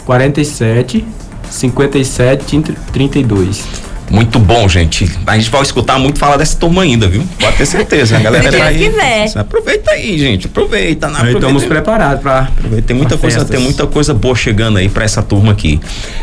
47 0.05 1.05
57 1.49 2.63
32. 2.93 3.84
Muito 4.11 4.39
bom, 4.39 4.69
gente. 4.69 5.11
A 5.27 5.37
gente 5.37 5.51
vai 5.51 5.63
escutar 5.63 5.99
muito 5.99 6.19
falar 6.19 6.37
dessa 6.37 6.57
turma 6.57 6.83
ainda, 6.83 7.09
viu? 7.09 7.27
Pode 7.41 7.57
ter 7.57 7.67
certeza. 7.67 8.17
A 8.17 8.21
galera 8.21 8.53
tá 8.53 8.65
aí. 8.65 8.91
Quiser. 8.91 9.39
Aproveita 9.39 9.91
aí, 9.93 10.19
gente. 10.19 10.47
Aproveita. 10.47 11.09
Né? 11.09 11.15
Aproveita. 11.15 11.39
Estamos 11.39 11.65
preparados 11.65 12.23
para. 12.23 12.49
Tem 12.87 12.97
muita 12.97 13.17
coisa, 13.17 13.39
festas. 13.39 13.57
tem 13.57 13.65
muita 13.65 13.87
coisa 13.87 14.15
boa 14.15 14.35
chegando 14.35 14.79
aí 14.79 14.89
para 14.89 15.05
essa 15.05 15.23
turma 15.23 15.53
aqui. 15.53 15.81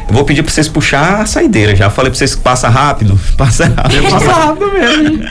Eu 0.08 0.14
vou 0.14 0.24
pedir 0.24 0.44
para 0.44 0.52
vocês 0.52 0.68
puxar 0.68 1.22
a 1.22 1.26
saideira. 1.26 1.76
Já 1.76 1.90
falei 1.90 2.12
para 2.12 2.18
vocês 2.18 2.36
que 2.36 2.42
passa 2.42 2.70
rápido. 2.70 3.20
Passa 3.38 3.66
rápido. 3.66 4.10
passa 4.10 4.32
rápido 4.32 4.72
mesmo. 4.72 5.30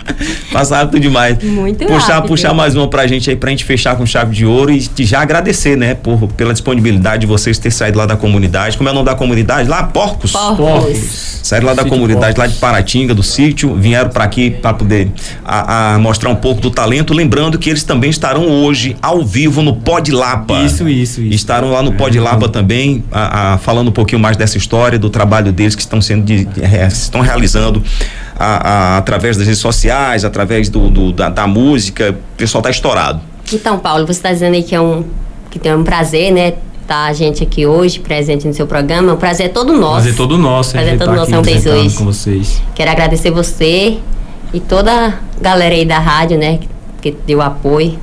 passa 0.53 0.77
rápido 0.77 1.01
demais. 1.01 1.43
Muito 1.43 1.87
puxar, 1.87 2.15
rápido. 2.15 2.29
Puxar 2.29 2.55
mais 2.55 2.75
uma 2.75 2.89
pra 2.89 3.07
gente 3.07 3.31
aí, 3.31 3.37
pra 3.37 3.51
gente 3.51 3.65
fechar 3.65 3.97
com 3.97 4.05
chave 4.05 4.35
de 4.35 4.45
ouro 4.45 4.73
e 4.73 4.91
já 4.99 5.21
agradecer, 5.21 5.77
né, 5.77 5.95
por, 5.95 6.27
pela 6.33 6.53
disponibilidade 6.53 7.21
de 7.21 7.27
vocês 7.27 7.59
ter 7.59 7.71
saído 7.71 7.99
lá 7.99 8.07
da 8.07 8.17
comunidade. 8.17 8.77
Como 8.77 8.89
é 8.89 8.93
o 8.93 8.95
nome 8.95 9.07
da 9.07 9.15
comunidade? 9.15 9.69
Lá, 9.69 9.85
Porcos. 9.85 10.33
Porcos. 10.33 10.57
Porcos. 10.57 11.41
Saíram 11.43 11.67
lá 11.67 11.75
da 11.75 11.83
Sítio 11.83 11.97
comunidade, 11.97 12.35
Porcos. 12.35 12.39
Lá 12.41 12.47
de 12.47 12.55
Paratinga, 12.57 13.14
do 13.14 13.22
sítio, 13.22 13.74
vieram 13.74 14.09
para 14.09 14.24
aqui 14.24 14.51
para 14.51 14.72
poder 14.72 15.12
a, 15.45 15.95
a, 15.95 15.99
mostrar 15.99 16.30
um 16.30 16.34
pouco 16.34 16.61
do 16.61 16.70
talento. 16.70 17.12
Lembrando 17.12 17.59
que 17.59 17.68
eles 17.68 17.84
também 17.84 18.09
estarão 18.09 18.49
hoje 18.49 18.97
ao 19.03 19.22
vivo 19.24 19.62
no 19.62 19.76
Pod 19.76 20.11
Lapa. 20.11 20.62
Isso, 20.62 20.88
isso, 20.88 21.20
isso. 21.20 21.34
Estarão 21.34 21.70
lá 21.70 21.82
no 21.82 21.93
é, 21.93 21.97
Pod 21.97 22.18
Lapa 22.18 22.49
também, 22.49 23.05
a, 23.12 23.59
falando 23.59 23.88
um 23.88 23.93
pouquinho 23.93 24.20
mais 24.20 24.36
dessa 24.36 24.57
história, 24.57 24.99
do 24.99 25.11
trabalho 25.11 25.53
deles 25.53 25.74
que 25.74 25.82
estão 25.82 26.01
sendo 26.01 26.24
de, 26.24 26.47
de, 26.47 26.62
estão 26.88 27.20
realizando 27.20 27.82
através 28.38 29.36
das 29.36 29.47
redes 29.47 29.61
sociais, 29.61 30.24
através 30.24 30.70
do, 30.70 30.88
do 30.88 31.12
da, 31.12 31.28
da 31.28 31.47
música. 31.47 32.11
O 32.11 32.36
pessoal 32.36 32.61
está 32.61 32.70
estourado. 32.70 33.20
Então, 33.53 33.78
Paulo, 33.78 34.07
você 34.07 34.12
está 34.12 34.32
dizendo 34.32 34.55
aí 34.55 34.62
que 34.62 34.74
é 34.74 34.80
um 34.80 35.05
que 35.51 35.59
tem 35.59 35.74
um 35.74 35.82
prazer, 35.82 36.32
né? 36.32 36.55
Tá 36.91 37.05
a 37.05 37.12
gente 37.12 37.45
aqui 37.45 37.64
hoje, 37.64 38.01
presente 38.01 38.49
no 38.49 38.53
seu 38.53 38.66
programa. 38.66 39.12
O 39.12 39.16
prazer 39.16 39.47
é 39.47 39.49
todo 39.49 39.72
nosso. 39.74 39.93
Prazer 39.93 40.12
é 40.12 40.16
todo 40.16 40.36
nosso. 40.36 40.72
Prazer 40.72 40.95
é 40.95 40.97
todo 40.97 41.14
nosso, 41.14 41.32
é 41.32 41.38
um 41.38 41.43
beijo 41.43 41.70
hoje. 41.70 41.97
com 41.97 42.05
vocês. 42.05 42.61
Quero 42.74 42.91
agradecer 42.91 43.30
você 43.30 43.99
e 44.53 44.59
toda 44.59 45.07
a 45.07 45.14
galera 45.41 45.72
aí 45.72 45.84
da 45.84 46.01
rádio, 46.01 46.36
né? 46.36 46.59
Que 47.01 47.12
deu 47.12 47.41
apoio. 47.41 47.97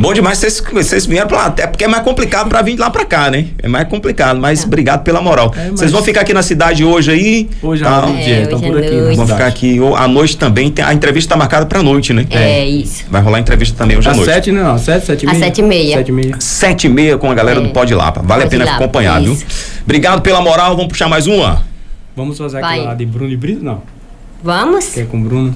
Bom 0.00 0.14
demais 0.14 0.38
vocês, 0.38 0.62
vocês 0.72 1.04
vieram 1.04 1.28
pra 1.28 1.36
lá, 1.36 1.46
até 1.48 1.66
porque 1.66 1.84
é 1.84 1.86
mais 1.86 2.02
complicado 2.02 2.48
para 2.48 2.62
vir 2.62 2.78
lá 2.78 2.88
para 2.88 3.04
cá, 3.04 3.30
né? 3.30 3.48
É 3.62 3.68
mais 3.68 3.86
complicado, 3.86 4.40
mas 4.40 4.62
é. 4.62 4.66
obrigado 4.66 5.02
pela 5.02 5.20
moral. 5.20 5.52
É, 5.54 5.68
vocês 5.68 5.92
vão 5.92 6.02
ficar 6.02 6.22
aqui 6.22 6.32
na 6.32 6.42
cidade 6.42 6.82
hoje 6.82 7.10
aí? 7.10 7.50
Hoje 7.62 7.84
tá? 7.84 8.08
é, 8.16 8.24
dia, 8.24 8.42
estão 8.44 8.58
por 8.58 8.78
aqui. 8.78 9.14
Vão 9.14 9.26
ficar 9.26 9.46
aqui 9.46 9.78
à 9.94 10.08
noite 10.08 10.38
também. 10.38 10.70
Tem, 10.70 10.82
a 10.82 10.94
entrevista 10.94 11.34
tá 11.34 11.36
marcada 11.36 11.66
pra 11.66 11.82
noite, 11.82 12.14
né? 12.14 12.26
É, 12.30 12.66
isso. 12.66 13.04
Vai 13.10 13.20
rolar 13.20 13.40
entrevista 13.40 13.76
também 13.76 13.98
hoje 13.98 14.08
à 14.08 14.14
noite. 14.14 14.30
Às 14.30 14.34
sete, 14.36 14.52
né? 14.52 14.62
Não, 14.62 14.78
sete, 14.78 15.04
sete 15.04 15.22
e 15.24 15.26
meia. 15.26 15.36
Às 15.36 15.44
sete 15.44 15.58
e 15.58 15.62
meia. 15.62 15.96
Sete 15.98 16.08
e 16.08 16.12
meia. 16.12 16.36
Sete 16.38 16.86
e 16.86 16.90
meia 16.90 17.18
com 17.18 17.30
a 17.30 17.34
galera 17.34 17.60
é. 17.60 17.62
do 17.62 17.68
Pod 17.68 17.94
Lapa. 17.94 18.22
Vale 18.22 18.44
Pode 18.44 18.56
a 18.56 18.58
pena 18.58 18.72
acompanhar, 18.76 19.20
viu? 19.20 19.36
Obrigado 19.84 20.22
pela 20.22 20.40
moral. 20.40 20.76
Vamos 20.76 20.88
puxar 20.88 21.10
mais 21.10 21.26
uma? 21.26 21.62
Vamos 22.16 22.38
fazer 22.38 22.56
aquela 22.56 22.94
de 22.94 23.04
Bruno 23.04 23.30
e 23.30 23.36
Brito? 23.36 23.62
Não. 23.62 23.82
Vamos? 24.42 24.86
Que 24.94 25.00
é 25.00 25.04
com 25.04 25.18
o 25.18 25.20
Bruno. 25.20 25.54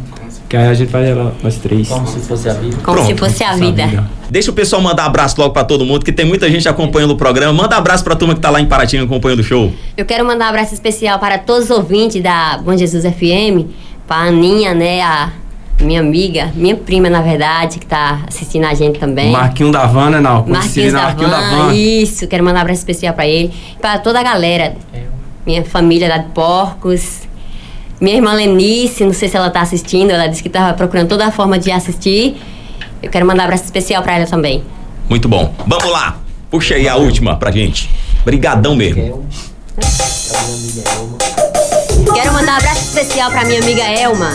Que 0.54 0.58
aí 0.58 0.68
a 0.68 0.74
gente 0.74 0.88
faz 0.88 1.04
ela, 1.04 1.34
nós 1.42 1.56
três. 1.56 1.88
Como 1.88 2.06
se 2.06 2.20
fosse 2.20 2.48
a 2.48 2.52
vida. 2.52 2.76
Como 2.84 2.96
Pronto, 2.96 3.08
se 3.08 3.16
fosse 3.16 3.42
a 3.42 3.56
vida. 3.56 3.88
vida. 3.88 4.04
Deixa 4.30 4.52
o 4.52 4.54
pessoal 4.54 4.80
mandar 4.80 5.04
abraço 5.04 5.34
logo 5.40 5.52
para 5.52 5.64
todo 5.64 5.84
mundo, 5.84 6.04
que 6.04 6.12
tem 6.12 6.24
muita 6.24 6.48
gente 6.48 6.68
acompanhando 6.68 7.10
o 7.10 7.16
programa. 7.16 7.52
Manda 7.52 7.76
abraço 7.76 8.04
pra 8.04 8.14
turma 8.14 8.36
que 8.36 8.40
tá 8.40 8.50
lá 8.50 8.60
em 8.60 8.66
Paraty 8.66 8.96
acompanhando 8.98 9.40
o 9.40 9.42
show. 9.42 9.72
Eu 9.96 10.04
quero 10.04 10.24
mandar 10.24 10.44
um 10.44 10.48
abraço 10.50 10.72
especial 10.72 11.18
para 11.18 11.38
todos 11.38 11.64
os 11.64 11.70
ouvintes 11.76 12.22
da 12.22 12.56
Bom 12.58 12.76
Jesus 12.76 13.02
FM, 13.02 13.66
pra 14.06 14.18
Aninha, 14.18 14.72
né, 14.74 15.00
a 15.00 15.32
minha 15.80 15.98
amiga, 15.98 16.52
minha 16.54 16.76
prima, 16.76 17.10
na 17.10 17.20
verdade, 17.20 17.80
que 17.80 17.86
tá 17.86 18.20
assistindo 18.28 18.66
a 18.66 18.74
gente 18.74 19.00
também. 19.00 19.32
Marquinho 19.32 19.72
da 19.72 19.86
Vana, 19.86 20.20
né, 20.20 20.20
não. 20.20 20.46
Marquinhos 20.46 20.92
da, 20.92 21.02
Marquinho 21.02 21.30
da 21.30 21.40
Van. 21.50 21.74
Isso, 21.74 22.28
quero 22.28 22.44
mandar 22.44 22.60
um 22.60 22.62
abraço 22.62 22.78
especial 22.78 23.12
para 23.12 23.26
ele. 23.26 23.52
Para 23.80 23.98
toda 23.98 24.20
a 24.20 24.22
galera, 24.22 24.76
minha 25.44 25.64
família 25.64 26.08
lá 26.08 26.18
de 26.18 26.28
Porcos, 26.28 27.22
minha 28.04 28.16
irmã 28.16 28.34
Lenice, 28.34 29.02
não 29.02 29.14
sei 29.14 29.30
se 29.30 29.36
ela 29.36 29.48
está 29.48 29.62
assistindo, 29.62 30.10
ela 30.10 30.26
disse 30.26 30.42
que 30.42 30.48
estava 30.48 30.74
procurando 30.74 31.08
toda 31.08 31.26
a 31.26 31.32
forma 31.32 31.58
de 31.58 31.72
assistir. 31.72 32.36
Eu 33.02 33.10
quero 33.10 33.26
mandar 33.26 33.44
um 33.44 33.46
abraço 33.46 33.64
especial 33.64 34.02
para 34.02 34.16
ela 34.16 34.26
também. 34.26 34.62
Muito 35.08 35.26
bom. 35.26 35.54
Vamos 35.66 35.90
lá. 35.90 36.18
Puxa 36.50 36.74
aí 36.74 36.86
a 36.86 36.96
última 36.96 37.36
pra 37.36 37.50
gente. 37.50 37.90
Brigadão 38.22 38.76
mesmo. 38.76 39.26
Quero 42.14 42.32
mandar 42.34 42.52
um 42.52 42.56
abraço 42.56 42.82
especial 42.82 43.30
para 43.30 43.44
minha 43.46 43.60
amiga 43.60 43.82
Elma. 43.82 44.30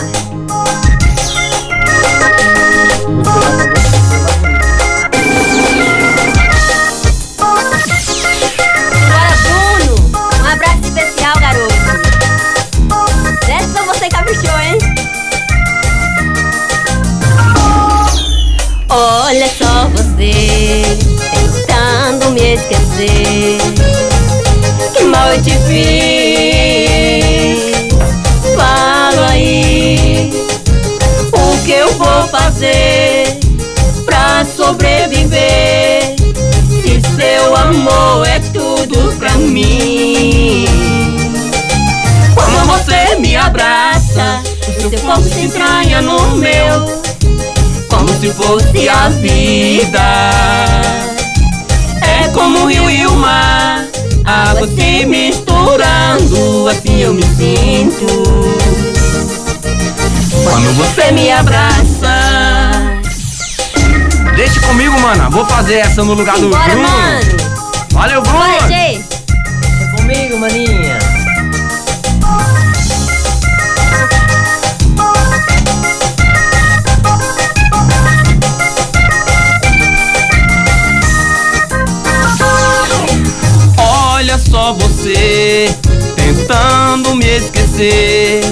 Mim. 39.60 40.64
Como 42.34 42.66
você 42.66 43.16
me 43.16 43.36
abraça, 43.36 44.42
o 44.68 44.90
seu 44.90 45.00
corpo 45.00 45.22
se 45.22 45.40
entranha 45.40 46.02
no 46.02 46.36
meu, 46.36 47.02
como 47.88 48.08
se 48.20 48.30
fosse 48.32 48.88
a 48.88 49.08
vida. 49.08 50.30
É 52.02 52.28
como 52.32 52.60
o 52.60 52.66
rio 52.66 52.90
e 52.90 53.06
o 53.06 53.12
mar, 53.16 53.86
água 54.24 54.66
se 54.66 55.06
misturando, 55.06 56.68
assim 56.68 57.00
eu 57.00 57.14
me 57.14 57.22
sinto. 57.22 58.06
Quando 60.44 60.72
você 60.76 61.12
me 61.12 61.30
abraça. 61.30 61.80
Deixa 64.36 64.60
comigo, 64.60 64.98
mano. 65.00 65.30
Vou 65.30 65.44
fazer 65.44 65.76
essa 65.76 66.02
no 66.02 66.14
lugar 66.14 66.38
do 66.38 66.48
Bruno. 66.48 66.82
Mano. 66.82 67.20
Valeu, 67.92 68.22
Bruno. 68.22 68.38
Bora, 68.38 68.99
comigo, 70.30 70.38
maninha. 70.38 70.98
Olha 83.78 84.38
só 84.38 84.72
você 84.74 85.74
tentando 86.16 87.14
me 87.14 87.26
esquecer. 87.26 88.42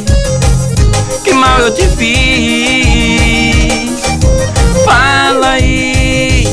Que 1.23 1.33
mal 1.33 1.61
eu 1.61 1.73
te 1.75 1.87
fiz. 1.97 2.09
Fala 4.85 5.51
aí 5.51 6.45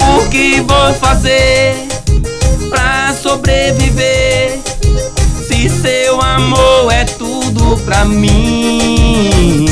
o 0.00 0.28
que 0.28 0.60
vou 0.62 0.92
fazer 0.94 1.92
pra 2.68 3.14
sobreviver. 3.22 3.81
Mim. 8.04 9.68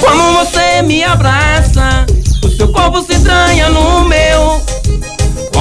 Como 0.00 0.38
você 0.38 0.82
me 0.82 1.04
abraça, 1.04 2.06
o 2.44 2.48
seu 2.48 2.68
corpo 2.68 3.02
se 3.02 3.14
estranha 3.14 3.68
no 3.68 4.04
meu 4.04 4.60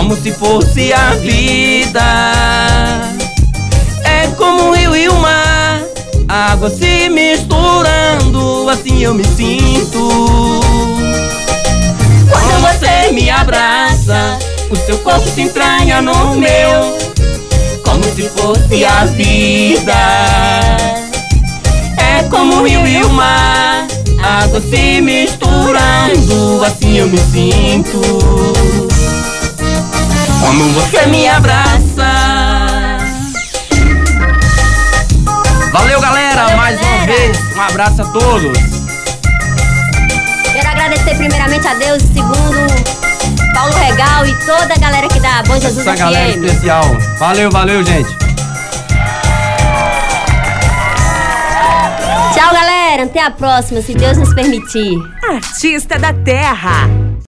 como 0.10 0.16
se 0.16 0.32
fosse 0.32 0.92
a 0.92 1.14
vida. 1.16 2.02
É 4.04 4.28
como 4.38 4.70
o 4.70 4.72
rio 4.72 4.96
e 4.96 5.10
o 5.10 5.16
mar, 5.16 5.82
água 6.28 6.70
se 6.70 7.10
misturando, 7.10 8.70
assim 8.70 9.04
eu 9.04 9.14
me 9.14 9.26
sinto. 9.26 10.10
Quando 12.32 12.62
você 12.62 13.12
me 13.12 13.30
abraça, 13.30 14.40
o 14.72 14.76
seu 14.78 14.98
corpo 15.00 15.30
se 15.30 15.42
entranha 15.42 16.02
no 16.02 16.36
meu, 16.36 16.98
como 17.84 18.04
se 18.16 18.30
fosse 18.30 18.86
a 18.86 19.06
vida. 19.06 21.09
É 22.20 22.24
como 22.24 22.62
o 22.62 22.68
rio 22.68 22.86
e 22.86 23.02
o 23.04 23.10
mar, 23.10 23.88
água 24.22 24.60
se 24.60 25.02
misturando, 25.02 26.66
assim 26.66 26.98
eu 26.98 27.08
me 27.08 27.18
sinto. 27.18 28.00
Como 30.42 30.70
você 30.74 31.06
me 31.06 31.28
abraça. 31.28 31.80
Valeu, 35.72 36.02
galera, 36.02 36.42
Valeu, 36.44 36.58
mais 36.58 36.76
galera. 36.76 36.98
uma 36.98 37.06
vez. 37.06 37.38
Um 37.56 37.62
abraço 37.62 38.02
a 38.02 38.06
todos. 38.06 38.58
Quero 40.52 40.68
agradecer 40.68 41.16
primeiramente 41.16 41.68
a 41.68 41.74
Deus 41.76 42.04
e 42.04 42.08
segundo 42.08 42.70
toda 44.50 44.74
a 44.74 44.78
galera 44.78 45.08
que 45.08 45.20
dá 45.20 45.44
Bom 45.46 45.60
Jesus 45.60 45.86
Essa 45.86 45.96
galera 45.96 46.34
FM. 46.34 46.44
especial. 46.44 46.84
Valeu, 47.20 47.52
valeu, 47.52 47.84
gente. 47.84 48.29
Tchau, 52.34 52.54
galera. 52.54 53.04
Até 53.04 53.22
a 53.22 53.32
próxima, 53.32 53.82
se 53.82 53.94
Deus 53.94 54.18
nos 54.18 54.34
permitir. 54.34 54.98
Artista 55.30 55.98
da 55.98 56.14
Terra. 56.14 57.09